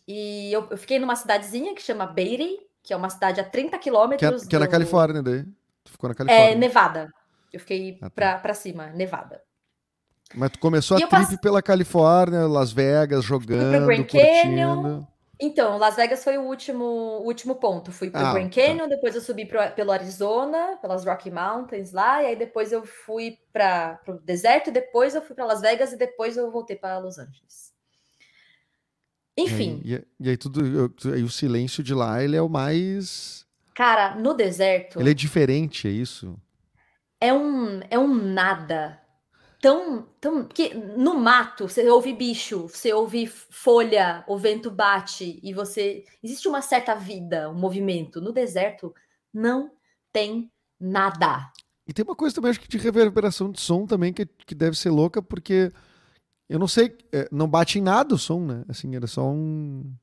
E 0.06 0.52
eu, 0.52 0.68
eu 0.70 0.76
fiquei 0.76 0.98
numa 0.98 1.16
cidadezinha 1.16 1.74
que 1.74 1.82
chama 1.82 2.06
Beatty, 2.06 2.60
que 2.82 2.92
é 2.92 2.96
uma 2.96 3.10
cidade 3.10 3.40
a 3.40 3.44
30 3.44 3.78
quilômetros. 3.78 4.42
Que, 4.42 4.46
é, 4.46 4.48
que 4.48 4.56
do... 4.56 4.56
é 4.56 4.58
na 4.60 4.68
Califórnia, 4.68 5.22
daí. 5.22 5.44
Tu 5.84 5.92
ficou 5.92 6.08
na 6.08 6.14
Califórnia. 6.14 6.52
É, 6.52 6.54
Nevada. 6.54 7.12
Eu 7.52 7.60
fiquei 7.60 7.98
ah, 8.00 8.04
tá. 8.04 8.10
pra, 8.10 8.38
pra 8.38 8.54
cima, 8.54 8.88
Nevada. 8.88 9.42
Mas 10.34 10.50
tu 10.52 10.58
começou 10.58 10.98
E 10.98 11.02
a 11.02 11.06
trip 11.06 11.20
passe- 11.22 11.38
pela 11.40 11.62
Califórnia, 11.62 12.46
Las 12.46 12.72
Vegas, 12.72 13.24
jogando, 13.24 13.86
Grand. 13.86 14.04
Canyon. 14.06 15.04
Então, 15.40 15.76
Las 15.76 15.96
Vegas 15.96 16.22
foi 16.22 16.38
o 16.38 16.42
último, 16.42 16.84
o 16.84 17.24
último 17.26 17.56
ponto. 17.56 17.90
Fui 17.90 18.10
pro 18.10 18.20
Ah, 18.20 18.32
Grand 18.32 18.48
tá. 18.48 18.60
Canyon, 18.60 18.88
depois 18.88 19.14
eu 19.14 19.20
subi 19.20 19.44
pro, 19.44 19.58
pelo 19.74 19.90
Arizona, 19.90 20.78
pelas 20.80 21.04
Rocky 21.04 21.30
Mountains 21.32 21.90
lá, 21.92 22.22
e 22.22 22.26
aí 22.26 22.36
depois 22.36 22.70
eu 22.70 22.84
fui 22.86 23.36
para 23.52 24.00
o 24.06 24.12
deserto, 24.14 24.68
e 24.68 24.72
depois 24.72 25.14
eu 25.16 25.22
fui 25.22 25.34
para 25.34 25.44
Las 25.44 25.60
Vegas 25.60 25.92
e 25.92 25.96
depois 25.96 26.36
eu 26.36 26.50
voltei 26.52 26.76
para 26.76 26.98
Los 26.98 27.18
Angeles. 27.18 27.72
Enfim, 29.36 29.80
E, 29.84 29.94
aí- 29.96 30.04
e 30.20 30.28
aí 30.30 30.36
tudo, 30.36 30.64
eu- 30.64 31.12
aí 31.12 31.22
o 31.22 31.28
silêncio 31.30 31.82
de 31.82 31.94
lá, 31.94 32.22
ele 32.22 32.36
é 32.36 32.42
o 32.42 32.48
mais, 32.50 33.46
cara, 33.74 34.14
no 34.14 34.34
deserto 34.34 35.00
ele 35.00 35.10
é 35.10 35.14
diferente, 35.14 35.88
é 35.88 35.90
isso? 35.90 36.38
é 37.20 37.32
um 37.32 37.80
é 37.90 37.98
um 37.98 38.12
nada 38.14 39.00
tão 39.62 40.02
tão 40.20 40.44
que 40.44 40.74
no 40.74 41.14
mato 41.14 41.68
você 41.68 41.88
ouve 41.88 42.12
bicho, 42.12 42.66
você 42.68 42.92
ouve 42.92 43.28
folha, 43.28 44.24
o 44.26 44.36
vento 44.36 44.70
bate 44.72 45.38
e 45.40 45.54
você 45.54 46.04
existe 46.20 46.48
uma 46.48 46.60
certa 46.60 46.96
vida, 46.96 47.48
um 47.48 47.54
movimento. 47.54 48.20
No 48.20 48.32
deserto 48.32 48.92
não 49.32 49.70
tem 50.12 50.50
nada. 50.78 51.50
E 51.86 51.92
tem 51.92 52.04
uma 52.04 52.16
coisa 52.16 52.34
também, 52.34 52.50
acho 52.50 52.60
que 52.60 52.68
de 52.68 52.76
reverberação 52.76 53.50
de 53.50 53.60
som 53.60 53.86
também, 53.86 54.12
que, 54.12 54.26
que 54.26 54.54
deve 54.54 54.76
ser 54.76 54.90
louca, 54.90 55.22
porque 55.22 55.72
eu 56.48 56.58
não 56.58 56.66
sei, 56.66 56.98
é, 57.12 57.28
não 57.30 57.48
bate 57.48 57.78
em 57.78 57.82
nada 57.82 58.14
o 58.16 58.18
som, 58.18 58.44
né? 58.44 58.64
Assim, 58.68 58.94
era 58.96 59.06
só 59.06 59.30
um. 59.30 59.94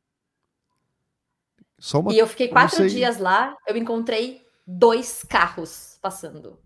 Só 1.77 1.99
uma. 1.99 2.13
E 2.13 2.17
eu 2.17 2.27
fiquei 2.27 2.47
quatro 2.47 2.77
sei. 2.77 2.87
dias 2.87 3.17
lá, 3.17 3.57
eu 3.67 3.75
encontrei 3.75 4.41
dois 4.65 5.23
carros 5.27 5.97
passando. 6.01 6.57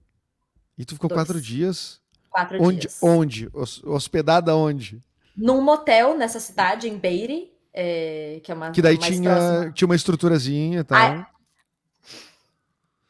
E 0.77 0.85
tu 0.85 0.93
ficou 0.93 1.09
dois. 1.09 1.19
quatro 1.19 1.41
dias. 1.41 2.02
Quatro 2.33 2.61
Onde? 2.63 2.79
dias. 2.79 2.97
Onde? 3.01 3.49
Hos- 3.53 3.83
Hospedada 3.83 4.55
onde? 4.55 4.99
Num 5.37 5.61
motel 5.61 6.17
nessa 6.17 6.39
cidade, 6.39 6.89
em 6.89 6.97
Beire, 6.97 7.53
é, 7.73 8.39
que 8.43 8.51
é 8.51 8.55
uma 8.55 8.71
Que 8.71 8.81
daí 8.81 8.97
tinha, 8.97 9.29
próxima. 9.31 9.71
tinha 9.71 9.85
uma 9.85 9.95
estruturazinha 9.95 10.79
e 10.79 10.83
tal. 10.83 10.97
Ah, 10.99 11.27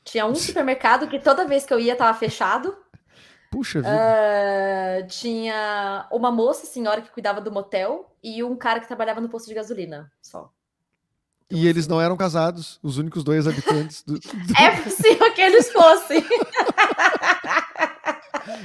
Tinha 0.03 0.25
um 0.25 0.35
supermercado 0.35 1.07
que 1.07 1.19
toda 1.19 1.45
vez 1.47 1.65
que 1.65 1.73
eu 1.73 1.79
ia 1.79 1.95
tava 1.95 2.17
fechado. 2.17 2.75
Puxa 3.49 3.79
vida. 3.81 3.89
Ah, 3.93 5.03
tinha 5.07 6.05
uma 6.11 6.31
moça, 6.31 6.65
senhora, 6.65 7.01
que 7.01 7.11
cuidava 7.11 7.39
do 7.39 7.51
motel 7.51 8.13
e 8.21 8.43
um 8.43 8.55
cara 8.57 8.79
que 8.81 8.87
trabalhava 8.87 9.21
no 9.21 9.29
posto 9.29 9.47
de 9.47 9.53
gasolina. 9.53 10.11
Só. 10.21 10.51
Então, 11.47 11.57
e 11.59 11.67
eles 11.67 11.85
assim, 11.85 11.93
não 11.93 12.01
eram 12.01 12.17
casados, 12.17 12.79
os 12.83 12.97
únicos 12.97 13.23
dois 13.23 13.47
habitantes 13.47 14.03
do. 14.03 14.19
É 14.59 14.81
possível 14.81 15.33
que 15.33 15.41
eles 15.41 15.71
fossem. 15.71 16.23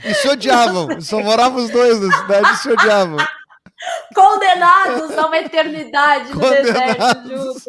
E 0.05 0.15
se 0.15 0.29
odiavam. 0.29 1.01
Só 1.01 1.21
moravam 1.23 1.65
os 1.65 1.71
dois 1.71 2.01
na 2.01 2.17
cidade 2.19 2.53
e 2.53 2.57
se 2.57 2.71
odiavam. 2.71 3.19
Condenados 4.15 5.17
a 5.17 5.27
uma 5.27 5.39
eternidade 5.39 6.35
no 6.35 6.41
deserto 6.41 7.29
juntos. 7.29 7.67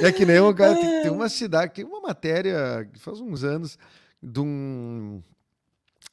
É, 0.00 0.08
É 0.08 0.12
que 0.12 0.24
nem 0.24 0.40
um 0.40 0.52
cara. 0.54 0.74
Tem, 0.74 1.02
tem 1.02 1.10
uma 1.10 1.28
cidade, 1.28 1.74
tem 1.74 1.84
uma 1.84 2.00
matéria 2.00 2.88
faz 2.98 3.20
uns 3.20 3.44
anos 3.44 3.78
de 4.22 4.40
um. 4.40 5.22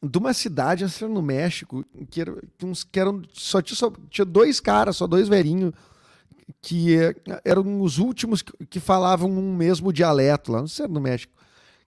De 0.03 0.18
uma 0.20 0.32
cidade, 0.34 0.84
acho 0.86 0.99
que 0.99 1.05
no 1.05 1.24
México, 1.24 1.84
que, 2.12 2.22
era, 2.22 2.36
uns, 2.62 2.84
que 2.84 2.99
eram. 2.99 3.22
Só 3.34 3.62
tinha, 3.62 3.76
só 3.76 3.91
tinha 4.10 4.26
dois 4.26 4.60
caras, 4.60 4.97
só 4.97 5.08
dois 5.08 5.28
velhinhos, 5.28 5.74
que 6.62 6.95
eh, 6.97 7.16
eram 7.43 7.82
os 7.82 7.97
últimos 7.97 8.41
que, 8.41 8.66
que 8.66 8.80
falavam 8.80 9.30
um 9.30 9.55
mesmo 9.55 9.91
dialeto 9.91 10.51
lá, 10.51 10.60
não 10.60 10.68
sei 10.68 10.76
se 10.76 10.82
era 10.84 10.91
no 10.91 11.01
México, 11.01 11.34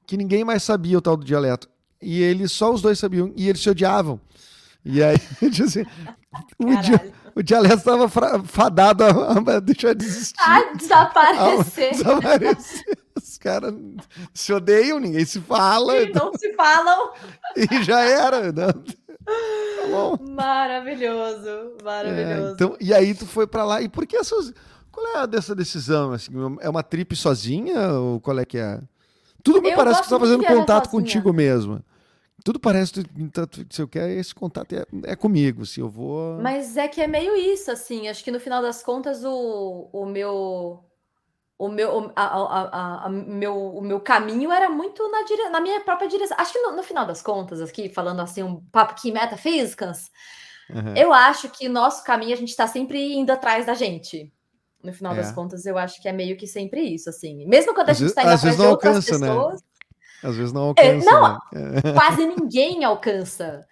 que 0.06 0.16
ninguém 0.16 0.42
mais 0.42 0.62
sabia 0.62 0.98
o 0.98 1.00
tal 1.02 1.16
do 1.16 1.24
dialeto. 1.24 1.68
E 2.02 2.22
eles, 2.22 2.52
só 2.52 2.72
os 2.72 2.80
dois 2.82 2.98
sabiam, 2.98 3.32
e 3.36 3.48
eles 3.48 3.60
se 3.62 3.68
odiavam. 3.70 4.20
E 4.84 5.02
aí, 5.02 5.16
assim, 5.62 5.84
o, 6.58 6.76
dia- 6.80 7.12
o 7.34 7.42
dialeto 7.42 7.76
estava 7.76 8.08
fadado 8.44 9.04
a, 9.04 9.56
a 9.56 9.60
deixar 9.60 9.94
de 9.94 10.04
existir. 10.06 10.40
Ah, 10.40 10.72
desaparecer. 10.74 11.90
Desaparecer. 11.92 12.98
Os 13.16 13.36
caras 13.36 13.74
se 14.32 14.50
odeiam, 14.52 14.98
ninguém 14.98 15.24
se 15.26 15.40
fala 15.40 15.94
E 15.98 16.12
não 16.12 16.32
se 16.32 16.54
falam. 16.54 17.10
e 17.54 17.82
já 17.82 18.00
era. 18.00 18.50
Né? 18.50 18.68
Tá 18.72 19.86
bom. 19.90 20.16
Maravilhoso, 20.30 21.48
É, 21.80 21.84
maravilhoso. 21.84 22.52
então, 22.54 22.76
e 22.80 22.94
aí 22.94 23.14
tu 23.14 23.26
foi 23.26 23.46
pra 23.46 23.64
lá. 23.64 23.82
E 23.82 23.88
por 23.88 24.06
que 24.06 24.16
essas. 24.16 24.52
Qual 24.90 25.06
é 25.14 25.18
a 25.18 25.26
dessa 25.26 25.54
decisão? 25.54 26.12
Assim, 26.12 26.30
é 26.60 26.68
uma 26.68 26.82
trip 26.82 27.14
sozinha? 27.14 27.92
Ou 27.92 28.20
qual 28.20 28.38
é 28.38 28.44
que 28.46 28.56
é? 28.58 28.80
Tudo 29.42 29.60
me 29.62 29.70
Eu 29.70 29.76
parece 29.76 30.00
que 30.02 30.08
tu 30.08 30.10
tá 30.10 30.18
fazendo 30.20 30.44
contato 30.44 30.86
sozinha. 30.86 31.02
contigo 31.02 31.32
mesmo. 31.32 31.82
Tudo 32.44 32.58
parece 32.58 32.92
que 33.04 33.66
se 33.70 33.82
eu 33.82 33.88
quero 33.88 34.10
esse 34.12 34.34
contato 34.34 34.72
é, 34.74 34.84
é 35.04 35.16
comigo. 35.16 35.64
Se 35.66 35.80
eu 35.80 35.88
vou. 35.88 36.38
Mas 36.40 36.76
é 36.76 36.88
que 36.88 37.00
é 37.00 37.06
meio 37.06 37.36
isso, 37.36 37.70
assim. 37.70 38.08
Acho 38.08 38.22
que 38.24 38.30
no 38.30 38.40
final 38.40 38.62
das 38.62 38.82
contas, 38.82 39.24
o, 39.24 39.88
o 39.92 40.06
meu. 40.06 40.84
O 41.58 41.68
meu, 41.68 41.90
o- 41.94 42.12
a, 42.16 42.24
a- 42.24 43.04
a- 43.04 43.08
meu, 43.10 43.54
o 43.54 43.82
meu 43.82 44.00
caminho 44.00 44.50
era 44.50 44.70
muito 44.70 45.06
na, 45.10 45.22
dire... 45.24 45.50
na 45.50 45.60
minha 45.60 45.78
própria 45.82 46.08
direção. 46.08 46.34
Acho 46.40 46.54
que 46.54 46.58
no, 46.58 46.74
no 46.74 46.82
final 46.82 47.04
das 47.04 47.20
contas, 47.20 47.60
aqui, 47.60 47.90
falando 47.90 48.20
assim, 48.20 48.42
um 48.42 48.62
papo 48.72 48.92
aqui 48.92 49.12
metafísicas, 49.12 50.10
Aham. 50.74 50.94
eu 50.96 51.12
acho 51.12 51.50
que 51.50 51.68
nosso 51.68 52.02
caminho 52.02 52.32
a 52.32 52.36
gente 52.36 52.56
tá 52.56 52.66
sempre 52.66 53.12
indo 53.12 53.30
atrás 53.30 53.66
da 53.66 53.74
gente. 53.74 54.32
No 54.82 54.90
final 54.94 55.12
É. 55.12 55.16
das 55.16 55.32
contas, 55.32 55.66
eu 55.66 55.76
acho 55.76 56.00
que 56.00 56.08
é 56.08 56.12
meio 56.12 56.34
que 56.38 56.46
sempre 56.46 56.80
isso, 56.80 57.10
assim. 57.10 57.44
Mesmo 57.46 57.74
quando 57.74 57.90
a 57.90 57.92
gente 57.92 58.04
vezes- 58.04 58.14
tá 58.14 58.22
indo 58.22 58.30
às 58.30 58.42
vezes 58.42 58.58
atrás 58.58 58.58
de 58.58 58.62
não 58.64 58.70
outras 58.70 58.96
alcança, 58.96 59.18
né? 59.52 59.58
Às 60.22 60.36
vezes 60.36 60.52
não 60.52 60.62
alcança. 60.62 61.10
não, 61.10 61.32
né? 61.32 61.38
quase 61.94 62.26
ninguém 62.26 62.84
alcança. 62.84 63.66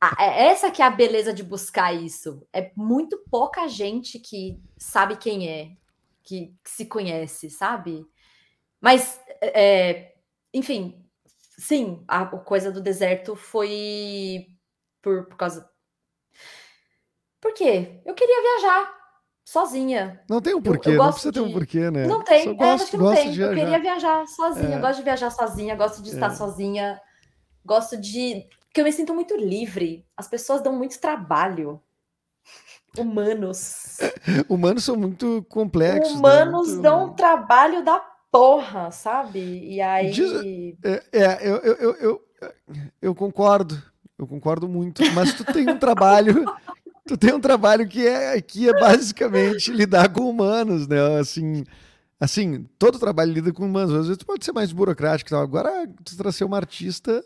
A- 0.00 0.16
é 0.24 0.46
Essa 0.48 0.70
que 0.70 0.80
é 0.82 0.84
a 0.84 0.90
beleza 0.90 1.32
de 1.32 1.42
buscar 1.42 1.92
isso. 1.94 2.46
É 2.52 2.70
muito 2.76 3.18
pouca 3.30 3.68
gente 3.68 4.18
que 4.18 4.58
sabe 4.78 5.16
quem 5.16 5.48
é, 5.48 5.72
que, 6.22 6.54
que 6.64 6.70
se 6.70 6.86
conhece, 6.86 7.50
sabe? 7.50 8.04
Mas, 8.80 9.20
é, 9.42 10.14
enfim, 10.54 11.04
sim, 11.58 12.02
a, 12.08 12.22
a 12.22 12.26
coisa 12.38 12.72
do 12.72 12.80
deserto 12.80 13.36
foi 13.36 14.46
por, 15.02 15.26
por 15.26 15.36
causa. 15.36 15.68
Por 17.40 17.52
quê? 17.54 18.00
Eu 18.04 18.14
queria 18.14 18.42
viajar 18.60 18.99
sozinha. 19.52 20.20
Não 20.28 20.40
tem 20.40 20.54
um 20.54 20.62
porquê, 20.62 20.90
eu 20.90 20.92
não 20.96 21.04
gosto 21.06 21.12
precisa 21.14 21.32
ter 21.32 21.40
um 21.40 21.46
de- 21.48 21.52
porquê, 21.52 21.90
né? 21.90 22.06
Não 22.06 22.22
tem, 22.22 22.44
Só 22.44 22.50
é, 22.50 22.54
gosto, 22.54 22.82
acho 22.82 22.90
que 22.92 22.96
não 22.96 23.04
gosto 23.06 23.22
tem. 23.22 23.30
de 23.32 23.40
Eu 23.40 23.48
queria 23.54 23.78
viajar 23.80 24.26
sozinha, 24.28 24.68
É. 24.68 24.76
eu 24.76 24.80
gosto 24.80 24.96
de 24.98 25.02
viajar 25.04 25.30
sozinha, 25.30 25.74
gosto 25.74 26.02
de 26.02 26.10
estar 26.10 26.26
É. 26.30 26.34
sozinha, 26.34 27.00
gosto 27.64 27.96
de. 27.96 28.46
Porque 28.66 28.80
eu 28.80 28.84
me 28.84 28.92
sinto 28.92 29.12
muito 29.12 29.36
livre. 29.36 30.06
As 30.16 30.28
pessoas 30.28 30.62
dão 30.62 30.72
muito 30.72 31.00
trabalho. 31.00 31.80
Humanos. 32.96 33.98
Humanos 34.48 34.84
são 34.84 34.96
muito 34.96 35.44
complexos. 35.48 36.12
né? 36.14 36.18
Humanos 36.18 36.68
Muito- 36.68 36.82
dão 36.82 37.04
um 37.06 37.12
trabalho 37.14 37.84
da 37.84 38.00
porra, 38.30 38.90
sabe? 38.90 39.40
E 39.40 39.80
aí. 39.80 40.10
Diz- 40.10 40.32
É, 40.84 41.02
é, 41.12 41.38
eu, 41.48 41.56
eu, 41.56 41.74
eu, 41.74 41.96
eu, 42.00 42.22
eu 43.02 43.14
concordo, 43.14 43.80
eu 44.18 44.26
concordo 44.26 44.68
muito, 44.68 45.02
mas 45.12 45.32
tu 45.34 45.44
tem 45.44 45.68
um 45.68 45.78
trabalho, 45.78 46.44
tu 47.10 47.16
tem 47.18 47.34
um 47.34 47.40
trabalho 47.40 47.88
que 47.88 48.06
é, 48.06 48.40
que 48.40 48.68
é 48.68 48.72
basicamente 48.72 49.72
lidar 49.72 50.08
com 50.12 50.30
humanos, 50.30 50.86
né? 50.86 51.18
Assim, 51.18 51.64
assim, 52.20 52.64
todo 52.78 52.98
trabalho 53.00 53.32
lida 53.32 53.52
com 53.52 53.64
humanos, 53.66 53.92
às 53.94 54.02
vezes 54.06 54.18
tu 54.18 54.24
pode 54.26 54.44
ser 54.44 54.52
mais 54.52 54.70
burocrático 54.72 55.28
e 55.28 55.32
tal, 55.32 55.42
agora 55.42 55.88
tu 56.04 56.16
tra- 56.16 56.30
ser 56.30 56.44
uma 56.44 56.56
artista, 56.56 57.24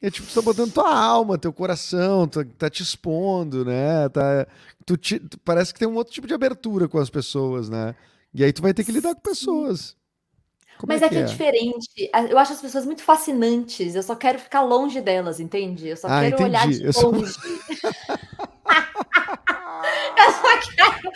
é 0.00 0.10
tipo, 0.10 0.28
tu 0.28 0.34
tá 0.34 0.42
botando 0.42 0.72
tua 0.72 0.96
alma, 0.96 1.36
teu 1.36 1.52
coração, 1.52 2.28
tá, 2.28 2.44
tá 2.56 2.70
te 2.70 2.82
expondo, 2.84 3.64
né? 3.64 4.08
Tá, 4.10 4.46
tu, 4.84 4.96
te- 4.96 5.18
tu- 5.18 5.38
parece 5.40 5.72
que 5.74 5.80
tem 5.80 5.88
um 5.88 5.96
outro 5.96 6.12
tipo 6.14 6.28
de 6.28 6.34
abertura 6.34 6.86
com 6.86 6.98
as 6.98 7.10
pessoas, 7.10 7.68
né? 7.68 7.94
E 8.32 8.44
aí 8.44 8.52
tu 8.52 8.62
vai 8.62 8.72
ter 8.72 8.84
que 8.84 8.92
lidar 8.92 9.14
com 9.14 9.20
pessoas. 9.22 9.96
Como 10.78 10.92
Mas 10.92 11.00
é 11.02 11.08
que 11.08 11.16
é 11.16 11.22
diferente. 11.22 12.10
A- 12.12 12.22
Eu 12.24 12.38
acho 12.38 12.52
as 12.52 12.60
pessoas 12.60 12.84
muito 12.84 13.02
fascinantes. 13.02 13.94
Eu 13.94 14.02
só 14.02 14.14
quero 14.14 14.38
ficar 14.38 14.62
longe 14.62 15.00
delas, 15.00 15.40
entende? 15.40 15.88
Eu 15.88 15.96
só 15.96 16.06
Ah, 16.08 16.20
quero 16.20 16.44
olhar 16.44 16.66
entendi. 16.66 16.90
de 16.90 16.98
Eu 16.98 17.10
longe. 17.10 17.32
Eu 20.16 20.32
só 20.32 20.58
quero 20.74 21.12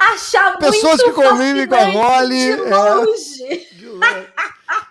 achar 0.00 0.58
Pessoas 0.58 1.00
muito 1.02 1.04
que 1.04 1.12
convivem 1.12 1.66
com 1.66 1.74
a 1.74 1.84
Rolly, 1.84 2.36
de 2.36 2.50
é. 2.50 2.54
longe. 2.70 3.68
De 3.72 3.86
longe. 3.86 4.26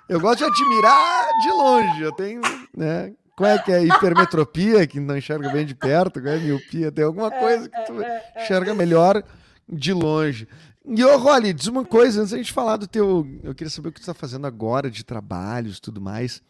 Eu 0.10 0.20
gosto 0.20 0.40
de 0.40 0.44
admirar 0.46 1.28
de 1.42 1.50
longe. 1.50 2.02
Eu 2.02 2.12
tenho, 2.12 2.42
né? 2.76 3.14
Qual 3.36 3.50
é 3.50 3.58
que 3.60 3.72
é 3.72 3.84
hipermetropia, 3.84 4.86
que 4.86 5.00
não 5.00 5.18
enxerga 5.18 5.50
bem 5.50 5.66
de 5.66 5.74
perto? 5.74 6.22
Qual 6.22 6.34
é 6.34 6.38
miopia? 6.38 6.92
Tem 6.92 7.04
alguma 7.06 7.32
coisa 7.32 7.70
que 7.70 7.82
tu 7.86 7.94
enxerga 8.40 8.74
melhor 8.74 9.24
de 9.68 9.94
longe. 9.94 10.48
E, 10.86 11.04
ô, 11.06 11.18
Rolly, 11.18 11.54
diz 11.54 11.68
uma 11.68 11.86
coisa, 11.86 12.22
antes 12.22 12.32
da 12.32 12.38
gente 12.38 12.52
falar 12.52 12.78
do 12.78 12.88
teu... 12.88 13.26
Eu 13.44 13.54
queria 13.54 13.70
saber 13.70 13.90
o 13.90 13.92
que 13.92 14.02
tu 14.02 14.06
tá 14.06 14.14
fazendo 14.14 14.48
agora 14.48 14.90
de 14.90 15.04
trabalhos 15.04 15.78
e 15.78 15.82
tudo 15.82 16.02
mais. 16.02 16.42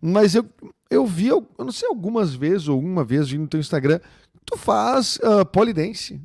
Mas 0.00 0.34
eu, 0.34 0.44
eu 0.90 1.06
vi, 1.06 1.28
eu 1.28 1.46
não 1.58 1.70
sei, 1.72 1.88
algumas 1.88 2.34
vezes, 2.34 2.68
ou 2.68 2.78
uma 2.80 3.04
vez, 3.04 3.30
vi 3.30 3.38
no 3.38 3.46
teu 3.48 3.60
Instagram, 3.60 4.00
tu 4.44 4.56
faz 4.56 5.16
uh, 5.18 5.44
polidense 5.46 6.20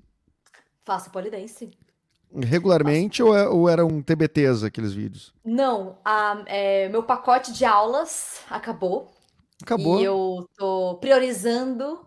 Faço 0.84 1.10
polidense. 1.12 1.70
regularmente 2.36 3.22
ou, 3.22 3.36
é- 3.38 3.48
ou 3.48 3.70
era 3.70 3.86
um 3.86 4.02
TBTs 4.02 4.66
aqueles 4.66 4.94
vídeos? 4.94 5.34
Não, 5.46 5.98
a- 6.04 6.44
é, 6.48 6.90
meu 6.90 7.04
pacote 7.04 7.54
de 7.54 7.64
aulas 7.64 8.42
acabou. 8.50 9.12
Acabou. 9.62 10.02
E 10.02 10.04
eu 10.04 10.50
tô 10.58 10.96
priorizando 11.00 12.00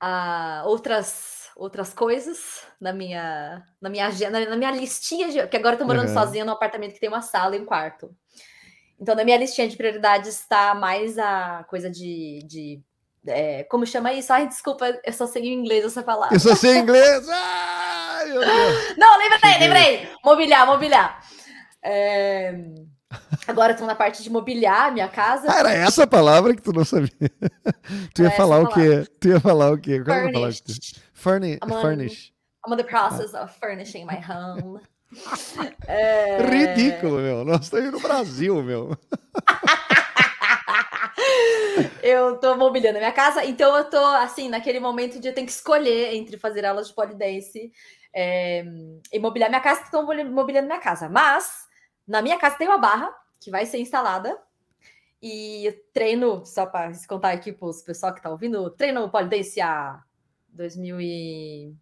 a 0.00 0.64
outras 0.66 1.41
outras 1.62 1.94
coisas 1.94 2.66
na 2.80 2.92
minha 2.92 3.62
na 3.80 3.88
minha 3.88 4.08
agenda, 4.08 4.44
na 4.44 4.56
minha 4.56 4.72
listinha 4.72 5.30
de, 5.30 5.40
porque 5.42 5.56
agora 5.56 5.76
eu 5.76 5.78
tô 5.78 5.84
morando 5.84 6.06
Aham. 6.06 6.14
sozinha 6.14 6.44
num 6.44 6.50
apartamento 6.50 6.94
que 6.94 7.00
tem 7.00 7.08
uma 7.08 7.22
sala 7.22 7.54
e 7.54 7.60
um 7.60 7.64
quarto. 7.64 8.10
Então, 9.00 9.14
na 9.14 9.24
minha 9.24 9.36
listinha 9.36 9.68
de 9.68 9.76
prioridades 9.76 10.40
está 10.40 10.74
mais 10.74 11.18
a 11.18 11.64
coisa 11.68 11.88
de, 11.88 12.40
de 12.46 12.82
é, 13.26 13.62
como 13.64 13.86
chama 13.86 14.12
isso? 14.12 14.32
Ai, 14.32 14.48
desculpa, 14.48 15.00
eu 15.04 15.12
só 15.12 15.26
sei 15.26 15.44
em 15.44 15.54
inglês 15.54 15.84
essa 15.84 16.02
palavra. 16.02 16.34
Eu 16.34 16.40
só 16.40 16.54
sei 16.56 16.78
inglês. 16.78 17.28
Ai. 17.28 18.28
Não, 18.96 19.18
lembrei, 19.18 19.58
lembrei. 19.60 20.08
Mobiliar, 20.24 20.66
mobiliar. 20.66 21.20
É, 21.80 22.54
Agora 23.46 23.72
estou 23.72 23.86
na 23.86 23.94
parte 23.94 24.22
de 24.22 24.30
mobiliar 24.30 24.88
a 24.88 24.90
minha 24.90 25.08
casa. 25.08 25.50
Ah, 25.50 25.58
era 25.58 25.72
essa 25.72 26.06
palavra 26.06 26.54
que 26.54 26.62
tu 26.62 26.72
não 26.72 26.84
sabia. 26.84 27.10
Tu 28.14 28.22
ia 28.22 28.30
falar 28.30 28.58
essa 28.58 28.68
o 28.68 28.72
quê? 28.72 29.10
Tu 29.20 29.28
ia 29.28 29.40
falar 29.40 29.72
o 29.72 29.78
quê? 29.78 30.02
Qual 30.02 30.16
era 30.16 30.28
a 30.28 30.32
palavra. 30.32 30.54
Furni... 31.22 31.58
I'm 31.62 31.70
on- 31.70 31.82
Furnish. 31.82 32.32
I'm 32.66 32.72
in 32.72 32.78
the 32.78 32.84
process 32.84 33.34
of 33.34 33.54
furnishing 33.60 34.06
my 34.06 34.16
home. 34.16 34.80
É, 35.86 36.38
Ridículo, 36.50 37.18
meu. 37.18 37.44
Nós 37.44 37.62
estamos 37.62 37.92
no 37.92 38.00
Brasil, 38.00 38.62
meu. 38.62 38.96
Eu 42.02 42.36
tô 42.38 42.56
mobiliando 42.56 42.98
a 42.98 43.00
minha 43.00 43.12
casa, 43.12 43.44
então 43.44 43.76
eu 43.76 43.88
tô 43.88 43.96
assim, 43.96 44.48
naquele 44.48 44.80
momento 44.80 45.20
de 45.20 45.28
eu 45.28 45.34
tenho 45.34 45.46
que 45.46 45.52
escolher 45.52 46.14
entre 46.14 46.36
fazer 46.36 46.64
aulas 46.64 46.88
de 46.88 46.94
polidense 46.94 47.72
é, 48.12 48.64
e 49.12 49.18
mobiliar 49.20 49.48
minha 49.48 49.60
casa, 49.60 49.84
tô 49.90 50.02
mobiliando 50.02 50.66
minha 50.66 50.80
casa. 50.80 51.08
Mas 51.08 51.66
na 52.06 52.20
minha 52.20 52.38
casa 52.38 52.56
tem 52.56 52.66
uma 52.66 52.78
barra 52.78 53.08
que 53.40 53.50
vai 53.50 53.64
ser 53.66 53.78
instalada. 53.78 54.36
E 55.22 55.72
treino, 55.94 56.44
só 56.44 56.66
para 56.66 56.90
contar 57.08 57.30
aqui 57.30 57.52
para 57.52 57.68
o 57.68 57.84
pessoal 57.84 58.12
que 58.12 58.20
tá 58.20 58.28
ouvindo, 58.28 58.68
treino 58.70 59.08
polidense 59.08 59.60
há 59.60 60.02
2000 60.52 61.00
e... 61.00 61.74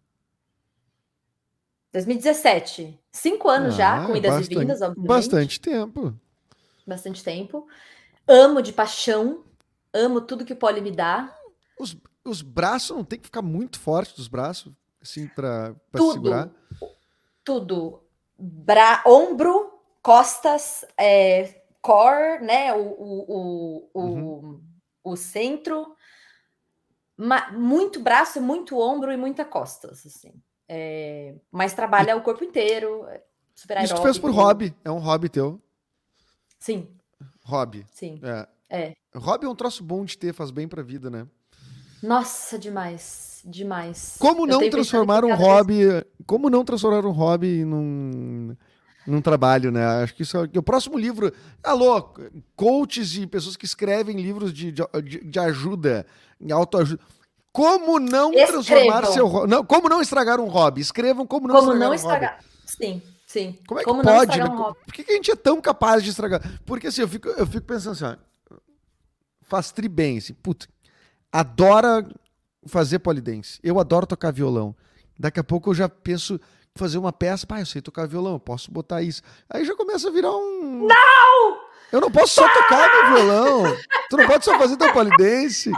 2017. 1.93 2.99
Cinco 3.11 3.49
anos 3.49 3.75
já, 3.75 4.03
Ah, 4.03 4.07
com 4.07 4.15
idas 4.15 4.31
bastante- 4.35 4.55
e 4.55 4.59
vindas, 4.59 4.81
obviamente 4.81 5.07
Bastante 5.07 5.59
tempo. 5.61 6.13
bastante 6.87 7.23
tempo. 7.23 7.67
Amo 8.27 8.61
de 8.61 8.71
paixão, 8.71 9.43
amo 9.93 10.21
tudo 10.21 10.45
que 10.45 10.53
o 10.53 10.55
poli 10.55 10.79
me 10.81 10.91
dá. 10.91 11.35
Os, 11.77 11.97
os 12.23 12.41
braços 12.41 12.95
não 12.95 13.03
tem 13.03 13.19
que 13.19 13.25
ficar 13.25 13.41
muito 13.41 13.79
forte 13.79 14.15
dos 14.15 14.27
braços, 14.27 14.71
assim, 15.01 15.27
Tudo. 15.91 16.13
segurar. 16.13 16.49
Tudo. 17.43 18.01
Bra 18.37 19.03
ombro, 19.05 19.71
costas, 20.01 20.85
é, 20.97 21.61
core, 21.81 22.41
né? 22.43 22.73
O, 22.73 22.79
o, 22.79 23.25
o, 23.27 23.89
o, 23.93 24.01
Uhum. 24.01 24.61
o 25.03 25.15
centro. 25.17 25.93
Muito 27.53 27.99
braço, 27.99 28.41
muito 28.41 28.77
ombro 28.79 29.11
e 29.11 29.17
muita 29.17 29.45
costas, 29.45 30.05
assim. 30.05 30.33
É, 30.67 31.35
mas 31.51 31.73
trabalha 31.73 32.15
o 32.15 32.21
corpo 32.21 32.43
inteiro. 32.43 33.05
é 33.09 33.21
Super 33.53 33.83
Isso 33.83 33.93
tu 33.95 34.01
fez 34.01 34.17
por 34.17 34.29
aeróbico. 34.31 34.47
hobby. 34.47 34.75
É 34.83 34.89
um 34.91 34.97
hobby 34.97 35.29
teu. 35.29 35.61
Sim, 36.59 36.87
Hobby. 37.43 37.85
sim. 37.91 38.19
É. 38.23 38.47
É. 38.69 38.93
Hobby 39.15 39.45
é 39.45 39.49
um 39.49 39.55
troço 39.55 39.83
bom 39.83 40.05
de 40.05 40.17
ter, 40.17 40.33
faz 40.33 40.49
bem 40.51 40.67
pra 40.67 40.81
vida, 40.81 41.09
né? 41.09 41.27
Nossa, 42.01 42.57
demais. 42.57 43.41
Demais. 43.43 44.15
Como 44.19 44.45
não 44.47 44.69
transformar 44.69 45.25
um 45.25 45.29
cada 45.29 45.37
vez- 45.37 45.49
hobby. 45.49 46.05
Como 46.25 46.49
não 46.49 46.63
transformar 46.63 47.05
um 47.05 47.11
hobby 47.11 47.65
num, 47.65 48.55
num 49.05 49.21
trabalho, 49.21 49.71
né? 49.71 49.85
Acho 50.03 50.13
que 50.15 50.23
isso 50.23 50.37
é. 50.37 50.49
O 50.57 50.63
próximo 50.63 50.97
livro. 50.97 51.31
Alô, 51.63 52.13
coaches 52.55 53.15
e 53.15 53.25
pessoas 53.27 53.55
que 53.57 53.65
escrevem 53.65 54.21
livros 54.21 54.53
de, 54.53 54.71
de, 54.71 54.83
de 55.23 55.39
ajuda, 55.39 56.05
em 56.39 56.51
autoajuda. 56.51 57.01
Como 57.51 57.99
não 57.99 58.31
Escrevam. 58.31 58.63
transformar 58.63 59.05
seu 59.07 59.27
hobby. 59.27 59.49
Não, 59.49 59.65
como 59.65 59.89
não 59.89 60.01
estragar 60.01 60.39
um 60.39 60.47
hobby? 60.47 60.79
Escrevam 60.81 61.27
como 61.27 61.47
não 61.47 61.55
Como 61.55 61.73
estragar 61.73 61.79
não 61.89 61.95
um 61.95 61.99
hobby. 61.99 62.13
estragar. 62.13 62.39
Sim, 62.65 63.01
sim. 63.27 63.59
Como 63.67 63.79
é 63.79 63.83
que 63.83 63.89
Como 63.89 64.01
não 64.01 64.13
pode, 64.13 64.31
estragar 64.31 64.49
né? 64.49 64.55
um 64.55 64.57
hobby? 64.63 64.79
Por 64.85 64.93
que, 64.93 65.03
que 65.03 65.11
a 65.11 65.15
gente 65.15 65.31
é 65.31 65.35
tão 65.35 65.59
capaz 65.61 66.01
de 66.03 66.11
estragar? 66.11 66.41
Porque 66.65 66.87
assim, 66.87 67.01
eu 67.01 67.07
fico, 67.09 67.27
eu 67.27 67.45
fico 67.45 67.65
pensando 67.67 67.91
assim, 67.91 68.05
ó, 68.05 68.55
faz 69.41 69.71
tri 69.71 69.89
bem, 69.89 70.17
assim, 70.17 70.33
puta, 70.33 70.65
adora 71.29 72.07
fazer 72.67 72.99
polidense. 72.99 73.59
Eu 73.63 73.79
adoro 73.79 74.05
tocar 74.07 74.31
violão. 74.31 74.73
Daqui 75.19 75.39
a 75.39 75.43
pouco 75.43 75.71
eu 75.71 75.73
já 75.73 75.89
penso 75.89 76.39
fazer 76.75 76.97
uma 76.97 77.11
peça, 77.11 77.45
pá, 77.45 77.59
eu 77.59 77.65
sei 77.65 77.81
tocar 77.81 78.07
violão, 78.07 78.33
eu 78.33 78.39
posso 78.39 78.71
botar 78.71 79.01
isso. 79.01 79.21
Aí 79.49 79.65
já 79.65 79.75
começa 79.75 80.07
a 80.07 80.11
virar 80.11 80.35
um... 80.35 80.87
Não! 80.87 81.71
Eu 81.91 81.99
não 81.99 82.09
posso 82.09 82.35
só 82.35 82.47
tocar 82.53 82.89
meu 82.89 83.15
violão. 83.15 83.77
Tu 84.09 84.17
não 84.17 84.25
pode 84.25 84.45
só 84.45 84.57
fazer 84.57 84.77
teu 84.77 84.93
polidense. 84.93 85.71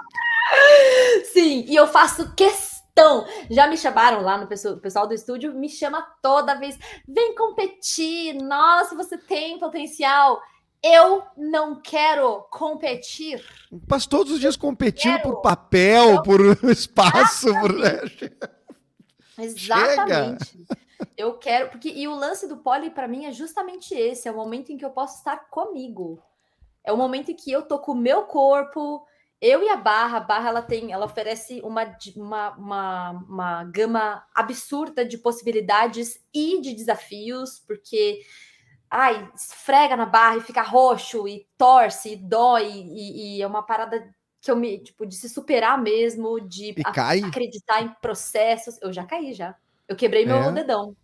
Sim, 1.34 1.66
e 1.68 1.76
eu 1.76 1.88
faço 1.88 2.34
questão. 2.36 3.26
Já 3.50 3.68
me 3.68 3.76
chamaram 3.76 4.22
lá 4.22 4.38
no 4.38 4.48
pessoal, 4.48 5.08
do 5.08 5.14
estúdio, 5.14 5.54
me 5.54 5.68
chama 5.68 6.06
toda 6.22 6.54
vez. 6.54 6.78
Vem 7.08 7.34
competir. 7.34 8.36
Nossa, 8.36 8.96
você 8.96 9.18
tem 9.18 9.58
potencial. 9.58 10.40
Eu 10.84 11.24
não 11.36 11.82
quero 11.82 12.46
competir. 12.52 13.44
Mas 13.88 14.06
todos 14.06 14.34
os 14.34 14.40
dias 14.40 14.56
competindo 14.56 15.16
Quero. 15.16 15.30
por 15.30 15.42
papel, 15.42 16.22
por 16.22 16.42
espaço, 16.70 17.48
por... 17.60 17.74
né? 17.74 18.02
Exatamente. 19.40 20.64
Eu 21.16 21.38
quero, 21.38 21.70
porque 21.70 21.90
e 21.90 22.08
o 22.08 22.16
lance 22.16 22.48
do 22.48 22.58
pole 22.58 22.90
para 22.90 23.08
mim 23.08 23.26
é 23.26 23.32
justamente 23.32 23.94
esse, 23.94 24.28
é 24.28 24.32
o 24.32 24.36
momento 24.36 24.72
em 24.72 24.78
que 24.78 24.86
eu 24.86 24.92
posso 24.92 25.18
estar 25.18 25.50
comigo. 25.50 26.22
É 26.84 26.92
o 26.92 26.98
momento 26.98 27.32
em 27.32 27.36
que 27.36 27.52
eu 27.52 27.62
tô 27.62 27.80
com 27.80 27.94
o 27.94 27.96
meu 27.96 28.24
corpo, 28.24 29.06
eu 29.40 29.62
e 29.62 29.70
a 29.70 29.76
barra, 29.76 30.18
a 30.18 30.22
barra 30.22 30.50
ela 30.50 30.62
tem, 30.62 30.92
ela 30.92 31.06
oferece 31.06 31.62
uma, 31.64 31.84
uma, 32.16 32.50
uma, 32.52 33.12
uma 33.28 33.64
gama 33.66 34.26
absurda 34.34 35.06
de 35.06 35.18
possibilidades 35.18 36.20
e 36.34 36.60
de 36.62 36.74
desafios, 36.74 37.60
porque 37.60 38.22
ai, 38.90 39.30
esfrega 39.36 39.96
na 39.96 40.06
barra 40.06 40.38
e 40.38 40.42
fica 40.42 40.62
roxo 40.62 41.28
e 41.28 41.48
torce 41.58 42.14
e 42.14 42.16
dói 42.16 42.70
e, 42.70 43.38
e 43.38 43.42
é 43.42 43.48
uma 43.48 43.64
parada 43.64 44.14
que 44.40 44.52
eu 44.52 44.56
me, 44.56 44.78
tipo, 44.80 45.06
de 45.06 45.16
se 45.16 45.30
superar 45.30 45.82
mesmo, 45.82 46.40
de 46.40 46.74
a- 46.86 46.92
acreditar 47.26 47.82
em 47.82 47.94
processos. 48.02 48.78
Eu 48.82 48.92
já 48.92 49.06
caí 49.06 49.34
já. 49.34 49.56
Eu 49.88 49.96
quebrei 49.96 50.26
meu 50.26 50.38
É? 50.38 50.52
dedão 50.52 50.96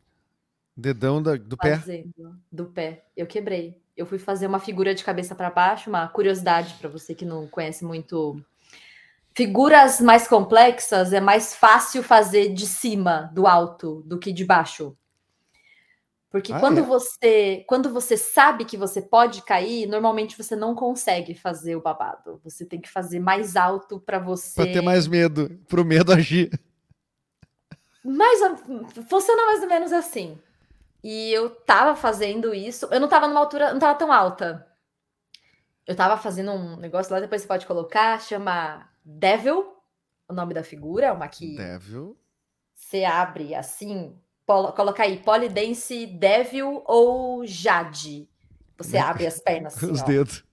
dedão 0.76 1.22
da- 1.22 1.36
do 1.36 1.58
pé. 1.58 1.78
fazendo 1.78 2.40
do 2.52 2.66
pé. 2.68 3.04
Eu 3.16 3.28
quebrei. 3.28 3.78
Eu 3.98 4.06
fui 4.06 4.18
fazer 4.18 4.48
uma 4.48 4.60
figura 4.60 4.96
de 4.96 5.04
cabeça 5.04 5.36
para 5.36 5.50
baixo, 5.50 5.90
uma 5.90 6.08
curiosidade 6.08 6.76
para 6.80 6.88
você 6.90 7.14
que 7.14 7.26
não 7.26 7.46
conhece 7.48 7.84
muito. 7.84 8.42
Figuras 9.36 10.00
mais 10.00 10.28
complexas 10.28 11.12
é 11.14 11.20
mais 11.20 11.54
fácil 11.54 12.02
fazer 12.02 12.54
de 12.54 12.66
cima, 12.66 13.30
do 13.34 13.46
alto, 13.46 14.02
do 14.06 14.18
que 14.18 14.32
de 14.32 14.46
baixo. 14.46 14.96
Porque 16.32 16.54
Ah, 16.54 16.60
quando 16.60 16.78
é? 16.80 16.82
você 16.82 17.64
quando 17.68 17.90
você 17.92 18.16
sabe 18.16 18.64
que 18.64 18.78
você 18.78 19.02
pode 19.02 19.42
cair, 19.42 19.86
normalmente 19.88 20.38
você 20.38 20.56
não 20.56 20.76
consegue 20.76 21.34
fazer 21.36 21.76
o 21.76 21.82
babado. 21.82 22.40
Você 22.44 22.66
tem 22.66 22.80
que 22.80 22.88
fazer 22.90 23.20
mais 23.20 23.56
alto 23.58 24.00
para 24.00 24.20
você 24.20 24.54
Pra 24.64 24.72
ter 24.72 24.82
mais 24.82 25.08
medo, 25.08 25.50
pro 25.68 25.84
medo 25.84 26.14
agir. 26.14 26.50
Mais 28.04 28.42
ou- 28.42 28.58
funciona 29.10 29.46
mais 29.48 29.62
ou 29.62 29.68
menos 29.70 29.92
assim. 29.94 30.40
E 31.04 31.32
eu 31.32 31.50
tava 31.50 31.96
fazendo 31.96 32.54
isso. 32.54 32.88
Eu 32.92 33.00
não 33.00 33.08
tava 33.08 33.28
numa 33.28 33.40
altura, 33.40 33.72
não 33.72 33.80
tava 33.80 33.98
tão 33.98 34.12
alta. 34.12 34.66
Eu 35.88 35.96
tava 35.96 36.18
fazendo 36.18 36.52
um 36.52 36.76
negócio 36.76 37.12
lá, 37.14 37.20
depois 37.20 37.42
você 37.42 37.48
pode 37.48 37.66
colocar, 37.66 38.20
chama 38.22 38.88
Devil, 39.04 39.74
o 40.28 40.34
nome 40.34 40.54
da 40.54 40.64
figura, 40.64 41.08
é 41.08 41.12
uma 41.12 41.28
que 41.28 41.56
Devil. 41.56 42.16
você 42.76 43.04
abre 43.04 43.56
assim, 43.56 44.16
polo- 44.46 44.72
coloca 44.74 45.02
aí 45.04 45.18
Polidense 45.18 46.06
Devil 46.06 46.84
ou 46.86 47.44
Jade. 47.46 48.30
Você 48.78 48.98
abre 48.98 49.26
as 49.26 49.40
pernas 49.40 49.76
assim, 49.76 49.90
Os 49.92 50.02
ó. 50.02 50.06
dedos. 50.06 50.44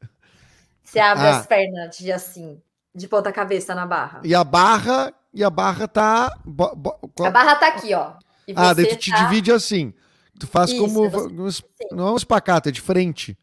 Você 0.83 0.99
abre 1.01 1.27
Ah. 1.27 1.39
as 1.39 1.47
pernas 1.47 1.97
de 1.99 2.11
assim, 2.11 2.63
de 2.95 3.07
ponta 3.07 3.31
cabeça 3.31 3.75
na 3.75 3.85
barra. 3.85 4.23
E 4.25 4.35
a 4.35 4.43
barra, 4.43 5.13
e 5.37 5.45
a 5.45 5.51
barra 5.51 5.87
tá. 5.87 6.37
bo- 6.45 6.75
bo- 6.75 6.99
qual- 7.15 7.29
A 7.29 7.31
barra 7.31 7.55
tá 7.57 7.69
aqui, 7.69 7.95
ó. 7.95 8.13
Ah, 8.57 8.73
daí 8.73 8.87
tu 8.87 8.97
te 8.97 9.11
tá- 9.11 9.19
divide 9.25 9.53
assim. 9.53 9.93
Tu 10.39 10.47
faz 10.47 10.71
Isso, 10.71 10.81
como. 10.81 11.09
você- 11.11 11.63
es- 11.63 11.63
Não 11.93 12.09
é 12.09 12.11
um 12.13 12.17
espacato, 12.17 12.69
é 12.69 12.73
de 12.73 12.81
frente. 12.81 13.39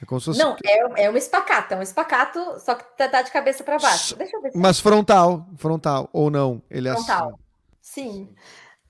É 0.00 0.04
como 0.04 0.20
se 0.20 0.26
fosse. 0.26 0.38
Não, 0.38 0.56
é, 0.64 1.04
é 1.04 1.10
um 1.10 1.16
espacato, 1.16 1.74
é 1.74 1.76
um 1.76 1.82
espacato, 1.82 2.38
só 2.58 2.74
que 2.74 2.84
tá, 2.96 3.08
tá 3.08 3.22
de 3.22 3.30
cabeça 3.30 3.62
para 3.62 3.78
baixo. 3.78 4.16
Deixa 4.16 4.36
eu 4.36 4.42
ver 4.42 4.50
se 4.52 4.58
Mas 4.58 4.80
frontal. 4.80 5.46
Frontal. 5.56 6.08
Ou 6.12 6.30
não. 6.30 6.60
Ele 6.70 6.88
é 6.88 6.92
frontal. 6.94 7.28
assim. 7.28 7.36
Sim. 7.80 8.34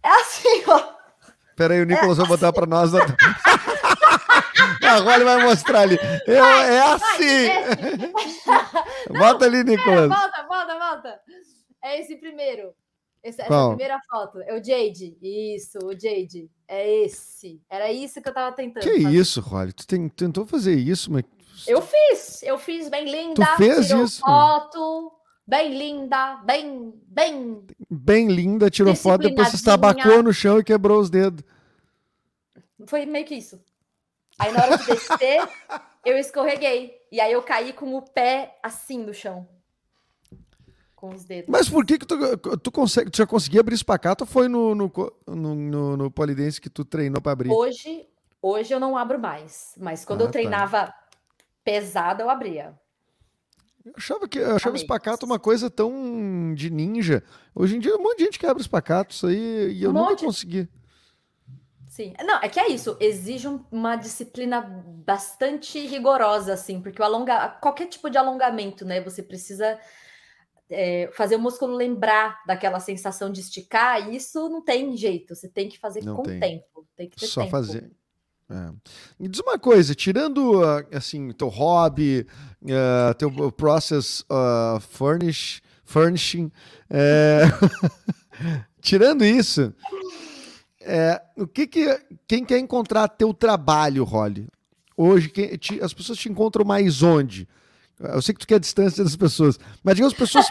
É 0.03 0.09
assim, 0.09 0.65
ó. 0.69 0.83
Pera 1.55 1.75
aí, 1.75 1.83
o 1.83 1.87
Nicolas 1.87 2.17
vai 2.17 2.27
botar 2.27 2.53
pra 2.53 2.65
nós. 2.67 2.93
na- 2.93 3.01
Agora 4.97 5.17
ele 5.17 5.25
vai 5.25 5.43
mostrar 5.45 5.81
ali. 5.81 5.99
É, 6.27 6.35
é 6.35 6.81
assim. 6.93 7.49
Bota 9.19 9.45
ali, 9.45 9.59
É, 9.61 9.65
Nicolas. 9.65 10.09
volta, 10.09 10.47
volta, 10.49 10.79
volta. 10.79 11.21
É 11.83 12.01
esse 12.01 12.17
primeiro. 12.17 12.75
Essa 13.23 13.45
Qual? 13.45 13.69
primeira 13.71 14.01
foto. 14.11 14.41
É 14.43 14.53
o 14.59 14.63
Jade. 14.65 15.17
Isso, 15.23 15.79
o 15.85 15.93
Jade. 15.93 16.51
É 16.67 17.05
esse. 17.05 17.61
Era 17.71 17.93
isso 17.93 18.21
que 18.21 18.29
eu 18.29 18.35
tava 18.35 18.55
tentando. 18.55 18.83
Que 18.83 19.03
fazer. 19.03 19.17
isso, 19.17 19.41
Rolly? 19.41 19.73
Tu 19.73 19.87
tem- 19.87 20.09
tentou 20.09 20.45
fazer 20.47 20.75
isso, 20.75 21.13
mas. 21.13 21.25
Eu 21.67 21.81
fiz. 21.83 22.43
Eu 22.43 22.59
fiz 22.59 22.89
bem 22.89 23.05
linda. 23.05 23.47
Tu 23.47 23.57
fez 23.59 23.87
tirou 23.87 24.05
isso? 24.05 24.21
foto. 24.21 25.13
bem 25.47 25.77
linda, 25.77 26.37
bem, 26.45 26.95
bem. 27.07 27.67
Bem 27.91 28.27
linda, 28.29 28.71
tirou 28.71 28.95
foto, 28.95 29.23
depois 29.23 29.49
se 29.49 29.57
estabacou 29.57 30.23
no 30.23 30.33
chão 30.33 30.59
e 30.59 30.65
quebrou 30.65 30.99
os 31.01 31.11
dedos. 31.11 31.45
Foi 32.87 33.05
meio 33.07 33.25
que 33.27 33.35
isso. 33.35 33.61
Aí 34.39 34.51
na 34.53 34.65
hora 34.65 34.79
de 34.79 34.87
descer, 34.87 35.49
eu 36.07 36.17
escorreguei. 36.17 36.97
E 37.11 37.21
aí 37.21 37.33
eu 37.33 37.43
caí 37.43 37.73
com 37.73 37.95
o 37.95 38.03
pé 38.03 38.59
assim 38.63 38.99
no 39.05 39.13
chão. 39.13 39.47
Com 41.03 41.09
os 41.09 41.25
dedos. 41.25 41.51
Mas 41.51 41.69
por 41.69 41.85
que, 41.85 41.99
que 41.99 42.07
tu, 42.07 42.17
tu, 42.59 42.71
consegue, 42.71 43.11
tu 43.11 43.17
já 43.17 43.27
conseguia 43.27 43.59
abrir 43.59 43.75
espacato 43.75 44.23
ou 44.23 44.29
foi 44.29 44.47
no, 44.47 44.73
no, 44.73 44.93
no, 45.27 45.55
no, 45.57 45.97
no 45.97 46.11
polidense 46.13 46.61
que 46.61 46.71
tu 46.71 46.85
treinou 46.85 47.21
para 47.21 47.33
abrir? 47.33 47.51
Hoje, 47.51 48.07
hoje 48.41 48.73
eu 48.73 48.79
não 48.79 48.97
abro 48.97 49.19
mais. 49.19 49.75
Mas 49.77 50.05
quando 50.05 50.21
ah, 50.21 50.25
eu 50.25 50.29
tá. 50.29 50.35
treinava 50.35 50.87
tá. 50.87 50.95
pesado, 51.65 52.23
eu 52.23 52.31
abria. 52.31 52.79
Eu 53.85 53.95
achava 53.97 54.29
que 54.29 54.39
eu 54.39 54.55
achava 54.55 54.77
espacato 54.77 55.27
uma 55.27 55.41
coisa 55.41 55.69
tão 55.69 56.55
de 56.55 56.71
ninja. 56.71 57.25
Hoje 57.53 57.75
em 57.75 57.81
dia, 57.81 57.97
um 57.97 58.03
monte 58.05 58.19
de 58.19 58.25
gente 58.27 58.39
quebra 58.39 58.63
espacato, 58.63 59.13
isso 59.13 59.27
aí, 59.27 59.73
e 59.73 59.83
eu 59.83 59.91
um 59.91 59.95
nunca 59.95 60.11
monte. 60.11 60.25
consegui. 60.25 60.69
Sim. 61.89 62.15
Não, 62.25 62.39
é 62.41 62.49
que 62.49 62.61
é 62.61 62.69
isso. 62.69 62.97
Exige 63.01 63.49
uma 63.73 63.97
disciplina 63.97 64.61
bastante 65.05 65.85
rigorosa, 65.85 66.53
assim, 66.53 66.81
porque 66.81 67.03
o 67.03 67.05
alonga... 67.05 67.49
qualquer 67.61 67.87
tipo 67.87 68.09
de 68.09 68.17
alongamento, 68.17 68.85
né? 68.85 69.01
Você 69.01 69.21
precisa 69.21 69.77
é, 70.71 71.11
fazer 71.13 71.37
o 71.37 71.41
músculo 71.41 71.75
lembrar 71.75 72.43
daquela 72.47 72.81
sensação 72.81 73.31
de 73.31 73.41
esticar, 73.41 74.09
e 74.09 74.17
isso 74.17 74.49
não 74.49 74.63
tem 74.63 74.97
jeito. 74.97 75.35
Você 75.35 75.49
tem 75.49 75.69
que 75.69 75.79
fazer 75.79 76.05
não 76.05 76.17
com 76.17 76.23
tem. 76.23 76.41
tempo. 76.41 76.87
Tem 76.97 77.09
que 77.09 77.17
ter 77.17 77.27
Só 77.27 77.43
tempo. 77.43 77.51
fazer. 77.51 77.91
É. 78.51 78.71
Me 79.19 79.29
diz 79.29 79.41
uma 79.41 79.59
coisa, 79.59 79.95
tirando 79.95 80.63
ah, 80.63 80.85
assim 80.93 81.33
teu 81.33 81.49
hobby, 81.49 82.27
uh, 82.63 83.15
teu 83.17 83.51
process 83.53 84.21
uh, 84.23 84.79
furnish, 84.81 85.63
furnishing, 85.85 86.53
é... 86.91 87.45
tirando 88.81 89.25
isso, 89.25 89.73
é, 90.81 91.23
o 91.37 91.47
que 91.47 91.67
que 91.67 91.99
quem 92.27 92.45
quer 92.45 92.59
encontrar 92.59 93.09
teu 93.09 93.33
trabalho, 93.33 94.05
Holly? 94.05 94.49
Hoje 94.97 95.29
quem, 95.29 95.57
te, 95.57 95.81
as 95.81 95.95
pessoas 95.95 96.19
te 96.19 96.29
encontram 96.29 96.65
mais 96.65 97.03
onde? 97.03 97.49
Eu 98.01 98.21
sei 98.21 98.35
que 98.35 98.41
tu 98.41 98.47
quer 98.47 98.57
a 98.57 98.61
distância 98.61 99.05
das 99.05 99.15
pessoas, 99.15 99.59
mas 99.83 99.95
digamos 99.95 100.15
pessoas 100.15 100.47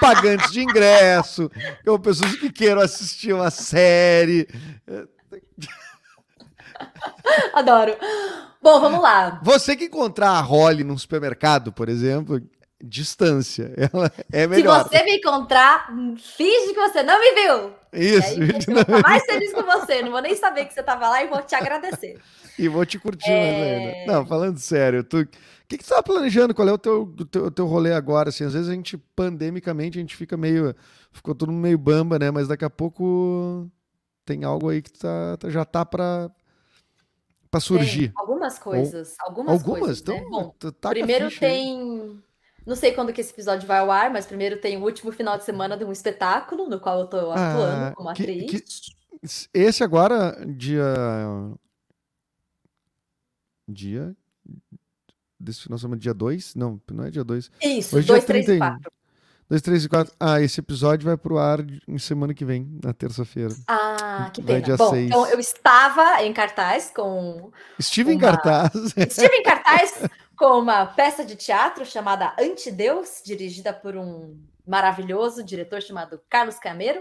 pagantes 0.00 0.50
de 0.52 0.62
ingresso, 0.62 1.50
ou 1.86 1.98
pessoas 1.98 2.36
que 2.36 2.50
queiram 2.50 2.82
assistir 2.82 3.32
uma 3.32 3.50
série. 3.50 4.46
Adoro. 7.54 7.96
Bom, 8.62 8.80
vamos 8.80 9.00
lá. 9.00 9.40
Você 9.42 9.76
que 9.76 9.84
encontrar 9.84 10.30
a 10.30 10.40
Holly 10.40 10.84
num 10.84 10.98
supermercado, 10.98 11.72
por 11.72 11.88
exemplo, 11.88 12.42
distância, 12.82 13.72
ela 13.76 14.12
é 14.30 14.46
melhor. 14.46 14.84
Se 14.84 14.90
você 14.90 15.02
me 15.04 15.16
encontrar, 15.16 15.88
finge 16.36 16.74
que 16.74 16.80
você 16.80 17.02
não 17.02 17.18
me 17.18 17.32
viu. 17.32 17.72
Isso. 17.92 18.28
Aí, 18.28 18.40
eu 18.40 18.46
vou 18.48 18.60
ficar 18.60 19.02
mais 19.02 19.24
feliz 19.24 19.52
com 19.52 19.62
você. 19.62 20.02
Não 20.02 20.10
vou 20.10 20.20
nem 20.20 20.36
saber 20.36 20.66
que 20.66 20.74
você 20.74 20.80
estava 20.80 21.08
lá 21.08 21.22
e 21.22 21.28
vou 21.28 21.40
te 21.42 21.54
agradecer. 21.54 22.18
E 22.58 22.68
vou 22.68 22.84
te 22.84 22.98
curtir 22.98 23.30
é... 23.30 23.40
mais 23.40 23.62
ainda. 23.62 24.12
Não, 24.12 24.26
falando 24.26 24.58
sério, 24.58 25.02
tu... 25.02 25.20
o 25.20 25.28
que, 25.68 25.78
que 25.78 25.84
tu 25.84 25.88
tá 25.88 26.02
planejando? 26.02 26.54
Qual 26.54 26.68
é 26.68 26.72
o 26.72 26.78
teu, 26.78 27.14
teu, 27.30 27.50
teu 27.50 27.66
rolê 27.66 27.92
agora? 27.92 28.28
Assim, 28.28 28.44
às 28.44 28.52
vezes 28.52 28.68
a 28.68 28.72
gente, 28.72 28.96
pandemicamente, 28.96 29.98
a 29.98 30.00
gente 30.00 30.16
fica 30.16 30.36
meio. 30.36 30.74
Ficou 31.12 31.34
todo 31.34 31.50
mundo 31.50 31.62
meio 31.62 31.78
bamba, 31.78 32.18
né? 32.18 32.30
Mas 32.30 32.48
daqui 32.48 32.64
a 32.64 32.70
pouco 32.70 33.68
tem 34.24 34.44
algo 34.44 34.68
aí 34.68 34.82
que 34.82 34.92
tá, 34.92 35.36
já 35.48 35.64
tá 35.64 35.84
para 35.84 36.30
para 37.50 37.60
surgir. 37.60 38.08
Tem 38.08 38.12
algumas 38.16 38.58
coisas. 38.58 39.16
Ou, 39.20 39.28
algumas, 39.28 39.52
algumas 39.54 39.80
coisas. 39.80 40.00
Então, 40.00 40.14
né? 40.16 40.26
Bom, 40.30 40.54
tá 40.80 40.90
primeiro 40.90 41.30
tem. 41.30 42.22
Não 42.66 42.74
sei 42.74 42.92
quando 42.92 43.12
que 43.12 43.20
esse 43.20 43.32
episódio 43.32 43.66
vai 43.66 43.78
ao 43.78 43.90
ar, 43.90 44.10
mas 44.10 44.26
primeiro 44.26 44.60
tem 44.60 44.76
o 44.76 44.82
último 44.82 45.12
final 45.12 45.38
de 45.38 45.44
semana 45.44 45.76
de 45.76 45.84
um 45.84 45.92
espetáculo 45.92 46.68
no 46.68 46.80
qual 46.80 47.00
eu 47.00 47.06
tô 47.06 47.30
atuando 47.30 47.84
ah, 47.84 47.92
como 47.94 48.08
atriz. 48.08 48.50
Que, 48.50 48.60
que, 48.60 49.48
esse 49.54 49.84
agora, 49.84 50.36
dia. 50.46 50.84
Dia. 53.68 54.16
Desse 55.46 55.62
final 55.62 55.76
de 55.76 55.82
semana, 55.82 56.00
dia 56.00 56.12
2? 56.12 56.56
Não, 56.56 56.80
não 56.90 57.04
é 57.04 57.10
dia 57.10 57.22
2. 57.22 57.52
Isso, 57.62 58.02
2, 58.02 58.24
3 58.24 58.48
e 58.48 58.58
4. 58.58 58.92
2, 59.48 59.62
3 59.62 59.84
e 59.84 59.88
4. 59.88 60.14
Ah, 60.18 60.40
esse 60.40 60.58
episódio 60.58 61.06
vai 61.06 61.16
pro 61.16 61.38
ar 61.38 61.60
em 61.86 61.98
semana 61.98 62.34
que 62.34 62.44
vem, 62.44 62.80
na 62.82 62.92
terça-feira. 62.92 63.54
Ah, 63.68 64.28
que 64.34 64.42
pena. 64.42 64.60
Dia 64.60 64.76
Bom, 64.76 64.90
6. 64.90 65.06
então 65.06 65.26
eu 65.28 65.38
estava 65.38 66.24
em 66.24 66.32
cartaz 66.32 66.90
com. 66.92 67.52
Estive 67.78 68.10
uma... 68.10 68.16
em 68.16 68.18
cartaz. 68.18 68.72
Estive 68.96 69.36
em 69.36 69.42
cartaz 69.44 70.02
com 70.36 70.58
uma 70.58 70.84
peça 70.84 71.24
de 71.24 71.36
teatro 71.36 71.86
chamada 71.86 72.34
Antideus, 72.40 73.22
dirigida 73.24 73.72
por 73.72 73.96
um 73.96 74.36
maravilhoso 74.66 75.44
diretor 75.44 75.80
chamado 75.80 76.20
Carlos 76.28 76.58
Cameiro. 76.58 77.00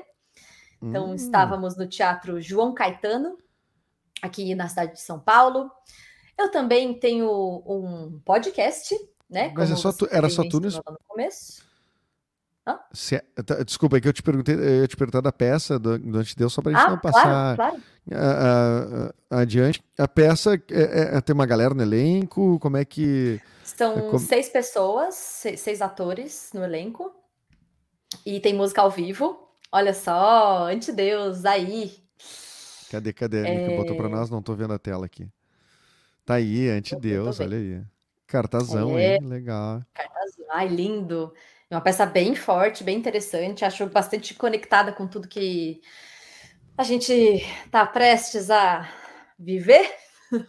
Então, 0.79 1.09
hum. 1.09 1.15
estávamos 1.15 1.75
no 1.75 1.87
Teatro 1.87 2.39
João 2.39 2.75
Caetano, 2.75 3.39
aqui 4.21 4.53
na 4.53 4.67
cidade 4.67 4.93
de 4.93 5.01
São 5.01 5.19
Paulo. 5.19 5.71
Eu 6.37 6.51
também 6.51 6.93
tenho 6.93 7.29
um 7.65 8.19
podcast, 8.25 8.95
né? 9.29 9.53
Mas 9.55 9.71
é 9.71 9.75
só 9.75 9.91
tu, 9.91 10.07
era 10.11 10.29
só 10.29 10.43
tu 10.47 10.59
no 10.59 10.99
começo. 11.07 11.65
Se, 12.91 13.15
é, 13.15 13.21
tá, 13.45 13.61
desculpa, 13.63 13.97
é 13.97 14.01
que 14.01 14.07
eu 14.07 14.13
te 14.13 14.23
perguntei, 14.23 14.55
eu 14.55 14.81
ia 14.81 14.87
te 14.87 14.97
perguntar 14.97 15.21
da 15.21 15.31
peça 15.31 15.77
do, 15.77 15.99
do 15.99 16.17
Antideu, 16.17 16.49
só 16.49 16.63
para 16.63 16.71
a 16.71 16.75
gente 16.75 16.87
ah, 16.87 16.89
não 16.89 16.97
passar 16.97 17.55
claro, 17.55 17.57
claro. 17.57 17.83
A, 18.11 19.13
a, 19.29 19.41
adiante. 19.41 19.83
A 19.97 20.07
peça 20.07 20.55
é, 20.71 21.15
é, 21.15 21.21
tem 21.21 21.33
uma 21.33 21.45
galera 21.45 21.75
no 21.75 21.83
elenco? 21.83 22.57
Como 22.59 22.77
é 22.77 22.83
que. 22.83 23.39
São 23.63 23.93
como... 24.09 24.19
seis 24.19 24.49
pessoas, 24.49 25.13
seis, 25.13 25.59
seis, 25.59 25.81
atores 25.81 26.49
no 26.53 26.63
elenco. 26.63 27.13
E 28.25 28.39
tem 28.39 28.53
música 28.53 28.81
ao 28.81 28.89
vivo. 28.89 29.47
Olha 29.71 29.93
só, 29.93 30.65
Antideus, 30.65 31.45
aí. 31.45 31.93
Cadê, 32.89 33.13
cadê? 33.13 33.47
É... 33.47 33.77
Botou 33.77 33.95
para 33.95 34.09
nós, 34.09 34.29
não 34.29 34.39
estou 34.39 34.55
vendo 34.55 34.73
a 34.73 34.79
tela 34.79 35.05
aqui. 35.05 35.27
Tá 36.25 36.35
aí, 36.35 36.69
Antideus, 36.69 37.39
olha 37.39 37.57
aí. 37.57 37.81
Cartazão, 38.25 38.97
é... 38.97 39.15
hein? 39.15 39.19
Legal. 39.23 39.83
Cartazão, 39.93 40.45
ai, 40.51 40.67
lindo. 40.67 41.31
É 41.69 41.75
uma 41.75 41.81
peça 41.81 42.05
bem 42.05 42.35
forte, 42.35 42.83
bem 42.83 42.97
interessante. 42.97 43.63
Acho 43.63 43.85
bastante 43.87 44.33
conectada 44.33 44.91
com 44.91 45.07
tudo 45.07 45.27
que 45.27 45.81
a 46.77 46.83
gente 46.83 47.13
está 47.65 47.85
prestes 47.85 48.49
a 48.49 48.89
viver. 49.37 49.89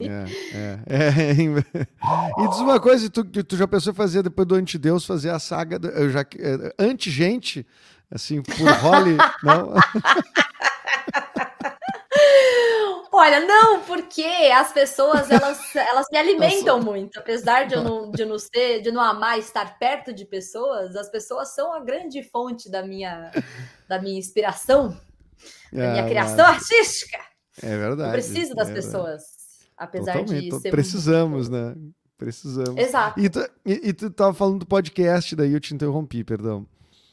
É, 0.00 0.26
é, 0.52 1.30
é. 1.30 1.32
E 2.44 2.48
diz 2.48 2.58
uma 2.58 2.80
coisa, 2.80 3.08
tu, 3.08 3.24
tu 3.24 3.56
já 3.56 3.66
pensou 3.66 3.92
em 3.92 3.96
fazer 3.96 4.22
depois 4.22 4.46
do 4.46 4.56
Antideus, 4.56 5.06
fazer 5.06 5.30
a 5.30 5.38
saga 5.38 5.78
do, 5.78 6.10
já, 6.10 6.20
é, 6.20 6.74
anti-gente, 6.78 7.66
assim, 8.10 8.42
por 8.42 8.68
Holly, 8.82 9.16
não? 9.42 9.72
Olha, 13.12 13.40
não, 13.40 13.82
porque 13.82 14.22
as 14.22 14.72
pessoas 14.72 15.30
elas, 15.30 15.74
elas 15.76 16.06
me 16.10 16.18
alimentam 16.18 16.78
Nossa. 16.78 16.90
muito. 16.90 17.18
Apesar 17.18 17.66
de 17.66 17.74
eu, 17.74 17.82
não, 17.82 18.10
de 18.10 18.24
não 18.24 18.38
ser, 18.38 18.80
de 18.80 18.90
não 18.90 19.02
amar 19.02 19.38
estar 19.38 19.78
perto 19.78 20.12
de 20.12 20.24
pessoas, 20.24 20.94
as 20.96 21.10
pessoas 21.10 21.54
são 21.54 21.72
a 21.72 21.80
grande 21.80 22.22
fonte 22.22 22.70
da 22.70 22.82
minha, 22.82 23.30
da 23.88 24.00
minha 24.00 24.18
inspiração, 24.18 24.96
da 25.72 25.90
minha 25.90 26.04
é, 26.04 26.08
criação 26.08 26.46
mas... 26.46 26.62
artística. 26.62 27.18
É 27.62 27.76
verdade. 27.76 28.08
Eu 28.08 28.12
preciso 28.12 28.54
das 28.54 28.70
é 28.70 28.74
pessoas, 28.74 29.22
apesar 29.76 30.18
Totalmente. 30.18 30.48
de 30.48 30.60
ser. 30.60 30.70
Precisamos, 30.70 31.48
né? 31.48 31.74
Precisamos. 32.16 32.76
Exato. 32.76 33.18
E 33.18 33.28
tu, 33.28 33.40
e, 33.66 33.88
e 33.88 33.92
tu 33.92 34.10
tava 34.10 34.32
falando 34.32 34.60
do 34.60 34.66
podcast, 34.66 35.34
daí 35.34 35.52
eu 35.52 35.60
te 35.60 35.74
interrompi, 35.74 36.22
perdão. 36.22 36.66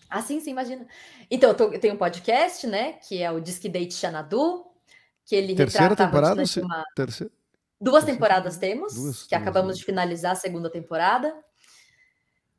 Ah, 0.10 0.22
sim, 0.22 0.40
sim, 0.40 0.52
imagina. 0.52 0.86
Então, 1.30 1.50
eu, 1.50 1.56
tô, 1.56 1.64
eu 1.66 1.80
tenho 1.80 1.96
um 1.96 1.98
podcast, 1.98 2.66
né? 2.66 2.94
Que 2.94 3.22
é 3.22 3.30
o 3.30 3.42
Disque 3.42 3.68
Date 3.68 3.94
Xanadu 3.94 4.67
que 5.28 5.36
ele 5.36 5.54
Terceira 5.54 5.96
temporada? 5.96 6.44
Se... 6.46 6.62
Terceira... 6.96 7.32
Duas 7.80 8.06
temporadas 8.06 8.58
temos, 8.58 8.96
Duas, 8.96 9.24
que 9.24 9.36
acabamos 9.36 9.74
né? 9.74 9.78
de 9.78 9.86
finalizar 9.86 10.32
a 10.32 10.36
segunda 10.36 10.70
temporada. 10.72 11.36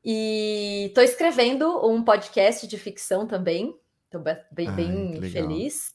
E 0.05 0.87
estou 0.89 1.03
escrevendo 1.03 1.85
um 1.85 2.05
podcast 2.05 2.69
de 2.69 2.79
ficção 2.79 3.27
também. 3.27 3.75
Estou 4.05 4.21
bem, 4.21 4.69
Ai, 4.69 4.75
bem 4.75 5.23
feliz 5.31 5.93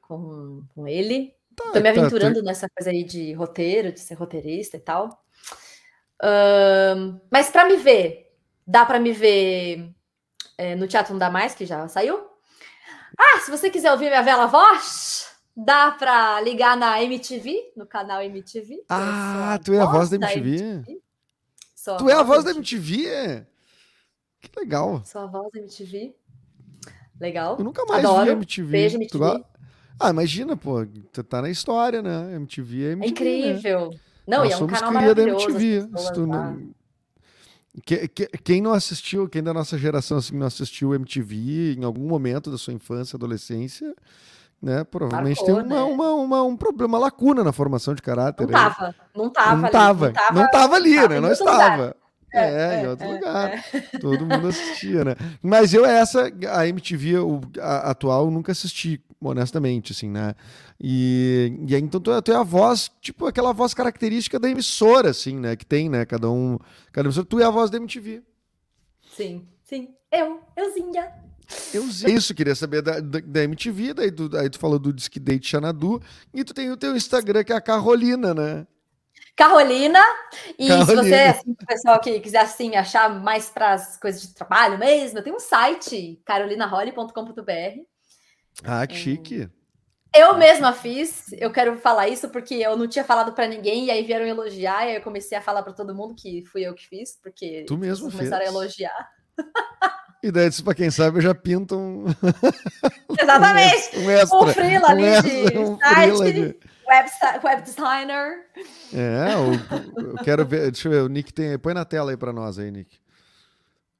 com, 0.00 0.64
com 0.74 0.88
ele. 0.88 1.34
Estou 1.50 1.72
tá, 1.72 1.80
me 1.80 1.84
tá, 1.84 2.00
aventurando 2.00 2.40
tá, 2.40 2.46
nessa 2.46 2.68
coisa 2.68 2.90
aí 2.90 3.04
de 3.04 3.32
roteiro, 3.34 3.92
de 3.92 4.00
ser 4.00 4.14
roteirista 4.14 4.76
e 4.78 4.80
tal. 4.80 5.24
Um, 6.96 7.20
mas 7.30 7.50
para 7.50 7.66
me 7.66 7.76
ver, 7.76 8.34
dá 8.66 8.84
para 8.84 8.98
me 8.98 9.12
ver 9.12 9.94
é, 10.56 10.74
no 10.74 10.88
Teatro 10.88 11.12
Não 11.12 11.18
Dá 11.18 11.30
Mais, 11.30 11.54
que 11.54 11.66
já 11.66 11.86
saiu. 11.86 12.28
Ah, 13.18 13.40
se 13.40 13.50
você 13.50 13.70
quiser 13.70 13.92
ouvir 13.92 14.08
minha 14.08 14.22
bela 14.22 14.46
voz, 14.46 15.31
Dá 15.56 15.90
para 15.90 16.40
ligar 16.40 16.76
na 16.76 17.02
MTV, 17.02 17.72
no 17.76 17.86
canal 17.86 18.22
MTV. 18.22 18.84
Ah, 18.88 19.58
tu 19.62 19.72
é 19.72 19.80
a 19.80 19.84
voz 19.84 20.08
da 20.08 20.16
MTV? 20.16 20.56
Da 20.56 20.64
MTV. 20.64 21.02
Tu 21.98 22.10
é 22.10 22.14
a 22.14 22.22
voz 22.22 22.44
da 22.44 22.50
MTV? 22.52 23.46
Que 24.40 24.60
legal. 24.60 25.02
Sou 25.04 25.22
a 25.22 25.26
voz 25.26 25.50
da 25.52 25.60
MTV. 25.60 26.14
Legal. 27.20 27.56
Eu 27.58 27.64
nunca 27.64 27.84
mais 27.84 28.04
Adoro. 28.04 28.24
vi 28.24 28.30
MTV. 28.32 28.70
Beijo, 28.70 28.96
MTV. 28.96 29.44
Ah, 30.00 30.10
imagina, 30.10 30.56
pô, 30.56 30.84
tu 31.12 31.22
tá 31.22 31.42
na 31.42 31.50
história, 31.50 32.02
né? 32.02 32.34
MTV 32.34 32.84
é 32.84 32.92
MTV. 32.92 33.04
É 33.04 33.08
incrível. 33.08 33.90
Né? 33.90 33.98
Não, 34.26 34.38
Nós 34.38 34.50
e 34.50 34.52
é 34.52 34.56
um 34.56 34.66
canal 34.66 34.92
maravilhoso. 34.92 35.50
MTV. 35.50 35.88
Tu 36.14 36.26
não... 36.26 36.74
que, 37.84 38.08
que, 38.08 38.26
quem 38.38 38.60
não 38.60 38.72
assistiu, 38.72 39.28
quem 39.28 39.42
da 39.42 39.52
nossa 39.52 39.76
geração 39.76 40.18
assim, 40.18 40.36
não 40.36 40.46
assistiu 40.46 40.94
MTV 40.94 41.74
em 41.78 41.84
algum 41.84 42.06
momento 42.06 42.50
da 42.50 42.58
sua 42.58 42.72
infância, 42.72 43.16
adolescência, 43.16 43.94
né? 44.62 44.84
Provavelmente 44.84 45.38
Marcou, 45.38 45.56
tem 45.56 45.64
uma, 45.64 45.86
né? 45.86 45.92
uma, 45.92 46.14
uma, 46.14 46.42
um 46.44 46.56
problema, 46.56 46.96
uma 46.96 47.04
lacuna 47.04 47.42
na 47.42 47.52
formação 47.52 47.94
de 47.94 48.00
caráter. 48.00 48.46
Não 48.46 48.52
tava, 48.52 48.94
não 49.14 49.30
tava, 49.30 49.56
não 49.56 49.70
tava, 49.70 50.06
ali, 50.06 50.12
não 50.12 50.12
tava, 50.12 50.40
não 50.40 50.50
tava 50.50 50.76
ali, 50.76 50.94
tava 50.94 51.08
né? 51.08 51.20
Não 51.20 51.32
estava. 51.32 51.96
É, 52.34 52.76
é, 52.76 52.82
em 52.82 52.86
outro 52.86 53.04
é, 53.04 53.12
lugar. 53.12 53.64
É. 53.74 53.98
Todo 53.98 54.24
mundo 54.24 54.46
assistia, 54.48 55.04
né? 55.04 55.16
Mas 55.42 55.74
eu, 55.74 55.84
essa, 55.84 56.32
a 56.50 56.66
MTV 56.66 57.18
o, 57.18 57.40
a, 57.60 57.90
atual, 57.90 58.30
nunca 58.30 58.52
assisti, 58.52 59.02
honestamente, 59.20 59.92
assim, 59.92 60.08
né? 60.08 60.34
E, 60.80 61.60
e 61.66 61.74
aí, 61.74 61.82
então, 61.82 62.00
tu, 62.00 62.22
tu 62.22 62.32
é 62.32 62.36
a 62.36 62.42
voz, 62.42 62.90
tipo, 63.00 63.26
aquela 63.26 63.52
voz 63.52 63.74
característica 63.74 64.38
da 64.38 64.48
emissora, 64.48 65.10
assim, 65.10 65.38
né? 65.38 65.56
Que 65.56 65.66
tem, 65.66 65.90
né? 65.90 66.06
Cada 66.06 66.30
um, 66.30 66.58
cada 66.90 67.06
emissora, 67.06 67.26
tu 67.26 67.38
é 67.38 67.44
a 67.44 67.50
voz 67.50 67.68
da 67.68 67.76
MTV. 67.76 68.22
Sim, 69.14 69.46
sim. 69.62 69.88
Eu, 70.10 70.40
euzinha. 70.56 71.12
Eu 71.72 71.84
isso, 71.84 72.34
queria 72.34 72.54
saber 72.54 72.82
da, 72.82 73.00
da, 73.00 73.20
da 73.20 73.42
MTV, 73.44 73.94
daí 73.94 74.10
tu, 74.10 74.30
aí 74.36 74.48
tu 74.48 74.58
falou 74.58 74.78
do 74.78 74.92
Disque 74.92 75.20
Date 75.20 75.48
Xanadu, 75.48 76.00
e 76.32 76.44
tu 76.44 76.54
tem 76.54 76.70
o 76.70 76.76
teu 76.76 76.96
Instagram, 76.96 77.44
que 77.44 77.52
é 77.52 77.56
a 77.56 77.60
Carolina, 77.60 78.32
né? 78.34 78.66
Carolina. 79.36 80.00
E 80.58 80.68
Carolina. 80.68 80.86
se 80.86 80.94
você, 80.94 81.14
assim, 81.14 81.50
o 81.50 81.66
pessoal 81.66 82.00
que 82.00 82.20
quiser 82.20 82.40
assim, 82.40 82.76
achar 82.76 83.08
mais 83.20 83.48
para 83.48 83.72
as 83.72 83.96
coisas 83.96 84.22
de 84.22 84.34
trabalho 84.34 84.78
mesmo, 84.78 85.18
eu 85.18 85.22
tenho 85.24 85.36
um 85.36 85.40
site, 85.40 86.20
carolinarolli.com.br. 86.24 87.80
Ah, 88.62 88.86
que 88.86 88.94
chique. 88.94 89.48
Eu 90.14 90.36
mesma 90.36 90.74
fiz, 90.74 91.32
eu 91.32 91.50
quero 91.50 91.78
falar 91.78 92.06
isso 92.06 92.28
porque 92.28 92.54
eu 92.56 92.76
não 92.76 92.86
tinha 92.86 93.02
falado 93.02 93.32
para 93.32 93.48
ninguém 93.48 93.86
e 93.86 93.90
aí 93.90 94.04
vieram 94.04 94.26
elogiar 94.26 94.84
e 94.84 94.90
aí 94.90 94.96
eu 94.96 95.00
comecei 95.00 95.38
a 95.38 95.40
falar 95.40 95.62
para 95.62 95.72
todo 95.72 95.94
mundo 95.94 96.14
que 96.14 96.44
fui 96.44 96.62
eu 96.62 96.74
que 96.74 96.86
fiz, 96.86 97.18
porque 97.22 97.64
tu 97.66 97.78
mesmo 97.78 98.10
começaram 98.10 98.44
fez. 98.44 98.50
a 98.50 98.52
elogiar. 98.52 99.10
E 100.22 100.30
daí, 100.30 100.50
para 100.62 100.74
quem 100.74 100.88
sabe, 100.88 101.18
eu 101.18 101.22
já 101.22 101.34
pinto 101.34 101.76
um. 101.76 102.04
Exatamente! 103.20 103.98
um, 103.98 104.10
extra, 104.10 104.38
um 104.38 104.46
freela 104.48 104.90
ali 104.90 105.02
um 105.04 105.50
de 105.50 105.58
um 105.58 105.78
site. 105.78 106.32
De 106.32 106.56
web, 106.88 107.10
web 107.42 107.62
designer. 107.62 108.46
É, 108.94 109.34
eu, 109.34 110.10
eu, 110.10 110.14
quero 110.22 110.46
ver. 110.46 110.70
Deixa 110.70 110.86
eu 110.86 110.92
ver, 110.92 111.02
o 111.02 111.08
Nick 111.08 111.32
tem. 111.32 111.58
Põe 111.58 111.74
na 111.74 111.84
tela 111.84 112.12
aí 112.12 112.16
para 112.16 112.32
nós 112.32 112.56
aí, 112.56 112.70
Nick. 112.70 113.00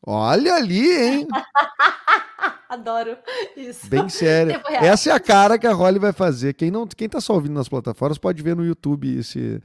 Olha 0.06 0.54
ali, 0.54 0.90
hein? 0.90 1.26
Adoro 2.72 3.18
isso. 3.54 3.86
Bem 3.86 4.08
sério. 4.08 4.58
Essa 4.80 5.10
é 5.10 5.12
a 5.12 5.20
cara 5.20 5.58
que 5.58 5.66
a 5.66 5.74
Holly 5.74 5.98
vai 5.98 6.12
fazer. 6.12 6.54
Quem 6.54 6.70
não, 6.70 6.86
quem 6.86 7.06
tá 7.06 7.20
só 7.20 7.34
ouvindo 7.34 7.52
nas 7.52 7.68
plataformas 7.68 8.16
pode 8.16 8.42
ver 8.42 8.56
no 8.56 8.64
YouTube 8.64 9.14
esse, 9.18 9.60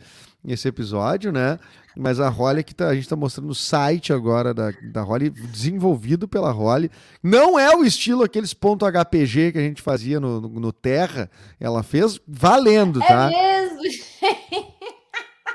esse 0.46 0.68
episódio, 0.68 1.32
né? 1.32 1.58
Mas 1.96 2.20
a 2.20 2.28
Holly 2.28 2.66
que 2.66 2.76
tá, 2.76 2.90
a 2.90 2.96
gente 2.96 3.08
tá 3.08 3.16
mostrando 3.16 3.50
o 3.50 3.56
site 3.56 4.12
agora 4.12 4.54
da, 4.54 4.74
da 4.92 5.04
Holly, 5.04 5.30
desenvolvido 5.30 6.28
pela 6.28 6.52
Holly. 6.52 6.92
Não 7.24 7.58
é 7.58 7.74
o 7.74 7.86
estilo 7.86 8.24
aqueles 8.24 8.54
ponto 8.54 8.86
.hpg 8.86 9.54
que 9.54 9.58
a 9.58 9.62
gente 9.62 9.82
fazia 9.82 10.20
no, 10.20 10.42
no, 10.42 10.50
no 10.60 10.74
Terra. 10.74 11.32
Ela 11.62 11.84
fez 11.84 12.20
valendo, 12.28 13.02
é 13.02 13.08
tá? 13.08 13.32
É 13.32 13.62
mesmo, 13.62 13.82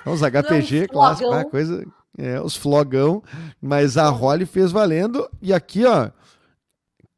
Os 0.11 0.21
HPG, 0.23 0.79
é 0.79 0.85
um 0.85 0.87
clássico, 0.87 1.31
né? 1.31 1.45
coisa... 1.45 1.85
É, 2.19 2.39
os 2.43 2.55
flogão, 2.55 3.23
mas 3.59 3.97
a 3.97 4.11
Holly 4.11 4.45
fez 4.45 4.71
valendo. 4.71 5.27
E 5.41 5.51
aqui, 5.51 5.87
ó, 5.87 6.11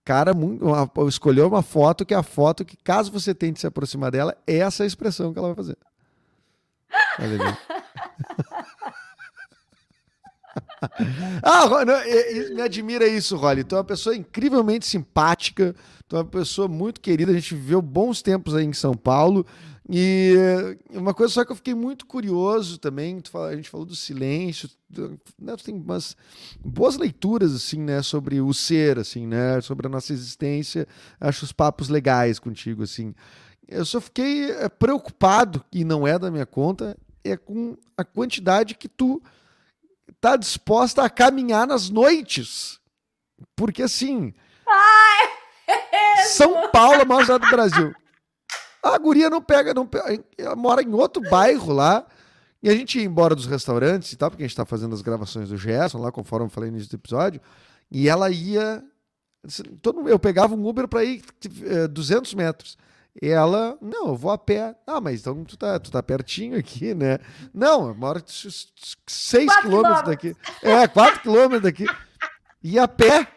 cara 0.05 0.33
uma, 0.33 0.91
escolheu 1.09 1.49
uma 1.49 1.63
foto 1.63 2.05
que 2.05 2.13
é 2.13 2.17
a 2.17 2.23
foto 2.23 2.65
que, 2.65 2.77
caso 2.77 3.11
você 3.11 3.35
tente 3.35 3.61
se 3.61 3.67
aproximar 3.67 4.11
dela, 4.11 4.37
é 4.47 4.59
essa 4.59 4.85
expressão 4.85 5.33
que 5.33 5.39
ela 5.39 5.49
vai 5.49 5.57
fazer. 5.57 5.77
Olha 7.19 7.43
ali. 7.43 7.59
ah, 11.43 11.85
não, 11.85 12.55
me 12.55 12.63
admira 12.63 13.07
isso, 13.07 13.37
Rolly. 13.37 13.65
Tu 13.65 13.75
é 13.75 13.79
uma 13.79 13.85
pessoa 13.85 14.15
incrivelmente 14.15 14.87
simpática, 14.87 15.75
tu 16.07 16.17
é 16.17 16.19
uma 16.21 16.25
pessoa 16.25 16.69
muito 16.69 17.01
querida. 17.01 17.33
A 17.33 17.35
gente 17.35 17.55
viveu 17.55 17.81
bons 17.81 18.23
tempos 18.23 18.55
aí 18.55 18.65
em 18.65 18.73
São 18.73 18.95
Paulo. 18.95 19.47
E 19.89 20.35
uma 20.91 21.13
coisa 21.13 21.35
só 21.35 21.45
que 21.45 21.53
eu 21.53 21.57
fiquei 21.57 21.75
muito 21.75 22.07
curioso 22.07 22.79
também, 22.79 23.21
a 23.35 23.55
gente 23.55 23.69
falou 23.69 23.85
do 23.85 23.95
silêncio, 23.95 24.69
né, 25.39 25.57
tu 25.57 25.65
tem 25.65 25.75
umas 25.75 26.17
boas 26.65 26.97
leituras 26.97 27.55
assim, 27.55 27.81
né, 27.81 28.03
sobre 28.03 28.41
o 28.41 28.55
ser, 28.55 28.99
assim, 28.99 29.27
né, 29.27 29.61
sobre 29.61 29.87
a 29.87 29.91
nossa 29.91 30.13
existência. 30.13 30.89
Acho 31.21 31.45
os 31.45 31.53
papos 31.53 31.91
legais 31.91 32.39
contigo, 32.39 32.83
assim. 32.83 33.15
Eu 33.69 33.85
só 33.85 34.01
fiquei 34.01 34.51
eh, 34.51 34.69
preocupado 34.71 35.63
e 35.71 35.85
não 35.85 36.07
é 36.07 36.19
da 36.19 36.31
minha 36.31 36.47
conta, 36.47 36.97
é 37.23 37.37
com 37.37 37.77
a 37.97 38.05
quantidade 38.05 38.75
que 38.75 38.89
tu 38.89 39.23
tá 40.19 40.37
disposta 40.37 41.03
a 41.03 41.11
caminhar 41.11 41.67
nas 41.67 41.91
noites. 41.91 42.81
Porque 43.55 43.83
assim, 43.83 44.33
Ai, 44.67 45.29
é 45.93 46.23
São 46.25 46.71
Paulo 46.71 47.01
é 47.01 47.03
a 47.03 47.05
maior 47.05 47.23
cidade 47.23 47.45
do 47.45 47.51
Brasil. 47.51 47.95
A 48.85 48.99
guria 48.99 49.31
não 49.31 49.41
pega, 49.41 49.73
não 49.73 49.87
pega, 49.87 50.23
ela 50.37 50.55
mora 50.55 50.83
em 50.83 50.93
outro 50.93 51.23
bairro 51.31 51.73
lá. 51.73 52.07
E 52.63 52.69
a 52.69 52.75
gente 52.75 52.99
ia 52.99 53.05
embora 53.05 53.35
dos 53.35 53.47
restaurantes 53.47 54.13
e 54.13 54.17
tal, 54.17 54.31
porque 54.31 54.43
a 54.43 54.47
gente 54.47 54.57
tá 54.57 54.65
fazendo 54.65 54.95
as 54.95 55.03
gravações 55.03 55.49
do 55.49 55.57
Gerson 55.57 55.99
lá, 55.99 56.13
conforme 56.13 56.47
eu 56.47 56.51
falei 56.51 56.71
no 56.71 56.77
início 56.77 56.91
do 56.91 57.01
episódio. 57.01 57.41
E 57.91 58.09
ela 58.09 58.31
ia. 58.31 58.83
Todo, 59.83 60.09
eu 60.09 60.19
pegava 60.19 60.55
um 60.55 60.67
Uber 60.67 60.89
para 60.89 61.05
ir 61.05 61.23
200 61.91 62.33
eh, 62.33 62.37
metros. 62.37 62.79
E 63.21 63.29
ela, 63.29 63.79
não, 63.81 64.09
eu 64.09 64.17
vou 64.17 64.31
a 64.31 64.39
pé. 64.39 64.75
Ah, 64.87 65.01
mas 65.01 65.21
então 65.21 65.45
tu 65.45 65.57
tá, 65.57 65.79
tu 65.79 65.91
tá 65.91 66.03
pertinho 66.03 66.59
aqui, 66.59 66.95
né? 66.95 67.19
Não, 67.53 67.89
eu 67.89 67.95
moro 67.95 68.23
6 68.27 69.57
quilômetros 69.61 70.03
daqui. 70.03 70.37
É, 70.63 70.89
4 70.89 71.21
quilômetros 71.21 71.63
daqui. 71.63 71.87
E 72.63 72.79
a 72.79 72.89
pé. 72.89 73.29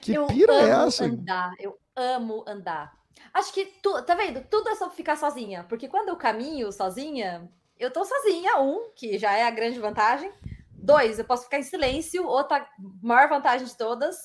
Que 0.00 0.14
eu 0.14 0.26
pira 0.26 0.54
é 0.54 0.70
essa? 0.70 1.04
Andar, 1.04 1.52
eu 1.60 1.78
amo 1.94 2.44
andar. 2.46 3.03
Acho 3.34 3.52
que, 3.52 3.66
tu, 3.82 4.00
tá 4.04 4.14
vendo? 4.14 4.44
Tudo 4.48 4.68
é 4.68 4.76
só 4.76 4.88
ficar 4.88 5.16
sozinha. 5.16 5.64
Porque 5.64 5.88
quando 5.88 6.08
eu 6.08 6.16
caminho 6.16 6.70
sozinha, 6.70 7.50
eu 7.76 7.92
tô 7.92 8.04
sozinha, 8.04 8.60
um, 8.60 8.92
que 8.94 9.18
já 9.18 9.36
é 9.36 9.42
a 9.42 9.50
grande 9.50 9.80
vantagem. 9.80 10.32
Dois, 10.70 11.18
eu 11.18 11.24
posso 11.24 11.44
ficar 11.44 11.58
em 11.58 11.64
silêncio, 11.64 12.24
outra 12.24 12.64
maior 13.02 13.28
vantagem 13.28 13.66
de 13.66 13.76
todas. 13.76 14.16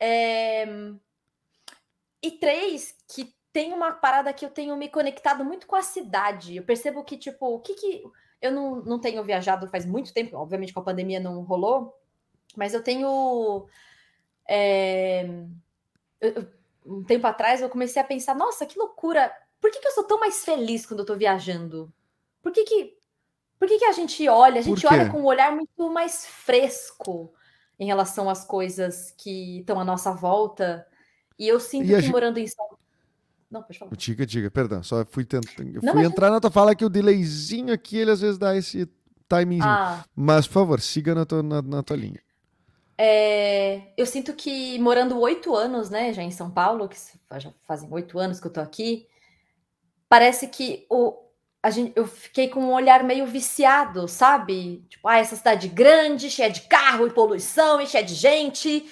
É... 0.00 0.66
E 2.22 2.30
três, 2.30 2.96
que 3.14 3.34
tem 3.52 3.74
uma 3.74 3.92
parada 3.92 4.32
que 4.32 4.44
eu 4.44 4.50
tenho 4.50 4.74
me 4.76 4.88
conectado 4.88 5.44
muito 5.44 5.66
com 5.66 5.76
a 5.76 5.82
cidade. 5.82 6.56
Eu 6.56 6.62
percebo 6.64 7.04
que, 7.04 7.18
tipo, 7.18 7.46
o 7.46 7.60
que 7.60 7.74
que. 7.74 8.02
Eu 8.40 8.50
não, 8.52 8.76
não 8.76 8.98
tenho 8.98 9.22
viajado 9.22 9.68
faz 9.68 9.84
muito 9.84 10.14
tempo, 10.14 10.36
obviamente 10.36 10.72
com 10.72 10.80
a 10.80 10.84
pandemia 10.84 11.20
não 11.20 11.42
rolou, 11.42 11.94
mas 12.56 12.72
eu 12.72 12.82
tenho. 12.82 13.66
É... 14.48 15.26
Eu, 16.20 16.48
um 16.84 17.02
tempo 17.02 17.26
atrás 17.26 17.60
eu 17.60 17.68
comecei 17.68 18.00
a 18.00 18.04
pensar, 18.04 18.34
nossa, 18.34 18.66
que 18.66 18.78
loucura! 18.78 19.32
Por 19.60 19.70
que, 19.70 19.80
que 19.80 19.88
eu 19.88 19.92
sou 19.92 20.04
tão 20.04 20.18
mais 20.18 20.44
feliz 20.44 20.84
quando 20.84 21.00
eu 21.00 21.06
tô 21.06 21.14
viajando? 21.16 21.92
Por 22.42 22.52
que 22.52 22.64
que, 22.64 22.96
por 23.58 23.68
que, 23.68 23.78
que 23.78 23.84
a 23.84 23.92
gente 23.92 24.28
olha? 24.28 24.58
A 24.58 24.62
gente 24.62 24.86
olha 24.86 25.08
com 25.08 25.20
um 25.20 25.24
olhar 25.24 25.54
muito 25.54 25.90
mais 25.90 26.26
fresco 26.26 27.32
em 27.78 27.86
relação 27.86 28.28
às 28.28 28.44
coisas 28.44 29.12
que 29.16 29.60
estão 29.60 29.78
à 29.78 29.84
nossa 29.84 30.12
volta. 30.12 30.86
E 31.38 31.46
eu 31.46 31.60
sinto 31.60 31.84
e 31.84 31.94
que 31.94 32.00
gente... 32.00 32.10
morando 32.10 32.38
em 32.38 32.46
São 32.46 32.66
não, 33.52 33.62
pode 33.62 33.78
falar. 33.78 33.94
Diga, 33.94 34.24
diga, 34.24 34.50
perdão. 34.50 34.82
Só 34.82 35.04
fui, 35.04 35.26
tent... 35.26 35.44
Não, 35.82 35.92
fui 35.92 36.04
entrar 36.04 36.30
na 36.30 36.40
tua 36.40 36.50
fala 36.50 36.74
que 36.74 36.86
o 36.86 36.88
delayzinho 36.88 37.74
aqui, 37.74 37.98
ele 37.98 38.10
às 38.10 38.22
vezes 38.22 38.38
dá 38.38 38.56
esse 38.56 38.88
timingzinho. 39.28 39.68
Ah. 39.68 40.02
Mas, 40.16 40.46
por 40.46 40.54
favor, 40.54 40.80
siga 40.80 41.14
na 41.14 41.26
tua, 41.26 41.42
na, 41.42 41.60
na 41.60 41.82
tua 41.82 41.96
linha. 41.96 42.20
É, 42.96 43.92
eu 43.96 44.06
sinto 44.06 44.32
que 44.34 44.78
morando 44.78 45.18
oito 45.20 45.54
anos, 45.54 45.90
né, 45.90 46.12
já 46.12 46.22
em 46.22 46.30
São 46.30 46.50
Paulo, 46.50 46.88
que 46.88 46.96
já 47.38 47.52
fazem 47.66 47.88
oito 47.90 48.18
anos 48.18 48.38
que 48.38 48.46
eu 48.46 48.52
tô 48.52 48.60
aqui, 48.60 49.08
parece 50.08 50.48
que 50.48 50.86
o, 50.90 51.18
a 51.62 51.70
gente, 51.70 51.92
eu 51.96 52.06
fiquei 52.06 52.48
com 52.48 52.60
um 52.60 52.72
olhar 52.72 53.02
meio 53.04 53.26
viciado, 53.26 54.06
sabe? 54.08 54.84
Tipo, 54.88 55.08
ah, 55.08 55.18
essa 55.18 55.36
cidade 55.36 55.68
grande, 55.68 56.30
cheia 56.30 56.50
de 56.50 56.62
carro 56.62 57.06
e 57.06 57.12
poluição 57.12 57.80
e 57.80 57.86
cheia 57.86 58.04
de 58.04 58.14
gente, 58.14 58.90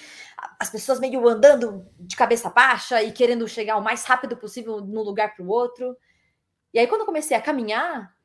as 0.59 0.69
pessoas 0.69 0.99
meio 0.99 1.27
andando 1.27 1.85
de 1.99 2.15
cabeça 2.15 2.49
baixa 2.49 3.03
e 3.03 3.11
querendo 3.11 3.47
chegar 3.47 3.77
o 3.77 3.83
mais 3.83 4.03
rápido 4.05 4.37
possível 4.37 4.81
num 4.81 5.01
lugar 5.01 5.35
para 5.35 5.43
o 5.43 5.49
outro. 5.49 5.95
E 6.73 6.79
aí, 6.79 6.87
quando 6.87 7.01
eu 7.01 7.05
comecei 7.05 7.35
a 7.35 7.41
caminhar, 7.41 8.15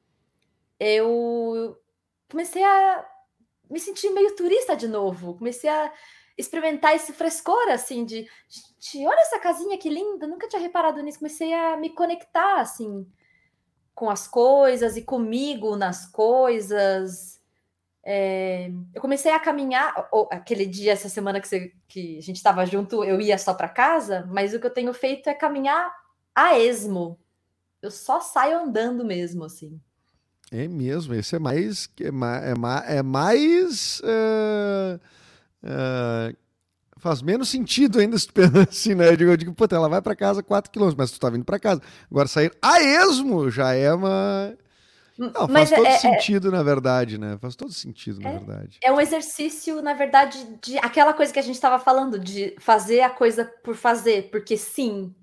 eu 0.78 1.76
comecei 2.30 2.62
a 2.62 3.04
me 3.70 3.80
senti 3.80 4.08
meio 4.10 4.34
turista 4.36 4.76
de 4.76 4.88
novo. 4.88 5.34
Comecei 5.34 5.70
a 5.70 5.92
experimentar 6.36 6.94
esse 6.94 7.12
frescor, 7.12 7.68
assim, 7.70 8.04
de 8.04 8.28
gente, 8.48 9.06
olha 9.06 9.20
essa 9.20 9.38
casinha 9.38 9.78
que 9.78 9.88
linda, 9.88 10.26
nunca 10.26 10.48
tinha 10.48 10.60
reparado 10.60 11.02
nisso. 11.02 11.18
Comecei 11.18 11.52
a 11.52 11.76
me 11.76 11.90
conectar, 11.90 12.60
assim, 12.60 13.06
com 13.94 14.10
as 14.10 14.28
coisas 14.28 14.96
e 14.96 15.02
comigo 15.02 15.76
nas 15.76 16.06
coisas. 16.06 17.40
É, 18.04 18.70
eu 18.94 19.00
comecei 19.00 19.32
a 19.32 19.40
caminhar. 19.40 20.08
Ou, 20.12 20.28
aquele 20.30 20.66
dia, 20.66 20.92
essa 20.92 21.08
semana 21.08 21.40
que, 21.40 21.48
você, 21.48 21.72
que 21.88 22.18
a 22.18 22.22
gente 22.22 22.36
estava 22.36 22.64
junto, 22.66 23.02
eu 23.02 23.20
ia 23.20 23.38
só 23.38 23.54
para 23.54 23.68
casa, 23.68 24.28
mas 24.30 24.54
o 24.54 24.60
que 24.60 24.66
eu 24.66 24.74
tenho 24.74 24.92
feito 24.92 25.28
é 25.28 25.34
caminhar 25.34 25.92
a 26.34 26.58
esmo. 26.58 27.18
Eu 27.80 27.90
só 27.90 28.20
saio 28.20 28.58
andando 28.58 29.04
mesmo, 29.04 29.44
assim. 29.44 29.80
É 30.50 30.68
mesmo, 30.68 31.14
esse 31.14 31.34
é 31.34 31.38
mais. 31.38 31.88
É 32.00 32.10
mais. 32.10 32.44
É 32.44 32.54
mais, 32.54 32.90
é 32.90 33.02
mais 33.02 34.00
uh, 34.00 35.00
uh, 35.64 36.36
faz 36.98 37.22
menos 37.22 37.48
sentido 37.48 37.98
ainda 37.98 38.18
se 38.18 38.26
tu 38.26 38.34
pensa 38.34 38.62
assim, 38.68 38.94
né? 38.94 39.08
Eu 39.08 39.16
digo, 39.16 39.30
eu 39.30 39.36
digo 39.36 39.54
puta, 39.54 39.76
ela 39.76 39.88
vai 39.88 40.02
para 40.02 40.16
casa 40.16 40.42
4 40.42 40.70
km, 40.70 40.94
mas 40.96 41.10
tu 41.10 41.20
tá 41.20 41.30
vindo 41.30 41.44
para 41.44 41.58
casa. 41.58 41.80
Agora 42.10 42.26
sair 42.26 42.52
a 42.60 42.80
esmo 42.80 43.50
já 43.50 43.72
é 43.74 43.92
uma. 43.92 44.56
Não, 45.18 45.32
faz 45.32 45.50
mas 45.50 45.70
todo 45.70 45.86
é, 45.86 45.94
é, 45.94 45.98
sentido, 45.98 46.48
é... 46.48 46.50
na 46.50 46.62
verdade, 46.62 47.18
né? 47.18 47.38
Faz 47.40 47.56
todo 47.56 47.72
sentido, 47.72 48.20
na 48.20 48.28
é, 48.28 48.32
verdade. 48.38 48.78
É 48.82 48.92
um 48.92 49.00
exercício, 49.00 49.80
na 49.80 49.94
verdade, 49.94 50.38
de 50.62 50.76
aquela 50.78 51.14
coisa 51.14 51.32
que 51.32 51.38
a 51.38 51.42
gente 51.42 51.54
estava 51.54 51.78
falando, 51.78 52.18
de 52.18 52.54
fazer 52.58 53.00
a 53.00 53.08
coisa 53.08 53.44
por 53.64 53.74
fazer, 53.74 54.30
porque 54.30 54.56
sim. 54.56 55.14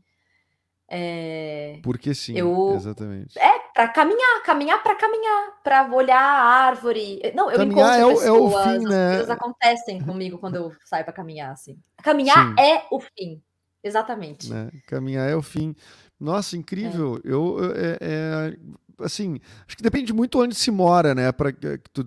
É... 0.95 1.79
Porque 1.81 2.13
sim, 2.13 2.37
eu... 2.37 2.75
exatamente. 2.75 3.39
É, 3.39 3.57
para 3.73 3.87
caminhar, 3.87 4.43
caminhar 4.43 4.83
para 4.83 4.95
caminhar, 4.95 5.59
para 5.63 5.91
olhar 5.91 6.21
a 6.21 6.43
árvore. 6.43 7.19
Não, 7.33 7.49
eu 7.49 7.57
caminhar 7.57 7.99
encontro 7.99 7.99
é 7.99 8.05
o, 8.05 8.09
pessoas, 8.09 8.25
é 8.27 8.31
o 8.31 8.63
fim, 8.63 8.85
né? 8.85 9.09
coisas 9.09 9.29
acontecem 9.31 10.01
comigo 10.03 10.37
quando 10.37 10.55
eu 10.57 10.71
saio 10.85 11.03
para 11.03 11.11
caminhar, 11.11 11.51
assim. 11.51 11.79
Caminhar 12.03 12.49
sim. 12.49 12.61
é 12.61 12.85
o 12.91 12.99
fim, 12.99 13.41
exatamente. 13.83 14.51
Né? 14.51 14.69
Caminhar 14.85 15.27
é 15.27 15.35
o 15.35 15.41
fim. 15.41 15.75
Nossa, 16.19 16.55
incrível. 16.55 17.19
É. 17.25 17.33
Eu, 17.33 17.57
é, 17.75 17.97
é, 17.99 18.57
assim, 19.03 19.39
acho 19.67 19.75
que 19.75 19.81
depende 19.81 20.13
muito 20.13 20.39
onde 20.39 20.53
se 20.53 20.69
mora, 20.69 21.15
né? 21.15 21.31
Para 21.31 21.51
tu, 21.91 22.03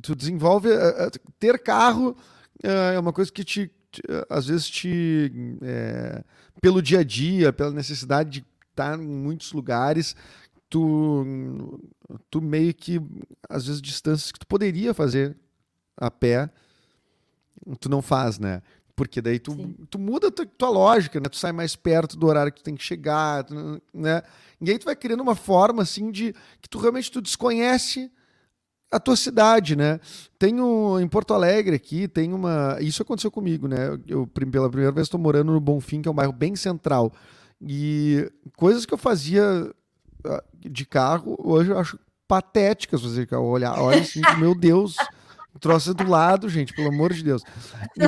tu 0.00 0.14
desenvolve 0.14 0.70
ter 1.38 1.62
carro 1.62 2.16
é 2.62 2.98
uma 2.98 3.12
coisa 3.12 3.30
que 3.30 3.44
te 3.44 3.70
às 4.28 4.46
vezes 4.46 4.68
te 4.68 5.32
é, 5.62 6.24
pelo 6.60 6.80
dia 6.80 7.00
a 7.00 7.04
dia, 7.04 7.52
pela 7.52 7.70
necessidade 7.70 8.30
de 8.30 8.46
estar 8.70 8.98
em 8.98 9.06
muitos 9.06 9.52
lugares, 9.52 10.14
tu, 10.68 11.80
tu 12.30 12.40
meio 12.40 12.72
que, 12.72 13.00
às 13.48 13.66
vezes, 13.66 13.82
distâncias 13.82 14.30
que 14.30 14.38
tu 14.38 14.46
poderia 14.46 14.94
fazer 14.94 15.36
a 15.96 16.10
pé, 16.10 16.48
tu 17.80 17.88
não 17.88 18.00
faz, 18.00 18.38
né? 18.38 18.62
Porque 18.94 19.20
daí 19.20 19.38
tu, 19.38 19.56
tu 19.88 19.98
muda 19.98 20.28
a 20.28 20.30
tua, 20.30 20.46
tua, 20.46 20.68
lógica, 20.68 21.18
né? 21.18 21.28
Tu 21.28 21.36
sai 21.36 21.52
mais 21.52 21.74
perto 21.74 22.16
do 22.16 22.26
horário 22.26 22.52
que 22.52 22.60
tu 22.60 22.64
tem 22.64 22.76
que 22.76 22.84
chegar, 22.84 23.46
né? 23.92 24.22
E 24.60 24.70
aí 24.70 24.78
tu 24.78 24.84
vai 24.84 24.94
criando 24.94 25.22
uma 25.22 25.34
forma, 25.34 25.82
assim, 25.82 26.10
de 26.10 26.34
que 26.60 26.68
tu 26.68 26.78
realmente 26.78 27.10
tu 27.10 27.20
desconhece 27.20 28.10
a 28.90 28.98
tua 28.98 29.16
cidade, 29.16 29.76
né? 29.76 30.00
Tenho 30.38 30.98
em 30.98 31.06
Porto 31.06 31.32
Alegre 31.32 31.76
aqui, 31.76 32.08
tem 32.08 32.32
uma. 32.32 32.76
Isso 32.80 33.02
aconteceu 33.02 33.30
comigo, 33.30 33.68
né? 33.68 33.98
Eu, 34.06 34.26
pela 34.26 34.68
primeira 34.68 34.92
vez, 34.92 35.06
estou 35.06 35.20
morando 35.20 35.52
no 35.52 35.60
Bonfim, 35.60 36.02
que 36.02 36.08
é 36.08 36.10
um 36.10 36.14
bairro 36.14 36.32
bem 36.32 36.56
central. 36.56 37.12
E 37.60 38.30
coisas 38.56 38.84
que 38.84 38.92
eu 38.92 38.98
fazia 38.98 39.70
ah, 40.24 40.44
de 40.58 40.84
carro, 40.84 41.36
hoje 41.38 41.70
eu 41.70 41.78
acho 41.78 41.98
patéticas 42.26 43.02
fazer 43.02 43.26
carro. 43.26 43.44
Olhar, 43.44 43.78
olha 43.80 44.00
assim, 44.00 44.22
meu 44.38 44.54
Deus. 44.54 44.96
Troça 45.58 45.92
do 45.92 46.08
lado, 46.08 46.48
gente, 46.48 46.72
pelo 46.72 46.88
amor 46.88 47.12
de 47.12 47.24
Deus. 47.24 47.42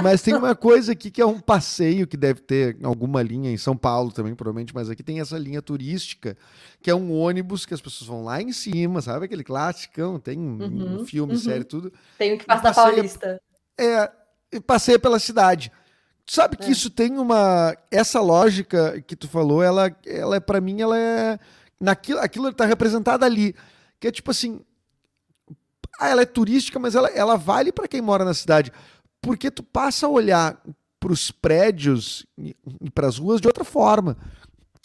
Mas 0.03 0.23
tem 0.23 0.35
uma 0.35 0.55
coisa 0.55 0.93
aqui 0.93 1.11
que 1.11 1.21
é 1.21 1.27
um 1.27 1.41
passeio 1.41 2.07
que 2.07 2.17
deve 2.17 2.41
ter 2.41 2.77
alguma 2.83 3.21
linha 3.21 3.51
em 3.51 3.57
São 3.57 3.77
Paulo 3.77 4.13
também, 4.13 4.35
provavelmente, 4.35 4.73
mas 4.75 4.89
aqui 4.89 5.03
tem 5.03 5.19
essa 5.19 5.37
linha 5.37 5.61
turística, 5.61 6.37
que 6.81 6.91
é 6.91 6.95
um 6.95 7.13
ônibus 7.13 7.67
que 7.67 7.75
as 7.75 7.81
pessoas 7.81 8.09
vão 8.09 8.23
lá 8.23 8.41
em 8.41 8.53
cima, 8.53 9.03
sabe? 9.03 9.25
Aquele 9.25 9.43
clássico, 9.43 10.19
tem 10.21 10.39
um, 10.39 10.59
uhum, 10.63 11.05
filme, 11.05 11.33
uhum. 11.33 11.39
série, 11.39 11.65
tudo. 11.65 11.93
Tem 12.17 12.35
o 12.35 12.39
que 12.39 12.47
passa 12.47 12.63
da 12.63 12.73
Paulista. 12.73 13.41
É, 13.79 14.11
e 14.53 14.61
passeia 14.61 14.99
pela 14.99 15.19
cidade. 15.19 15.73
Sabe 16.27 16.57
que 16.57 16.67
é. 16.67 16.71
isso 16.71 16.89
tem 16.89 17.19
uma. 17.19 17.77
Essa 17.91 18.21
lógica 18.21 19.03
que 19.03 19.17
tu 19.17 19.29
falou, 19.29 19.63
ela, 19.63 19.95
ela 20.07 20.37
é, 20.37 20.41
para 20.41 20.61
mim, 20.61 20.81
ela 20.81 20.97
é. 20.97 21.39
Naquilo, 21.81 22.21
aquilo 22.21 22.49
está 22.49 22.65
representado 22.65 23.25
ali. 23.25 23.55
Que 23.99 24.09
é 24.09 24.13
tipo 24.13 24.31
assim, 24.31 24.61
ah, 26.03 26.09
ela 26.09 26.23
é 26.23 26.27
turística, 26.27 26.79
mas 26.79 26.95
ela, 26.95 27.09
ela 27.09 27.37
vale 27.37 27.71
para 27.71 27.87
quem 27.87 28.01
mora 28.01 28.25
na 28.25 28.35
cidade. 28.35 28.73
Porque 29.21 29.51
tu 29.51 29.63
passa 29.63 30.07
a 30.07 30.11
olhar 30.11 30.61
para 30.99 31.13
os 31.13 31.31
prédios 31.31 32.27
e, 32.39 32.55
para 32.95 33.07
as 33.07 33.19
ruas 33.19 33.41
de 33.41 33.47
outra 33.47 33.65
forma. 33.65 34.17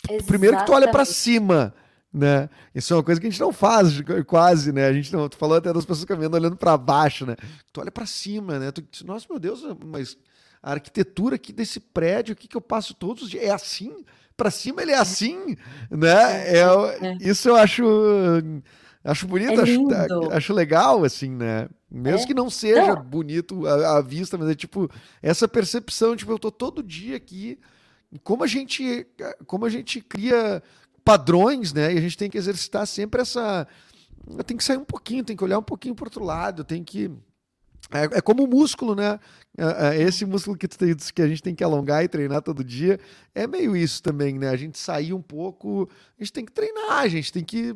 Exatamente. 0.03 0.27
Primeiro 0.27 0.57
que 0.57 0.65
tu 0.65 0.73
olha 0.73 0.89
para 0.89 1.05
cima, 1.05 1.73
né? 2.13 2.49
Isso 2.73 2.93
é 2.93 2.97
uma 2.97 3.03
coisa 3.03 3.19
que 3.19 3.27
a 3.27 3.29
gente 3.29 3.39
não 3.39 3.51
faz 3.51 4.01
quase, 4.25 4.71
né? 4.71 4.87
A 4.87 4.93
gente 4.93 5.11
não, 5.11 5.27
tu 5.27 5.37
falou 5.37 5.57
até 5.57 5.73
das 5.73 5.85
pessoas 5.85 6.05
caminhando 6.05 6.35
olhando 6.35 6.55
para 6.55 6.77
baixo, 6.77 7.25
né? 7.25 7.35
Tu 7.71 7.81
olha 7.81 7.91
para 7.91 8.05
cima, 8.05 8.59
né? 8.59 8.71
Tu, 8.71 8.83
nossa, 9.05 9.25
meu 9.29 9.39
Deus, 9.39 9.63
mas 9.85 10.17
a 10.61 10.71
arquitetura 10.71 11.35
aqui 11.35 11.51
desse 11.53 11.79
prédio 11.79 12.33
aqui 12.33 12.47
que 12.47 12.57
eu 12.57 12.61
passo 12.61 12.93
todos 12.93 13.23
os 13.23 13.29
dias 13.29 13.43
é 13.43 13.51
assim? 13.51 14.05
Para 14.35 14.51
cima 14.51 14.81
ele 14.81 14.91
é 14.91 14.97
assim, 14.97 15.55
né? 15.89 16.47
É, 16.47 16.59
é, 16.61 17.17
isso 17.21 17.49
eu 17.49 17.55
acho 17.55 17.83
Acho 19.03 19.27
bonito, 19.27 19.59
é 19.59 19.63
acho, 19.63 20.31
acho 20.31 20.53
legal, 20.53 21.03
assim, 21.03 21.29
né? 21.29 21.69
Mesmo 21.89 22.23
é? 22.23 22.25
que 22.25 22.33
não 22.33 22.49
seja 22.49 22.95
não. 22.95 23.03
bonito 23.03 23.65
à, 23.65 24.01
vista, 24.01 24.37
mas 24.37 24.49
é 24.49 24.55
tipo, 24.55 24.89
essa 25.21 25.47
percepção, 25.47 26.15
tipo, 26.15 26.31
eu 26.31 26.39
tô 26.39 26.51
todo 26.51 26.83
dia 26.83 27.15
aqui. 27.15 27.57
Como 28.23 28.43
a 28.43 28.47
gente, 28.47 29.07
como 29.45 29.65
a 29.65 29.69
gente 29.69 30.01
cria 30.01 30.61
padrões, 31.03 31.71
né? 31.71 31.93
E 31.93 31.97
a 31.97 32.01
gente 32.01 32.17
tem 32.17 32.29
que 32.29 32.37
exercitar 32.37 32.85
sempre 32.85 33.21
essa. 33.21 33.65
Tenho 34.45 34.57
que 34.57 34.63
sair 34.63 34.77
um 34.77 34.83
pouquinho, 34.83 35.23
tem 35.23 35.37
que 35.37 35.43
olhar 35.43 35.59
um 35.59 35.63
pouquinho 35.63 35.95
para 35.95 36.05
outro 36.05 36.23
lado, 36.23 36.65
tem 36.65 36.83
que. 36.83 37.09
É, 37.89 38.17
é, 38.17 38.21
como 38.21 38.43
o 38.43 38.47
músculo, 38.47 38.93
né? 38.93 39.17
É, 39.57 39.87
é, 39.87 40.01
esse 40.01 40.25
músculo 40.25 40.57
que, 40.57 40.67
tem, 40.67 40.93
que 40.93 41.21
a 41.21 41.27
gente 41.27 41.41
tem 41.41 41.55
que 41.55 41.63
alongar 41.63 42.03
e 42.03 42.09
treinar 42.09 42.41
todo 42.41 42.61
dia 42.61 42.99
é 43.33 43.47
meio 43.47 43.77
isso 43.77 44.03
também, 44.03 44.37
né? 44.37 44.49
A 44.49 44.57
gente 44.57 44.77
sair 44.77 45.13
um 45.13 45.21
pouco, 45.21 45.89
a 46.19 46.23
gente 46.23 46.33
tem 46.33 46.43
que 46.43 46.51
treinar, 46.51 46.99
a 46.99 47.07
gente 47.07 47.31
tem 47.31 47.45
que 47.45 47.73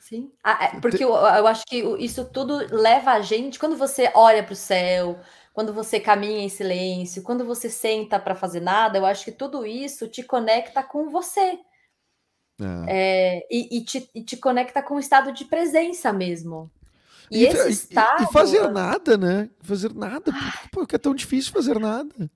Sim. 0.00 0.32
Ah, 0.42 0.64
é, 0.64 0.80
porque 0.80 1.04
eu, 1.04 1.10
eu 1.10 1.46
acho 1.46 1.64
que 1.66 1.76
isso 1.98 2.24
tudo 2.24 2.56
leva 2.74 3.12
a 3.12 3.20
gente, 3.20 3.58
quando 3.58 3.76
você 3.76 4.10
olha 4.14 4.42
para 4.42 4.54
o 4.54 4.56
céu, 4.56 5.20
quando 5.52 5.74
você 5.74 6.00
caminha 6.00 6.42
em 6.42 6.48
silêncio, 6.48 7.22
quando 7.22 7.44
você 7.44 7.68
senta 7.68 8.18
para 8.18 8.34
fazer 8.34 8.60
nada, 8.60 8.96
eu 8.96 9.04
acho 9.04 9.24
que 9.24 9.30
tudo 9.30 9.66
isso 9.66 10.08
te 10.08 10.22
conecta 10.22 10.82
com 10.82 11.10
você. 11.10 11.60
É. 12.60 12.86
É, 12.88 13.46
e, 13.50 13.78
e, 13.78 13.84
te, 13.84 14.10
e, 14.14 14.22
te, 14.22 14.36
conecta 14.36 14.82
com 14.82 14.94
o 14.94 15.00
estado 15.00 15.32
de 15.32 15.44
presença 15.44 16.12
mesmo. 16.12 16.70
E, 17.30 17.42
e 17.42 17.46
esse 17.46 17.70
estado. 17.70 18.22
E 18.22 18.32
fazer 18.32 18.68
nada, 18.70 19.16
né? 19.16 19.50
Fazer 19.60 19.94
nada. 19.94 20.32
Porque 20.72 20.96
é 20.96 20.98
tão 20.98 21.14
difícil 21.14 21.52
fazer 21.52 21.78
nada. 21.78 22.30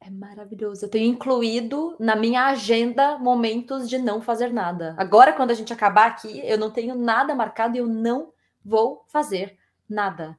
É 0.00 0.08
maravilhoso. 0.08 0.86
Eu 0.86 0.88
tenho 0.88 1.12
incluído 1.12 1.94
na 2.00 2.16
minha 2.16 2.46
agenda 2.46 3.18
momentos 3.18 3.88
de 3.88 3.98
não 3.98 4.22
fazer 4.22 4.50
nada. 4.50 4.94
Agora, 4.96 5.32
quando 5.34 5.50
a 5.50 5.54
gente 5.54 5.72
acabar 5.72 6.06
aqui, 6.06 6.40
eu 6.42 6.56
não 6.56 6.70
tenho 6.70 6.94
nada 6.94 7.34
marcado 7.34 7.76
e 7.76 7.80
eu 7.80 7.86
não 7.86 8.32
vou 8.64 9.04
fazer 9.08 9.58
nada. 9.86 10.38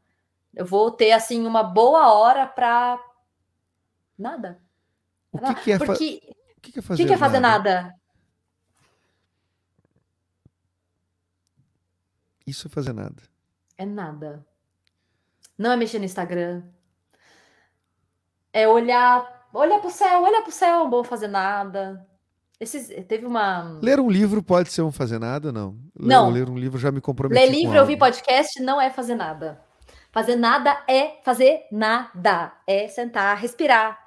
Eu 0.54 0.66
vou 0.66 0.90
ter, 0.90 1.12
assim, 1.12 1.46
uma 1.46 1.62
boa 1.62 2.12
hora 2.12 2.48
para 2.48 3.00
nada. 4.18 4.60
O 5.32 5.38
que, 5.38 5.56
que 5.56 5.72
é, 5.72 5.78
Porque... 5.78 6.22
o 6.58 6.62
que, 6.62 6.72
que 6.72 6.80
é 6.80 6.82
fazer, 6.82 7.04
que 7.04 7.08
que 7.08 7.14
é 7.14 7.18
fazer 7.18 7.40
nada? 7.40 7.82
nada? 7.84 7.96
Isso 12.46 12.68
é 12.68 12.70
fazer 12.70 12.94
nada. 12.94 13.22
É 13.78 13.86
nada. 13.86 14.46
Não 15.56 15.72
é 15.72 15.78
mexer 15.78 16.00
no 16.00 16.06
Instagram. 16.06 16.64
É 18.52 18.68
olhar 18.68 19.41
olha 19.54 19.80
pro 19.80 19.90
céu, 19.90 20.24
olha 20.24 20.42
pro 20.42 20.52
céu, 20.52 20.90
vou 20.90 21.04
fazer 21.04 21.28
nada. 21.28 22.06
Esses, 22.60 22.90
teve 23.08 23.26
uma. 23.26 23.80
Ler 23.82 24.00
um 24.00 24.10
livro 24.10 24.44
pode 24.44 24.72
ser 24.72 24.84
um 24.84 24.92
fazer 24.92 25.20
nada, 25.20 25.52
não? 25.52 25.78
Não. 26.00 26.30
Ler, 26.30 26.46
ler 26.46 26.50
um 26.50 26.58
livro 26.58 26.78
já 26.78 26.92
me 26.92 27.02
comprometi. 27.02 27.44
Ler 27.44 27.52
livro, 27.52 27.80
ouvir 27.80 27.98
podcast 27.98 28.62
não 28.62 28.80
é 28.80 28.90
fazer 28.90 29.16
nada. 29.16 29.60
Fazer 30.12 30.36
nada 30.36 30.84
é 30.88 31.20
fazer 31.24 31.66
nada. 31.72 32.54
É 32.68 32.88
sentar, 32.88 33.38
respirar. 33.38 33.98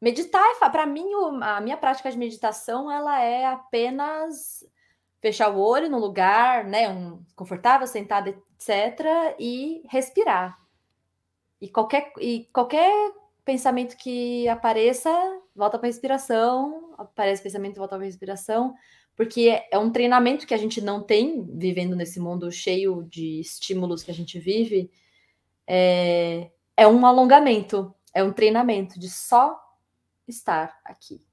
Meditar, 0.00 0.44
é 0.62 0.68
para 0.68 0.86
mim, 0.86 1.06
a 1.40 1.60
minha 1.60 1.76
prática 1.76 2.10
de 2.10 2.18
meditação, 2.18 2.90
ela 2.90 3.20
é 3.20 3.46
apenas 3.46 4.64
fechar 5.20 5.48
o 5.48 5.58
olho 5.58 5.90
no 5.90 5.98
lugar, 5.98 6.64
né, 6.64 6.88
um 6.88 7.20
confortável, 7.34 7.86
sentado, 7.86 8.28
etc, 8.28 9.34
e 9.38 9.82
respirar. 9.88 10.58
E 11.60 11.68
qualquer 11.68 12.12
e 12.20 12.48
qualquer 12.52 13.12
pensamento 13.48 13.96
que 13.96 14.46
apareça, 14.46 15.10
volta 15.56 15.78
para 15.78 15.86
a 15.86 15.90
respiração, 15.90 16.92
aparece 16.98 17.42
pensamento, 17.42 17.78
volta 17.78 17.96
para 17.96 18.04
a 18.04 18.06
respiração, 18.06 18.74
porque 19.16 19.58
é, 19.72 19.78
um 19.78 19.90
treinamento 19.90 20.46
que 20.46 20.52
a 20.52 20.58
gente 20.58 20.82
não 20.82 21.02
tem 21.02 21.46
vivendo 21.56 21.96
nesse 21.96 22.20
mundo 22.20 22.52
cheio 22.52 23.04
de 23.04 23.40
estímulos 23.40 24.02
que 24.02 24.10
a 24.10 24.14
gente 24.14 24.38
vive. 24.38 24.90
É, 25.66 26.50
é 26.76 26.86
um 26.86 27.06
alongamento, 27.06 27.94
é 28.12 28.22
um 28.22 28.34
treinamento 28.34 29.00
de 29.00 29.08
só 29.08 29.58
estar 30.26 30.78
aqui. 30.84 31.26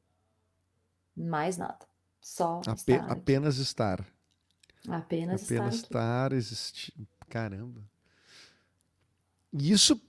Mais 1.14 1.58
nada. 1.58 1.86
Só 2.22 2.62
Ape 2.66 2.94
estar 2.94 3.12
apenas 3.12 3.58
estar. 3.58 4.06
Apenas, 4.88 5.44
apenas 5.44 5.76
estar, 5.76 6.32
estar 6.32 6.32
existir. 6.32 6.94
Caramba. 7.28 7.84
Isso 9.52 10.02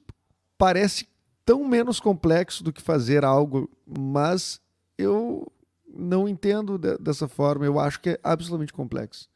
parece 0.57 1.16
tão 1.47 1.65
menos 1.65 2.01
complexo 2.01 2.63
do 2.65 2.73
que 2.73 2.83
fazer 2.83 3.25
algo, 3.25 3.71
mas 3.87 4.61
eu 4.99 5.51
não 5.89 6.29
entendo 6.29 6.77
de, 6.77 6.99
dessa 6.99 7.29
forma. 7.29 7.65
Eu 7.65 7.79
acho 7.79 8.01
que 8.01 8.11
é 8.11 8.21
absolutamente 8.23 8.73
complexo. 8.73 9.31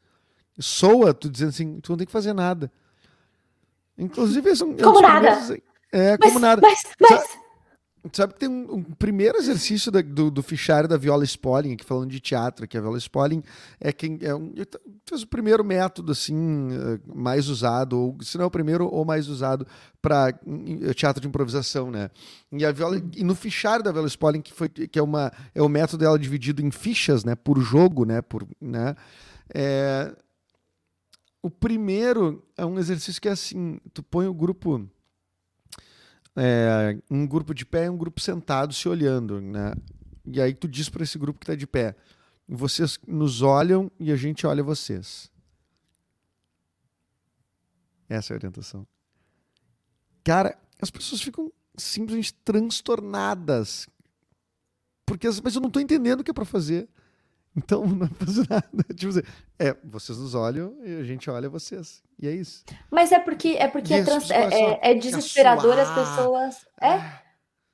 soa 0.59 1.13
tu 1.13 1.29
dizendo 1.29 1.49
assim, 1.49 1.79
tu 1.79 1.93
não 1.93 1.97
tem 1.97 2.05
que 2.05 2.11
fazer 2.11 2.33
nada. 2.33 2.69
Inclusive, 3.97 4.49
é 4.49 4.63
um, 4.63 4.75
como 4.75 5.01
nada. 5.01 5.29
É, 5.91 6.17
mas, 6.19 6.19
como 6.19 6.39
nada. 6.39 6.61
Mas, 6.61 6.83
mas, 6.99 7.39
Sabe 8.11 8.33
que 8.33 8.39
tem 8.39 8.49
um, 8.49 8.77
um 8.77 8.83
primeiro 8.83 9.37
exercício 9.37 9.91
da, 9.91 10.01
do, 10.01 10.31
do 10.31 10.41
fichário 10.41 10.89
da 10.89 10.97
Viola 10.97 11.23
Spolin, 11.23 11.73
aqui 11.73 11.85
falando 11.85 12.09
de 12.09 12.19
teatro, 12.19 12.67
que 12.67 12.75
a 12.75 12.81
Viola 12.81 12.97
Spolin 12.97 13.43
é 13.79 13.93
quem 13.93 14.17
é 14.21 14.33
um, 14.33 14.51
fez 15.05 15.21
o 15.21 15.27
primeiro 15.27 15.63
método 15.63 16.11
assim 16.11 16.69
eh, 16.71 16.99
mais 17.13 17.47
usado, 17.47 17.99
ou 17.99 18.17
se 18.23 18.39
não 18.39 18.45
é 18.45 18.47
o 18.47 18.51
primeiro 18.51 18.87
ou 18.87 19.05
mais 19.05 19.27
usado 19.27 19.67
para 20.01 20.33
teatro 20.95 21.21
de 21.21 21.27
improvisação, 21.27 21.91
né? 21.91 22.09
E 22.51 22.65
a 22.65 22.71
Viola 22.71 22.99
e 23.15 23.23
no 23.23 23.35
fichário 23.35 23.83
da 23.83 23.91
Viola 23.91 24.07
Spolin, 24.07 24.41
que 24.41 24.51
foi 24.51 24.67
que 24.67 24.97
é 24.97 25.03
uma 25.03 25.31
é 25.53 25.61
o 25.61 25.69
método 25.69 25.99
dela 25.99 26.17
dividido 26.17 26.65
em 26.65 26.71
fichas, 26.71 27.23
né, 27.23 27.35
por 27.35 27.59
jogo, 27.59 28.03
né, 28.03 28.19
por, 28.21 28.47
né? 28.59 28.95
É, 29.53 30.11
o 31.43 31.51
primeiro 31.51 32.43
é 32.57 32.65
um 32.65 32.79
exercício 32.79 33.21
que 33.21 33.27
é 33.27 33.31
assim, 33.31 33.79
tu 33.93 34.01
põe 34.01 34.25
o 34.25 34.33
grupo 34.33 34.89
é, 36.35 36.97
um 37.09 37.25
grupo 37.25 37.53
de 37.53 37.65
pé 37.65 37.85
e 37.85 37.89
um 37.89 37.97
grupo 37.97 38.21
sentado 38.21 38.73
se 38.73 38.87
olhando, 38.87 39.41
né? 39.41 39.73
E 40.25 40.39
aí 40.39 40.53
tu 40.53 40.67
diz 40.67 40.89
para 40.89 41.03
esse 41.03 41.17
grupo 41.17 41.39
que 41.39 41.43
está 41.43 41.55
de 41.55 41.67
pé, 41.67 41.95
vocês 42.47 42.99
nos 43.07 43.41
olham 43.41 43.91
e 43.99 44.11
a 44.11 44.15
gente 44.15 44.45
olha 44.45 44.63
vocês. 44.63 45.31
Essa 48.07 48.33
é 48.33 48.35
a 48.35 48.37
orientação. 48.37 48.85
Cara, 50.23 50.57
as 50.81 50.91
pessoas 50.91 51.21
ficam 51.21 51.51
simplesmente 51.77 52.33
transtornadas. 52.33 53.87
Porque, 55.05 55.27
mas 55.43 55.55
eu 55.55 55.61
não 55.61 55.67
estou 55.67 55.81
entendendo 55.81 56.19
o 56.19 56.23
que 56.23 56.31
é 56.31 56.33
para 56.33 56.45
fazer. 56.45 56.87
Então 57.55 57.85
não 57.87 58.07
fazer 58.07 58.47
nada. 58.49 58.83
Tipo 58.95 59.09
assim, 59.09 59.23
é, 59.59 59.75
vocês 59.83 60.17
nos 60.17 60.33
olham 60.35 60.75
e 60.83 60.99
a 60.99 61.03
gente 61.03 61.29
olha 61.29 61.49
vocês. 61.49 62.03
E 62.19 62.27
é 62.27 62.31
isso. 62.31 62.63
Mas 62.89 63.11
é 63.11 63.19
porque 63.19 63.49
é 63.49 63.67
porque 63.67 63.93
é, 63.93 64.03
trans, 64.03 64.29
é, 64.29 64.43
é, 64.43 64.91
é 64.91 64.93
desesperador 64.93 65.77
as 65.77 65.93
pessoas. 65.93 66.67
É. 66.79 66.93
Ah. 66.93 67.21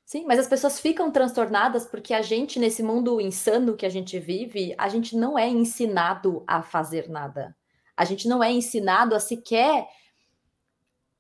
Sim, 0.06 0.24
mas 0.26 0.40
as 0.40 0.48
pessoas 0.48 0.80
ficam 0.80 1.12
transtornadas 1.12 1.86
porque 1.86 2.14
a 2.14 2.22
gente, 2.22 2.60
nesse 2.60 2.82
mundo 2.82 3.20
insano 3.20 3.76
que 3.76 3.86
a 3.86 3.90
gente 3.90 4.18
vive, 4.18 4.74
a 4.78 4.88
gente 4.88 5.18
não 5.18 5.38
é 5.38 5.50
ensinado 5.50 6.46
a 6.48 6.62
fazer 6.62 7.10
nada. 7.10 7.54
A 7.96 8.06
gente 8.06 8.26
não 8.26 8.42
é 8.42 8.50
ensinado 8.50 9.14
a 9.14 9.20
sequer 9.20 9.86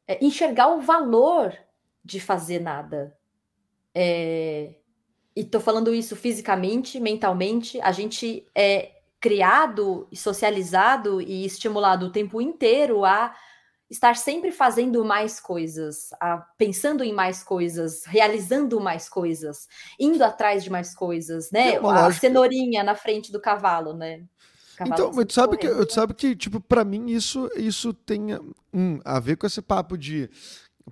é, 0.07 0.23
enxergar 0.23 0.69
o 0.69 0.79
valor 0.79 1.53
de 2.03 2.17
fazer 2.21 2.61
nada. 2.61 3.13
É, 3.93 4.75
e 5.37 5.41
estou 5.41 5.61
falando 5.61 5.93
isso 5.93 6.15
fisicamente, 6.15 6.99
mentalmente, 6.99 7.79
a 7.81 7.91
gente 7.91 8.43
é 8.55 8.93
criado, 9.19 10.07
socializado 10.11 11.21
e 11.21 11.45
estimulado 11.45 12.07
o 12.07 12.11
tempo 12.11 12.41
inteiro 12.41 13.05
a 13.05 13.35
estar 13.87 14.15
sempre 14.15 14.51
fazendo 14.51 15.05
mais 15.05 15.39
coisas, 15.39 16.09
a, 16.19 16.39
pensando 16.57 17.03
em 17.03 17.13
mais 17.13 17.43
coisas, 17.43 18.03
realizando 18.05 18.79
mais 18.81 19.07
coisas, 19.07 19.67
indo 19.99 20.23
atrás 20.23 20.63
de 20.63 20.71
mais 20.71 20.95
coisas, 20.95 21.51
né? 21.51 21.75
É 21.75 21.77
a 21.77 22.11
cenourinha 22.11 22.83
na 22.83 22.95
frente 22.95 23.31
do 23.31 23.39
cavalo, 23.39 23.93
né? 23.93 24.23
Cavalo 24.75 24.95
então, 24.95 25.11
mas 25.13 25.25
tu 25.27 25.33
sabe 25.33 25.57
que, 25.57 25.69
tu 25.69 25.93
sabe 25.93 26.13
que, 26.15 26.35
tipo, 26.35 26.59
para 26.59 26.83
mim 26.83 27.11
isso, 27.11 27.47
isso 27.55 27.93
tem 27.93 28.33
um, 28.73 28.99
a 29.05 29.19
ver 29.19 29.37
com 29.37 29.45
esse 29.45 29.61
papo 29.61 29.95
de 29.95 30.31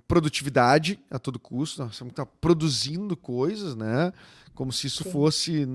produtividade 0.06 0.98
a 1.10 1.18
todo 1.18 1.38
custo, 1.38 1.82
nós 1.82 1.98
temos 1.98 2.12
que 2.12 2.20
estar 2.20 2.26
produzindo 2.40 3.16
coisas, 3.16 3.74
né? 3.74 4.12
Como 4.54 4.72
se 4.72 4.86
isso 4.86 5.04
Sim. 5.04 5.10
fosse 5.10 5.68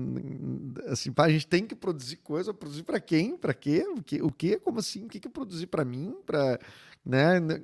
assim, 0.88 1.12
a 1.16 1.28
gente 1.28 1.46
tem 1.46 1.66
que 1.66 1.74
produzir 1.74 2.16
coisa, 2.16 2.52
produzir 2.52 2.82
para 2.82 3.00
quem? 3.00 3.36
Para 3.36 3.54
quê? 3.54 3.86
O 3.96 4.02
que? 4.02 4.22
O 4.22 4.30
que? 4.30 4.58
Como 4.58 4.78
assim? 4.78 5.04
O 5.04 5.08
que 5.08 5.20
que 5.20 5.28
produzir 5.28 5.66
para 5.66 5.84
mim? 5.84 6.16
Para, 6.26 6.58
né? 7.04 7.62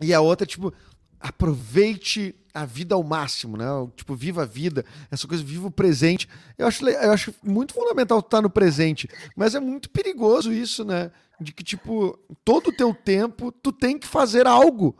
E 0.00 0.12
a 0.12 0.20
outra 0.20 0.46
tipo 0.46 0.72
aproveite 1.20 2.34
a 2.54 2.64
vida 2.64 2.94
ao 2.94 3.02
máximo, 3.02 3.56
né? 3.56 3.66
Tipo, 3.96 4.14
viva 4.14 4.42
a 4.42 4.46
vida, 4.46 4.84
essa 5.10 5.26
coisa, 5.26 5.42
viva 5.42 5.66
o 5.66 5.70
presente. 5.70 6.28
Eu 6.56 6.66
acho, 6.66 6.88
eu 6.88 7.12
acho 7.12 7.34
muito 7.42 7.74
fundamental 7.74 8.20
estar 8.20 8.40
no 8.40 8.50
presente, 8.50 9.08
mas 9.36 9.54
é 9.54 9.60
muito 9.60 9.90
perigoso 9.90 10.52
isso, 10.52 10.84
né? 10.84 11.10
De 11.40 11.52
que, 11.52 11.62
tipo, 11.62 12.18
todo 12.44 12.68
o 12.68 12.72
teu 12.72 12.94
tempo 12.94 13.52
tu 13.52 13.72
tem 13.72 13.98
que 13.98 14.06
fazer 14.06 14.46
algo. 14.46 14.96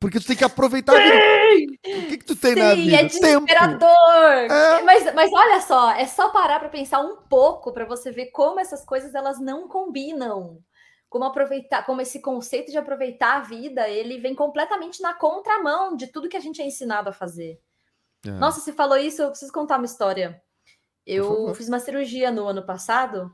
Porque 0.00 0.18
tu 0.18 0.26
tem 0.26 0.36
que 0.36 0.44
aproveitar 0.44 0.96
a 0.96 0.98
vida. 0.98 1.74
O 1.74 2.08
que, 2.08 2.16
que 2.16 2.24
tu 2.24 2.34
tem 2.34 2.54
Sim, 2.54 2.58
na 2.58 2.74
vida? 2.74 2.96
É 2.96 3.04
desesperador. 3.04 4.50
É. 4.50 4.82
Mas, 4.82 5.14
mas 5.14 5.30
olha 5.30 5.60
só, 5.60 5.92
é 5.92 6.06
só 6.06 6.30
parar 6.30 6.58
para 6.58 6.70
pensar 6.70 7.00
um 7.00 7.16
pouco 7.28 7.70
para 7.70 7.84
você 7.84 8.10
ver 8.10 8.26
como 8.26 8.58
essas 8.58 8.82
coisas 8.82 9.14
elas 9.14 9.38
não 9.38 9.68
combinam. 9.68 10.58
Como 11.10 11.24
aproveitar, 11.24 11.84
como 11.84 12.00
esse 12.00 12.20
conceito 12.20 12.70
de 12.70 12.78
aproveitar 12.78 13.36
a 13.36 13.40
vida, 13.40 13.88
ele 13.88 14.18
vem 14.18 14.34
completamente 14.34 15.02
na 15.02 15.12
contramão 15.12 15.94
de 15.94 16.06
tudo 16.06 16.28
que 16.28 16.36
a 16.36 16.40
gente 16.40 16.62
é 16.62 16.64
ensinado 16.64 17.10
a 17.10 17.12
fazer. 17.12 17.60
É. 18.24 18.30
Nossa, 18.30 18.60
você 18.60 18.72
falou 18.72 18.96
isso, 18.96 19.20
eu 19.20 19.28
preciso 19.28 19.52
contar 19.52 19.76
uma 19.76 19.84
história. 19.84 20.40
Eu 21.04 21.52
fiz 21.54 21.68
uma 21.68 21.80
cirurgia 21.80 22.30
no 22.30 22.46
ano 22.46 22.64
passado 22.64 23.30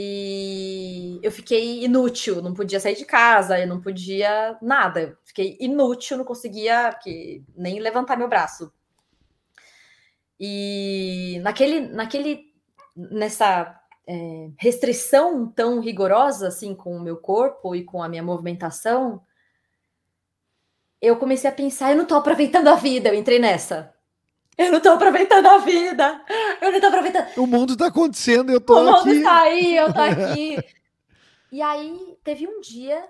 e 0.00 1.18
eu 1.24 1.32
fiquei 1.32 1.82
inútil, 1.82 2.40
não 2.40 2.54
podia 2.54 2.78
sair 2.78 2.94
de 2.94 3.04
casa, 3.04 3.58
eu 3.58 3.66
não 3.66 3.80
podia 3.80 4.56
nada. 4.62 5.18
Fiquei 5.24 5.56
inútil, 5.58 6.18
não 6.18 6.24
conseguia 6.24 6.92
que, 7.02 7.42
nem 7.56 7.80
levantar 7.80 8.16
meu 8.16 8.28
braço. 8.28 8.72
E 10.38 11.40
naquele, 11.42 11.80
naquele 11.80 12.44
nessa 12.94 13.76
é, 14.06 14.50
restrição 14.56 15.48
tão 15.50 15.80
rigorosa 15.80 16.46
assim 16.46 16.76
com 16.76 16.96
o 16.96 17.02
meu 17.02 17.16
corpo 17.16 17.74
e 17.74 17.82
com 17.82 18.00
a 18.00 18.08
minha 18.08 18.22
movimentação, 18.22 19.20
eu 21.02 21.16
comecei 21.16 21.50
a 21.50 21.52
pensar, 21.52 21.90
eu 21.90 21.96
não 21.96 22.04
estou 22.04 22.18
aproveitando 22.18 22.68
a 22.68 22.76
vida, 22.76 23.08
eu 23.08 23.14
entrei 23.16 23.40
nessa. 23.40 23.92
Eu 24.58 24.72
não 24.72 24.80
tô 24.80 24.90
aproveitando 24.90 25.46
a 25.46 25.58
vida. 25.58 26.20
Eu 26.60 26.72
não 26.72 26.80
tô 26.80 26.86
aproveitando. 26.88 27.36
O 27.36 27.46
mundo 27.46 27.76
tá 27.76 27.86
acontecendo, 27.86 28.50
eu 28.50 28.60
tô 28.60 28.74
aqui. 28.74 28.82
O 28.82 28.92
mundo 28.92 29.10
aqui. 29.10 29.22
tá 29.22 29.40
aí, 29.42 29.76
eu 29.76 29.92
tô 29.94 30.00
aqui. 30.02 30.58
e 31.52 31.62
aí, 31.62 32.18
teve 32.24 32.48
um 32.48 32.60
dia 32.60 33.08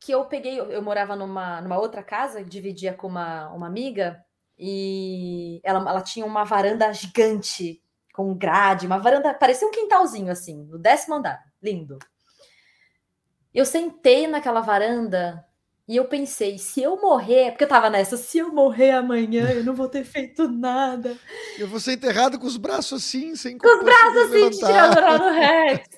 que 0.00 0.10
eu 0.10 0.24
peguei, 0.24 0.58
eu 0.58 0.82
morava 0.82 1.14
numa, 1.14 1.60
numa 1.60 1.78
outra 1.78 2.02
casa, 2.02 2.42
dividia 2.42 2.92
com 2.92 3.06
uma, 3.06 3.50
uma 3.50 3.66
amiga, 3.66 4.20
e 4.58 5.60
ela, 5.62 5.78
ela 5.78 6.00
tinha 6.00 6.26
uma 6.26 6.42
varanda 6.42 6.92
gigante, 6.92 7.80
com 8.12 8.34
grade, 8.34 8.86
uma 8.86 8.98
varanda, 8.98 9.32
parecia 9.32 9.68
um 9.68 9.70
quintalzinho 9.70 10.32
assim, 10.32 10.64
no 10.64 10.78
décimo 10.78 11.14
andar, 11.14 11.40
lindo. 11.62 11.98
Eu 13.52 13.64
sentei 13.64 14.26
naquela 14.26 14.60
varanda 14.60 15.44
e 15.90 15.96
eu 15.96 16.04
pensei, 16.04 16.56
se 16.56 16.80
eu 16.80 17.00
morrer, 17.00 17.50
porque 17.50 17.64
eu 17.64 17.68
tava 17.68 17.90
nessa, 17.90 18.16
se 18.16 18.38
eu 18.38 18.52
morrer 18.52 18.92
amanhã, 18.92 19.50
eu 19.50 19.64
não 19.64 19.74
vou 19.74 19.88
ter 19.88 20.04
feito 20.04 20.46
nada. 20.46 21.18
Eu 21.58 21.66
vou 21.66 21.80
ser 21.80 21.94
enterrado 21.94 22.38
com 22.38 22.46
os 22.46 22.56
braços 22.56 23.02
assim, 23.02 23.34
sem 23.34 23.58
Com 23.58 23.66
os 23.66 23.82
braços 23.82 24.16
assim, 24.18 24.50
tirando 24.50 25.32
Rex. 25.34 25.88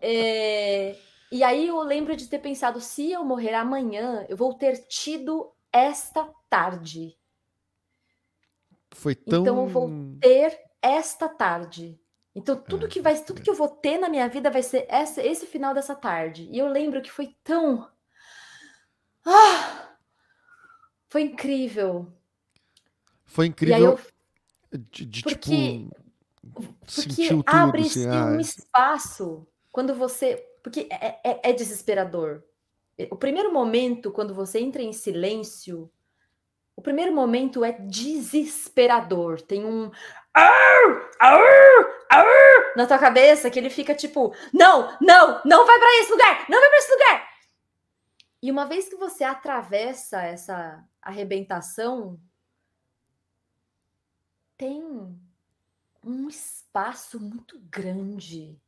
é, 0.00 0.96
e 1.30 1.44
aí 1.44 1.68
eu 1.68 1.82
lembro 1.82 2.16
de 2.16 2.26
ter 2.26 2.38
pensado, 2.38 2.80
se 2.80 3.12
eu 3.12 3.22
morrer 3.22 3.52
amanhã, 3.52 4.24
eu 4.26 4.38
vou 4.38 4.54
ter 4.54 4.78
tido 4.88 5.52
esta 5.70 6.26
tarde. 6.48 7.14
Foi 8.94 9.14
tão. 9.14 9.42
Então 9.42 9.60
eu 9.60 9.66
vou 9.66 9.90
ter 10.18 10.58
esta 10.80 11.28
tarde. 11.28 12.00
Então 12.34 12.56
tudo 12.56 12.86
é, 12.86 12.88
que 12.88 13.02
vai, 13.02 13.22
tudo 13.22 13.42
que 13.42 13.50
eu 13.50 13.54
vou 13.54 13.68
ter 13.68 13.98
na 13.98 14.08
minha 14.08 14.30
vida 14.30 14.50
vai 14.50 14.62
ser 14.62 14.86
essa, 14.88 15.22
esse 15.22 15.44
final 15.44 15.74
dessa 15.74 15.94
tarde. 15.94 16.48
E 16.50 16.56
eu 16.56 16.68
lembro 16.68 17.02
que 17.02 17.12
foi 17.12 17.36
tão 17.44 17.91
ah! 19.26 19.96
Foi 21.08 21.22
incrível. 21.22 22.12
Foi 23.24 23.46
incrível. 23.46 23.98
Eu... 24.72 24.78
De, 24.90 25.04
de, 25.04 25.22
porque 25.22 25.38
tipo, 25.40 25.92
porque 26.94 27.28
abre-se 27.46 28.06
assim, 28.08 28.36
um 28.36 28.40
espaço 28.40 29.46
quando 29.70 29.94
você. 29.94 30.44
Porque 30.62 30.86
é, 30.90 31.18
é, 31.24 31.50
é, 31.50 31.52
desesperador. 31.52 32.42
O 33.10 33.16
primeiro 33.16 33.52
momento, 33.52 34.10
quando 34.10 34.34
você 34.34 34.60
entra 34.60 34.82
em 34.82 34.92
silêncio, 34.92 35.90
o 36.76 36.82
primeiro 36.82 37.12
momento 37.12 37.64
é 37.64 37.72
desesperador. 37.72 39.40
Tem 39.40 39.64
um. 39.64 39.90
Na 42.76 42.86
tua 42.86 42.98
cabeça 42.98 43.50
que 43.50 43.58
ele 43.58 43.70
fica 43.70 43.94
tipo: 43.94 44.34
não, 44.52 44.96
não, 45.00 45.40
não 45.44 45.66
vai 45.66 45.78
para 45.78 46.00
esse 46.00 46.10
lugar, 46.10 46.46
não 46.48 46.60
vai 46.60 46.68
para 46.68 46.78
esse 46.78 46.92
lugar. 46.92 47.31
E 48.42 48.50
uma 48.50 48.66
vez 48.66 48.88
que 48.88 48.96
você 48.96 49.22
atravessa 49.22 50.20
essa 50.20 50.84
arrebentação, 51.00 52.20
tem 54.58 54.82
um 56.04 56.28
espaço 56.28 57.20
muito 57.20 57.60
grande 57.60 58.60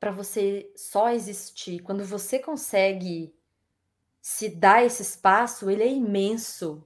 para 0.00 0.10
você 0.10 0.72
só 0.76 1.10
existir. 1.10 1.80
Quando 1.82 2.04
você 2.04 2.40
consegue 2.40 3.32
se 4.20 4.48
dar 4.48 4.84
esse 4.84 5.02
espaço, 5.02 5.70
ele 5.70 5.84
é 5.84 5.92
imenso. 5.92 6.84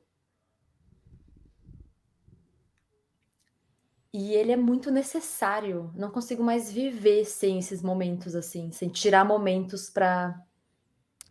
E 4.12 4.34
ele 4.34 4.52
é 4.52 4.56
muito 4.56 4.90
necessário. 4.90 5.90
Não 5.94 6.10
consigo 6.10 6.42
mais 6.44 6.70
viver 6.70 7.24
sem 7.24 7.58
esses 7.58 7.82
momentos 7.82 8.34
assim, 8.34 8.70
sem 8.72 8.90
tirar 8.90 9.24
momentos 9.24 9.88
para 9.88 10.45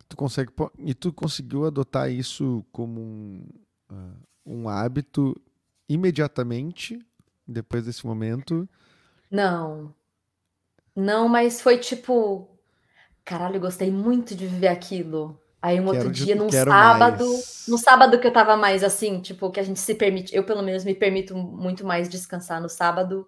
Tu 0.08 0.16
consegue 0.16 0.52
e 0.80 0.94
tu 0.94 1.12
conseguiu 1.12 1.66
adotar 1.66 2.12
isso 2.12 2.64
como 2.72 3.02
um, 3.02 3.48
uh, 3.92 4.16
um 4.46 4.70
hábito 4.70 5.36
imediatamente 5.90 7.00
depois 7.48 7.86
desse 7.86 8.06
momento? 8.06 8.68
Não. 9.30 9.94
Não, 10.96 11.28
mas 11.28 11.60
foi 11.60 11.78
tipo, 11.78 12.48
caralho, 13.24 13.56
eu 13.56 13.62
gostei 13.62 13.92
muito 13.92 14.36
de 14.36 14.48
viver 14.48 14.68
aquilo. 14.68 15.40
Aí 15.62 15.80
um 15.80 15.88
outro 15.88 16.12
dia, 16.12 16.36
num 16.36 16.50
sábado, 16.50 17.26
mais. 17.26 17.66
no 17.68 17.78
sábado 17.78 18.20
que 18.20 18.28
eu 18.28 18.32
tava 18.32 18.56
mais 18.56 18.84
assim, 18.84 19.20
tipo, 19.20 19.50
que 19.50 19.60
a 19.60 19.64
gente 19.64 19.80
se 19.80 19.96
permite, 19.96 20.34
eu 20.36 20.44
pelo 20.44 20.62
menos 20.62 20.84
me 20.84 20.94
permito 20.94 21.36
muito 21.36 21.84
mais 21.84 22.08
descansar 22.08 22.62
no 22.62 22.70
sábado. 22.70 23.28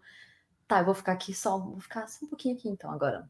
Tá, 0.67 0.79
eu 0.79 0.85
vou 0.85 0.93
ficar 0.93 1.13
aqui 1.13 1.33
só, 1.33 1.57
vou 1.57 1.79
ficar 1.79 2.07
só 2.07 2.25
um 2.25 2.29
pouquinho 2.29 2.55
aqui 2.55 2.69
então 2.69 2.91
agora. 2.91 3.27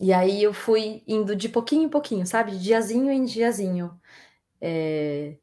E 0.00 0.12
aí 0.12 0.42
eu 0.42 0.52
fui 0.52 1.02
indo 1.06 1.34
de 1.34 1.48
pouquinho 1.48 1.84
em 1.84 1.88
pouquinho, 1.88 2.26
sabe? 2.26 2.52
De 2.52 2.62
diazinho 2.62 3.10
em 3.10 3.24
diazinho. 3.24 3.98
É... 4.60 5.36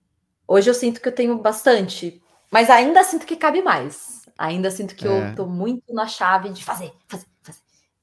Hoje 0.47 0.69
eu 0.69 0.73
sinto 0.73 1.01
que 1.01 1.07
eu 1.07 1.15
tenho 1.15 1.37
bastante, 1.39 2.21
mas 2.51 2.69
ainda 2.69 3.03
sinto 3.03 3.25
que 3.25 3.35
cabe 3.35 3.61
mais. 3.61 4.23
Ainda 4.37 4.69
sinto 4.69 4.95
que 4.95 5.07
é. 5.07 5.31
eu 5.31 5.35
tô 5.35 5.45
muito 5.45 5.93
na 5.93 6.07
chave 6.07 6.49
de 6.49 6.63
fazer, 6.63 6.91
fazer, 7.07 7.25
fazer. 7.41 7.59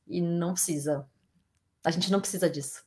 E 0.06 0.20
não 0.20 0.54
precisa. 0.54 1.06
A 1.84 1.90
gente 1.90 2.10
não 2.10 2.20
precisa 2.20 2.48
disso. 2.48 2.82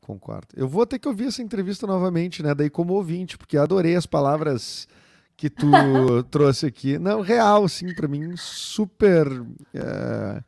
Concordo. 0.00 0.48
Eu 0.54 0.68
vou 0.68 0.86
ter 0.86 0.98
que 0.98 1.08
ouvir 1.08 1.28
essa 1.28 1.42
entrevista 1.42 1.86
novamente, 1.86 2.42
né? 2.42 2.54
Daí 2.54 2.68
como 2.68 2.92
ouvinte, 2.92 3.38
porque 3.38 3.56
adorei 3.56 3.96
as 3.96 4.06
palavras 4.06 4.86
que 5.36 5.48
tu 5.48 5.66
trouxe 6.30 6.66
aqui. 6.66 6.98
Não, 6.98 7.20
real, 7.20 7.66
sim, 7.68 7.94
para 7.94 8.06
mim, 8.06 8.36
super. 8.36 9.26
É, 9.72 10.42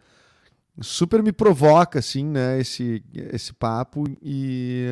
super 0.80 1.22
me 1.22 1.32
provoca, 1.32 1.98
assim, 1.98 2.24
né? 2.24 2.60
Esse, 2.60 3.02
esse 3.14 3.52
papo. 3.52 4.04
E, 4.22 4.86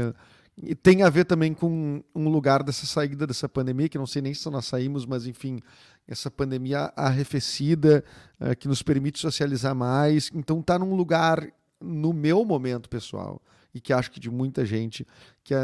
e, 0.57 0.75
tem 0.75 1.03
a 1.03 1.11
ver 1.11 1.25
também 1.25 1.53
com 1.53 2.03
um 2.15 2.29
lugar 2.29 2.63
dessa 2.63 2.87
saída 2.87 3.27
dessa 3.27 3.49
pandemia, 3.49 3.89
que 3.89 3.99
não 3.99 4.07
sei 4.07 4.23
nem 4.23 4.35
se 4.35 4.49
nós 4.51 4.67
saímos, 4.67 5.05
mas 5.07 5.27
enfim, 5.27 5.61
essa 6.07 6.31
pandemia 6.31 6.93
arrefecida, 6.97 8.05
é, 8.41 8.55
que 8.55 8.69
nos 8.69 8.83
permite 8.83 9.19
socializar 9.19 9.75
mais. 9.75 10.31
Então, 10.35 10.63
tá 10.63 10.79
num 10.79 10.95
lugar, 10.95 11.47
no 11.81 12.13
meu 12.13 12.45
momento 12.45 12.89
pessoal 12.89 13.41
e 13.75 13.81
que 13.81 13.93
acho 13.93 14.11
que 14.11 14.21
de 14.21 14.31
muita 14.31 14.65
gente 14.65 15.07
que 15.43 15.53
é, 15.53 15.59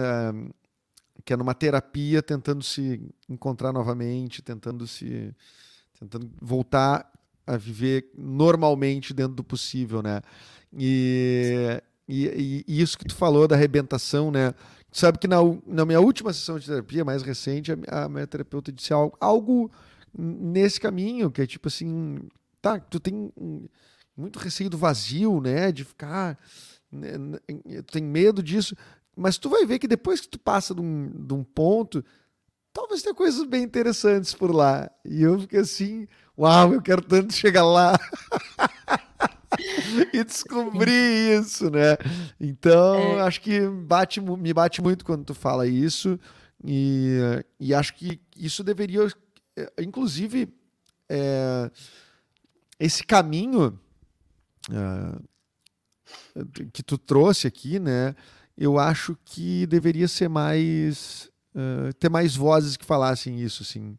que 1.25 1.33
é 1.33 1.37
numa 1.37 1.55
terapia 1.55 2.23
tentando 2.23 2.63
se 2.63 3.01
encontrar 3.29 3.73
novamente, 3.73 4.43
tentando 4.43 4.87
se 4.87 5.35
tentando 5.99 6.31
voltar 6.41 7.11
a 7.51 7.57
viver 7.57 8.11
normalmente 8.17 9.13
dentro 9.13 9.35
do 9.35 9.45
possível, 9.45 10.03
né? 10.03 10.21
E, 10.73 11.81
e, 12.09 12.65
e 12.67 12.81
isso 12.81 12.97
que 12.97 13.05
tu 13.05 13.15
falou 13.15 13.49
da 13.49 13.57
arrebentação, 13.57 14.31
né? 14.31 14.53
Tu 14.91 14.99
sabe 14.99 15.19
que 15.19 15.27
na, 15.29 15.39
na 15.67 15.85
minha 15.85 16.01
última 16.01 16.33
sessão 16.33 16.59
de 16.59 16.67
terapia, 16.67 17.05
mais 17.05 17.23
recente, 17.23 17.73
a, 17.89 18.05
a 18.05 18.09
minha 18.09 18.27
terapeuta 18.27 18.71
disse 18.71 18.93
algo, 18.93 19.17
algo 19.21 19.71
nesse 20.17 20.81
caminho, 20.81 21.31
que 21.31 21.43
é 21.43 21.47
tipo 21.47 21.69
assim, 21.69 22.21
tá, 22.61 22.79
tu 22.79 23.01
tem 23.01 23.33
muito 24.17 24.39
receio 24.39 24.71
do 24.71 24.79
vazio, 24.79 25.41
né? 25.41 25.73
De 25.73 25.85
ficar 25.85 26.39
né, 26.91 27.13
tem 27.91 28.03
medo 28.03 28.43
disso, 28.43 28.77
mas 29.17 29.39
tu 29.39 29.49
vai 29.49 29.65
ver 29.65 29.79
que 29.79 29.89
depois 29.89 30.21
que 30.21 30.29
tu 30.29 30.39
passa 30.39 30.75
de 30.75 30.81
um, 30.81 31.11
de 31.27 31.35
um 31.35 31.45
ponto, 31.45 32.05
talvez 32.73 33.03
tenha 33.03 33.15
coisas 33.15 33.45
bem 33.47 33.63
interessantes 33.63 34.35
por 34.35 34.55
lá. 34.55 34.91
E 35.05 35.23
eu 35.23 35.41
fiquei 35.41 35.61
assim, 35.61 36.09
uau, 36.41 36.75
eu 36.75 36.83
quero 36.83 37.03
tanto 37.03 37.35
chegar 37.35 37.65
lá. 37.65 37.99
e 40.13 40.25
descobrir 40.25 41.41
isso, 41.41 41.71
né? 41.71 41.97
Então, 42.41 42.97
é. 42.97 43.21
acho 43.23 43.41
que 43.41 43.61
bate, 43.69 44.21
me 44.21 44.53
bate 44.53 44.81
muito 44.81 45.05
quando 45.05 45.25
tu 45.25 45.35
fala 45.35 45.67
isso. 45.67 46.19
E, 46.65 47.19
e 47.59 47.75
acho 47.75 47.95
que 47.95 48.21
isso 48.37 48.63
deveria, 48.63 49.07
eh, 49.57 49.73
inclusive, 49.81 50.49
é, 51.09 51.71
esse 52.79 53.05
caminho. 53.05 53.79
Uh, 54.69 55.31
que 56.73 56.83
tu 56.83 56.99
trouxe 56.99 57.47
aqui, 57.47 57.79
né? 57.79 58.15
Eu 58.57 58.79
acho 58.79 59.17
que 59.25 59.67
deveria 59.67 60.09
ser 60.09 60.29
mais 60.29 61.31
ter 61.99 62.09
mais 62.09 62.37
vozes 62.37 62.77
que 62.77 62.85
falassem 62.85 63.41
isso, 63.41 63.63
assim. 63.63 63.97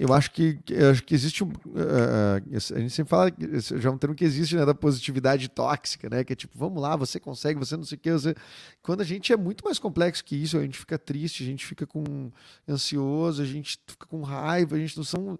Eu 0.00 0.14
acho 0.14 0.30
que 0.30 0.58
eu 0.70 0.90
acho 0.92 1.04
que 1.04 1.14
existe 1.14 1.44
um 1.44 1.48
uh, 1.48 2.40
a 2.74 2.78
gente 2.80 2.88
sempre 2.88 3.10
fala 3.10 3.30
já 3.60 3.90
é 3.90 3.92
um 3.92 3.98
termo 3.98 4.16
que 4.16 4.24
existe 4.24 4.56
né, 4.56 4.64
da 4.64 4.74
positividade 4.74 5.46
tóxica, 5.50 6.08
né? 6.08 6.24
Que 6.24 6.32
é 6.32 6.36
tipo, 6.36 6.56
vamos 6.56 6.80
lá, 6.80 6.96
você 6.96 7.20
consegue, 7.20 7.58
você 7.58 7.76
não 7.76 7.84
sei 7.84 7.98
o 7.98 8.00
que. 8.00 8.10
Você... 8.10 8.34
Quando 8.82 9.02
a 9.02 9.04
gente 9.04 9.30
é 9.30 9.36
muito 9.36 9.62
mais 9.62 9.78
complexo 9.78 10.24
que 10.24 10.34
isso, 10.34 10.56
a 10.56 10.62
gente 10.62 10.78
fica 10.78 10.98
triste, 10.98 11.42
a 11.42 11.46
gente 11.46 11.66
fica 11.66 11.86
com 11.86 12.32
ansioso, 12.66 13.42
a 13.42 13.44
gente 13.44 13.78
fica 13.86 14.06
com 14.06 14.22
raiva, 14.22 14.74
a 14.74 14.78
gente 14.78 14.96
não 14.96 15.04
são 15.04 15.38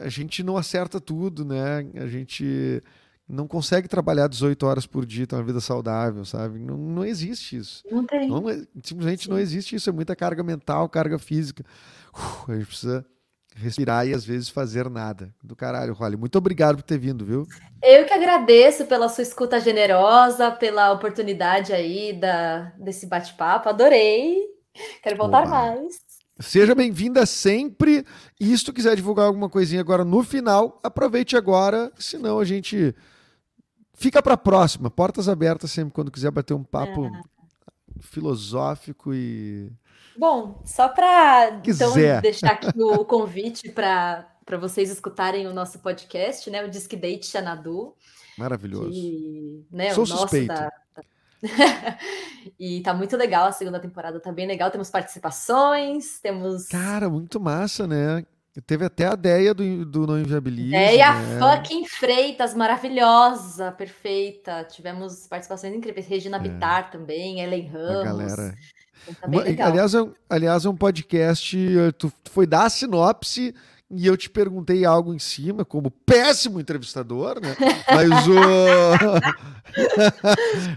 a 0.00 0.08
gente 0.08 0.42
não 0.42 0.56
acerta 0.56 1.00
tudo, 1.00 1.44
né? 1.44 1.86
A 1.94 2.08
gente 2.08 2.82
não 3.28 3.46
consegue 3.46 3.86
trabalhar 3.86 4.26
18 4.26 4.66
horas 4.66 4.86
por 4.86 5.06
dia, 5.06 5.24
ter 5.24 5.36
uma 5.36 5.44
vida 5.44 5.60
saudável, 5.60 6.24
sabe? 6.24 6.58
Não, 6.58 6.76
não 6.76 7.04
existe 7.04 7.58
isso. 7.58 7.84
Não 7.88 8.04
tem. 8.04 8.28
Não, 8.28 8.42
simplesmente 8.82 9.26
Sim. 9.26 9.30
não 9.30 9.38
existe 9.38 9.76
isso. 9.76 9.88
É 9.88 9.92
muita 9.92 10.16
carga 10.16 10.42
mental, 10.42 10.88
carga 10.88 11.16
física. 11.16 11.64
Uf, 12.12 12.50
a 12.50 12.56
gente 12.56 12.66
precisa 12.66 13.06
respirar 13.60 14.06
e 14.06 14.14
às 14.14 14.24
vezes 14.24 14.48
fazer 14.48 14.88
nada. 14.88 15.34
Do 15.42 15.56
caralho, 15.56 15.94
Holly. 15.94 16.16
Muito 16.16 16.38
obrigado 16.38 16.76
por 16.76 16.82
ter 16.82 16.98
vindo, 16.98 17.24
viu? 17.24 17.46
Eu 17.82 18.06
que 18.06 18.12
agradeço 18.12 18.86
pela 18.86 19.08
sua 19.08 19.22
escuta 19.22 19.60
generosa, 19.60 20.50
pela 20.50 20.92
oportunidade 20.92 21.72
aí 21.72 22.12
da, 22.12 22.72
desse 22.78 23.06
bate-papo. 23.06 23.68
Adorei. 23.68 24.38
Quero 25.02 25.16
voltar 25.16 25.42
Oba. 25.42 25.50
mais. 25.50 25.96
Seja 26.40 26.74
bem-vinda 26.74 27.26
sempre. 27.26 28.06
E 28.38 28.56
se 28.56 28.64
tu 28.64 28.72
quiser 28.72 28.94
divulgar 28.94 29.26
alguma 29.26 29.48
coisinha 29.48 29.80
agora 29.80 30.04
no 30.04 30.22
final, 30.22 30.78
aproveite 30.82 31.36
agora, 31.36 31.90
senão 31.98 32.38
a 32.38 32.44
gente 32.44 32.94
Fica 33.98 34.22
para 34.22 34.34
a 34.34 34.38
próxima. 34.38 34.88
Portas 34.88 35.28
abertas 35.28 35.72
sempre 35.72 35.92
quando 35.92 36.12
quiser 36.12 36.30
bater 36.30 36.54
um 36.54 36.62
papo 36.62 37.06
é. 37.06 37.20
filosófico 38.00 39.12
e. 39.12 39.72
Bom, 40.18 40.60
só 40.64 40.88
para 40.88 41.60
então, 41.64 41.94
deixar 42.20 42.52
aqui 42.52 42.66
o 42.82 43.04
convite 43.04 43.70
para 43.70 44.26
vocês 44.58 44.90
escutarem 44.90 45.46
o 45.46 45.54
nosso 45.54 45.78
podcast, 45.78 46.50
né? 46.50 46.64
O 46.64 46.68
Disque 46.68 46.96
Date 46.96 47.26
Xanadu. 47.26 47.94
Maravilhoso. 48.36 48.90
Que, 48.90 49.64
né, 49.70 49.94
Sou 49.94 50.04
suspeito. 50.04 50.52
E 52.58 52.80
tá 52.80 52.92
muito 52.92 53.16
legal 53.16 53.46
a 53.46 53.52
segunda 53.52 53.78
temporada, 53.78 54.18
tá 54.18 54.32
bem 54.32 54.44
legal. 54.44 54.72
Temos 54.72 54.90
participações, 54.90 56.18
temos. 56.18 56.66
Cara, 56.66 57.08
muito 57.08 57.38
massa, 57.38 57.86
né? 57.86 58.24
Teve 58.66 58.84
até 58.84 59.06
a 59.06 59.12
ideia 59.12 59.54
do, 59.54 59.84
do 59.84 60.06
Não 60.06 60.18
Inviabilize. 60.18 60.68
Ideia 60.68 61.12
né? 61.12 61.38
fucking 61.38 61.84
Freitas, 61.84 62.54
maravilhosa, 62.54 63.70
perfeita. 63.70 64.64
Tivemos 64.64 65.28
participações 65.28 65.74
incríveis. 65.74 66.08
Regina 66.08 66.38
é. 66.38 66.40
Bittar 66.40 66.90
também, 66.90 67.40
Ellen 67.40 67.68
Ramos. 67.68 68.00
A 68.00 68.04
galera. 68.04 68.54
Então, 69.06 69.56
tá 69.56 69.66
aliás, 69.66 69.94
é 69.94 70.02
um, 70.02 70.12
aliás, 70.28 70.64
é 70.64 70.68
um 70.68 70.76
podcast. 70.76 71.56
Eh, 71.56 71.92
tu, 71.92 72.12
tu 72.22 72.30
foi 72.30 72.46
dar 72.46 72.64
a 72.64 72.70
sinopse 72.70 73.54
e 73.90 74.06
eu 74.06 74.16
te 74.16 74.28
perguntei 74.28 74.84
algo 74.84 75.14
em 75.14 75.18
cima, 75.18 75.64
como 75.64 75.90
péssimo 75.90 76.60
entrevistador, 76.60 77.40
né? 77.40 77.56
Mas 77.88 78.10
o. 78.28 78.34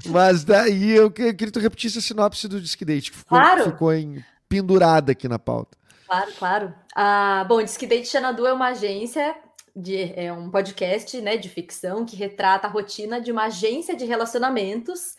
Mas 0.12 0.44
daí 0.44 0.92
eu 0.92 1.12
queria 1.12 1.34
que 1.34 1.52
tu 1.52 1.60
repetisse 1.60 1.98
a 1.98 2.02
sinopse 2.02 2.48
do 2.48 2.62
Disque 2.62 2.86
Date, 2.86 3.12
que 3.12 3.18
ficou, 3.18 3.38
claro. 3.38 3.64
ficou 3.64 3.94
em, 3.94 4.24
pendurada 4.48 5.12
aqui 5.12 5.28
na 5.28 5.40
pauta. 5.40 5.78
Claro, 6.08 6.32
claro. 6.38 6.74
Ah, 6.96 7.46
bom, 7.48 7.62
diz 7.64 7.78
que 7.78 7.88
Date 7.88 8.08
Xanadu 8.08 8.46
é 8.46 8.54
uma 8.54 8.68
agência 8.70 9.36
de 9.76 10.14
é 10.16 10.32
um 10.34 10.50
podcast, 10.50 11.20
né, 11.22 11.38
de 11.38 11.48
ficção 11.48 12.06
que 12.06 12.16
retrata 12.16 12.68
a 12.68 12.70
rotina 12.70 13.22
de 13.22 13.32
uma 13.32 13.46
agência 13.46 13.96
de 13.96 14.06
relacionamentos 14.06 15.16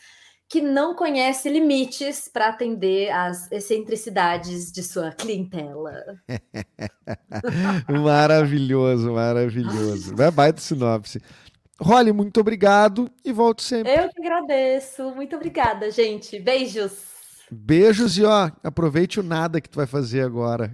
que 0.53 0.61
não 0.61 0.95
conhece 0.95 1.49
limites 1.49 2.29
para 2.29 2.49
atender 2.49 3.11
às 3.11 3.51
excentricidades 3.51 4.71
de 4.71 4.83
sua 4.83 5.11
clientela. 5.11 5.95
maravilhoso, 7.89 9.15
maravilhoso. 9.15 10.15
Vai 10.15 10.31
baita 10.31 10.61
sinopse. 10.61 11.23
Rolly, 11.81 12.13
muito 12.13 12.39
obrigado 12.39 13.11
e 13.25 13.33
volto 13.33 13.63
sempre. 13.63 13.95
Eu 13.95 14.11
que 14.11 14.21
agradeço. 14.21 15.15
Muito 15.15 15.35
obrigada, 15.37 15.91
gente. 15.91 16.39
Beijos. 16.39 16.99
Beijos 17.51 18.19
e 18.19 18.25
ó, 18.25 18.51
aproveite 18.63 19.21
o 19.21 19.23
nada 19.23 19.59
que 19.59 19.71
tu 19.71 19.77
vai 19.77 19.87
fazer 19.87 20.21
agora. 20.21 20.71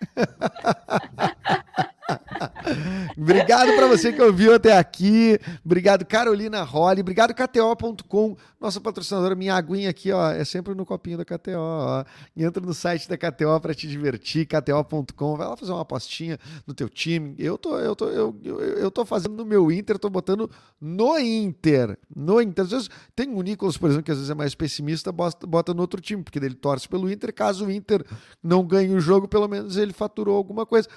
Obrigado 3.16 3.74
para 3.74 3.86
você 3.86 4.12
que 4.12 4.22
ouviu 4.22 4.54
até 4.54 4.76
aqui. 4.76 5.38
Obrigado, 5.64 6.04
Carolina 6.04 6.62
Holly. 6.62 7.00
Obrigado, 7.00 7.34
KTO.com, 7.34 8.36
nossa 8.60 8.80
patrocinadora. 8.80 9.34
Minha 9.34 9.54
aguinha 9.54 9.90
aqui, 9.90 10.12
ó, 10.12 10.30
é 10.30 10.44
sempre 10.44 10.74
no 10.74 10.86
copinho 10.86 11.18
da 11.18 11.24
KTO. 11.24 11.56
Ó. 11.56 12.04
Entra 12.36 12.64
no 12.64 12.74
site 12.74 13.08
da 13.08 13.16
KTO 13.16 13.60
para 13.60 13.74
te 13.74 13.88
divertir, 13.88 14.46
KTO.com. 14.46 15.36
Vai 15.36 15.48
lá 15.48 15.56
fazer 15.56 15.72
uma 15.72 15.82
apostinha 15.82 16.38
no 16.66 16.74
teu 16.74 16.88
time. 16.88 17.34
Eu 17.38 17.58
tô, 17.58 17.78
eu 17.78 17.96
tô, 17.96 18.08
eu, 18.08 18.36
eu, 18.42 18.60
eu 18.60 18.90
tô 18.90 19.04
fazendo 19.04 19.36
no 19.36 19.44
meu 19.44 19.70
Inter, 19.70 19.98
tô 19.98 20.08
botando 20.08 20.50
no 20.80 21.18
Inter. 21.18 21.98
No 22.14 22.40
Inter. 22.40 22.64
Às 22.64 22.70
vezes 22.70 22.90
tem 23.14 23.28
o 23.34 23.42
Nicolas, 23.42 23.76
por 23.76 23.90
exemplo, 23.90 24.04
que 24.04 24.12
às 24.12 24.18
vezes 24.18 24.30
é 24.30 24.34
mais 24.34 24.54
pessimista, 24.54 25.10
bota, 25.10 25.46
bota 25.46 25.74
no 25.74 25.80
outro 25.80 26.00
time, 26.00 26.22
porque 26.22 26.38
ele 26.38 26.54
torce 26.54 26.88
pelo 26.88 27.10
Inter. 27.10 27.32
Caso 27.34 27.66
o 27.66 27.70
Inter 27.70 28.04
não 28.42 28.64
ganhe 28.64 28.94
o 28.94 29.00
jogo, 29.00 29.26
pelo 29.26 29.48
menos 29.48 29.76
ele 29.76 29.92
faturou 29.92 30.36
alguma 30.36 30.64
coisa 30.64 30.88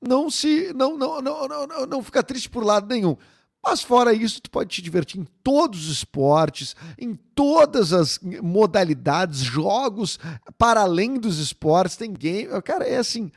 não 0.00 0.30
se 0.30 0.72
não 0.74 0.96
não 0.96 1.20
não 1.20 1.48
não, 1.48 1.86
não 1.86 2.02
fica 2.02 2.22
triste 2.22 2.48
por 2.50 2.64
lado 2.64 2.88
nenhum. 2.88 3.16
Mas 3.64 3.80
fora 3.80 4.12
isso, 4.12 4.42
tu 4.42 4.50
pode 4.50 4.70
te 4.70 4.82
divertir 4.82 5.20
em 5.20 5.26
todos 5.42 5.84
os 5.84 5.98
esportes, 5.98 6.74
em 6.98 7.14
todas 7.14 7.92
as 7.92 8.18
modalidades, 8.42 9.38
jogos 9.38 10.18
para 10.58 10.80
além 10.80 11.14
dos 11.14 11.38
esportes, 11.38 11.96
tem 11.96 12.12
game. 12.12 12.48
Cara, 12.62 12.84
é 12.84 12.96
assim, 12.96 13.30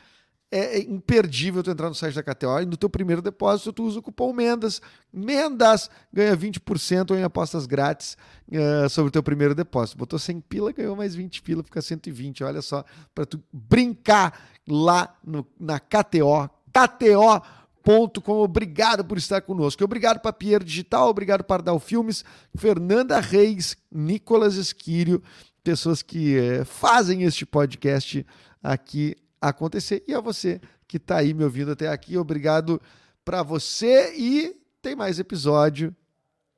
é, 0.52 0.78
é 0.78 0.80
imperdível 0.80 1.62
tu 1.62 1.70
entrar 1.70 1.90
no 1.90 1.96
site 1.96 2.16
da 2.16 2.24
KTO 2.24 2.62
e 2.62 2.66
no 2.66 2.78
teu 2.78 2.90
primeiro 2.90 3.22
depósito 3.22 3.74
tu 3.74 3.84
usa 3.84 4.00
o 4.00 4.02
cupom 4.02 4.32
MENDAS. 4.32 4.82
MENDAS 5.12 5.90
ganha 6.14 6.36
20% 6.36 7.18
em 7.18 7.24
apostas 7.24 7.68
grátis 7.68 8.18
uh, 8.50 8.90
sobre 8.90 9.10
o 9.10 9.12
teu 9.12 9.22
primeiro 9.22 9.54
depósito. 9.54 9.98
Botou 9.98 10.18
100 10.18 10.42
pila, 10.42 10.72
ganhou 10.72 10.96
mais 10.96 11.14
20 11.14 11.42
pila, 11.42 11.64
fica 11.64 11.82
120. 11.82 12.44
Olha 12.44 12.62
só, 12.62 12.84
para 13.14 13.26
tu 13.26 13.44
brincar 13.52 14.40
lá 14.68 15.16
no, 15.24 15.46
na 15.60 15.80
KTO. 15.80 16.50
KTO.com. 16.72 18.40
Obrigado 18.40 19.06
por 19.06 19.18
estar 19.18 19.42
conosco. 19.42 19.84
Obrigado 19.84 20.20
para 20.20 20.34
Pierre 20.34 20.64
Digital, 20.64 21.10
obrigado 21.10 21.44
para 21.44 21.64
Dal 21.64 21.80
Filmes, 21.80 22.26
Fernanda 22.56 23.20
Reis, 23.20 23.78
Nicolas 23.92 24.56
Esquírio, 24.56 25.22
pessoas 25.64 26.02
que 26.02 26.38
eh, 26.38 26.66
fazem 26.66 27.24
este 27.24 27.46
podcast 27.46 28.26
aqui 28.62 29.16
acontecer. 29.40 30.04
E 30.08 30.14
a 30.14 30.20
você 30.20 30.60
que 30.88 30.98
está 30.98 31.18
aí 31.18 31.34
me 31.34 31.44
ouvindo 31.44 31.72
até 31.72 31.88
aqui, 31.88 32.18
obrigado 32.18 32.82
para 33.24 33.44
você 33.44 34.14
e 34.16 34.56
tem 34.82 34.96
mais 34.96 35.20
episódio 35.20 35.96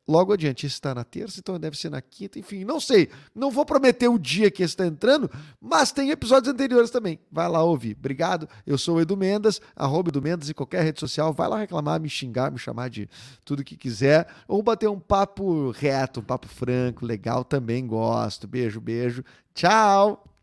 logo 0.08 0.34
adiante. 0.34 0.66
Esse 0.66 0.76
está 0.76 0.96
na 0.96 1.04
terça, 1.04 1.40
então 1.40 1.60
deve 1.60 1.78
ser 1.78 1.90
na 1.90 2.02
quinta, 2.02 2.40
enfim, 2.40 2.64
não 2.64 2.80
sei. 2.80 3.10
Não 3.36 3.52
vou 3.52 3.66
prometer 3.66 4.08
o 4.08 4.18
dia 4.18 4.50
que 4.50 4.64
está 4.64 4.86
entrando, 4.86 5.30
mas 5.60 5.92
tem 5.92 6.10
episódios 6.12 6.54
anteriores 6.54 6.90
também. 6.90 7.20
Vai 7.32 7.50
lá 7.50 7.64
ouvir. 7.64 7.96
Obrigado. 7.98 8.48
Eu 8.66 8.78
sou 8.78 8.98
o 8.98 9.02
Edu 9.02 9.18
Mendas, 9.18 9.60
arroba 9.76 10.10
Edu 10.10 10.22
Mendas 10.22 10.50
em 10.50 10.54
qualquer 10.54 10.84
rede 10.84 11.00
social. 11.00 11.34
Vai 11.34 11.48
lá 11.48 11.58
reclamar, 11.58 12.00
me 12.00 12.10
xingar, 12.10 12.52
me 12.52 12.58
chamar 12.58 12.90
de 12.90 13.10
tudo 13.44 13.64
que 13.64 13.76
quiser. 13.76 14.28
Ou 14.48 14.64
bater 14.64 14.90
um 14.90 15.00
papo 15.00 15.72
reto, 15.72 16.22
um 16.22 16.24
papo 16.24 16.48
franco, 16.48 17.06
legal, 17.06 17.44
também 17.44 17.86
gosto. 17.86 18.48
Beijo, 18.48 18.80
beijo. 18.80 19.24
Tchau! 19.54 20.37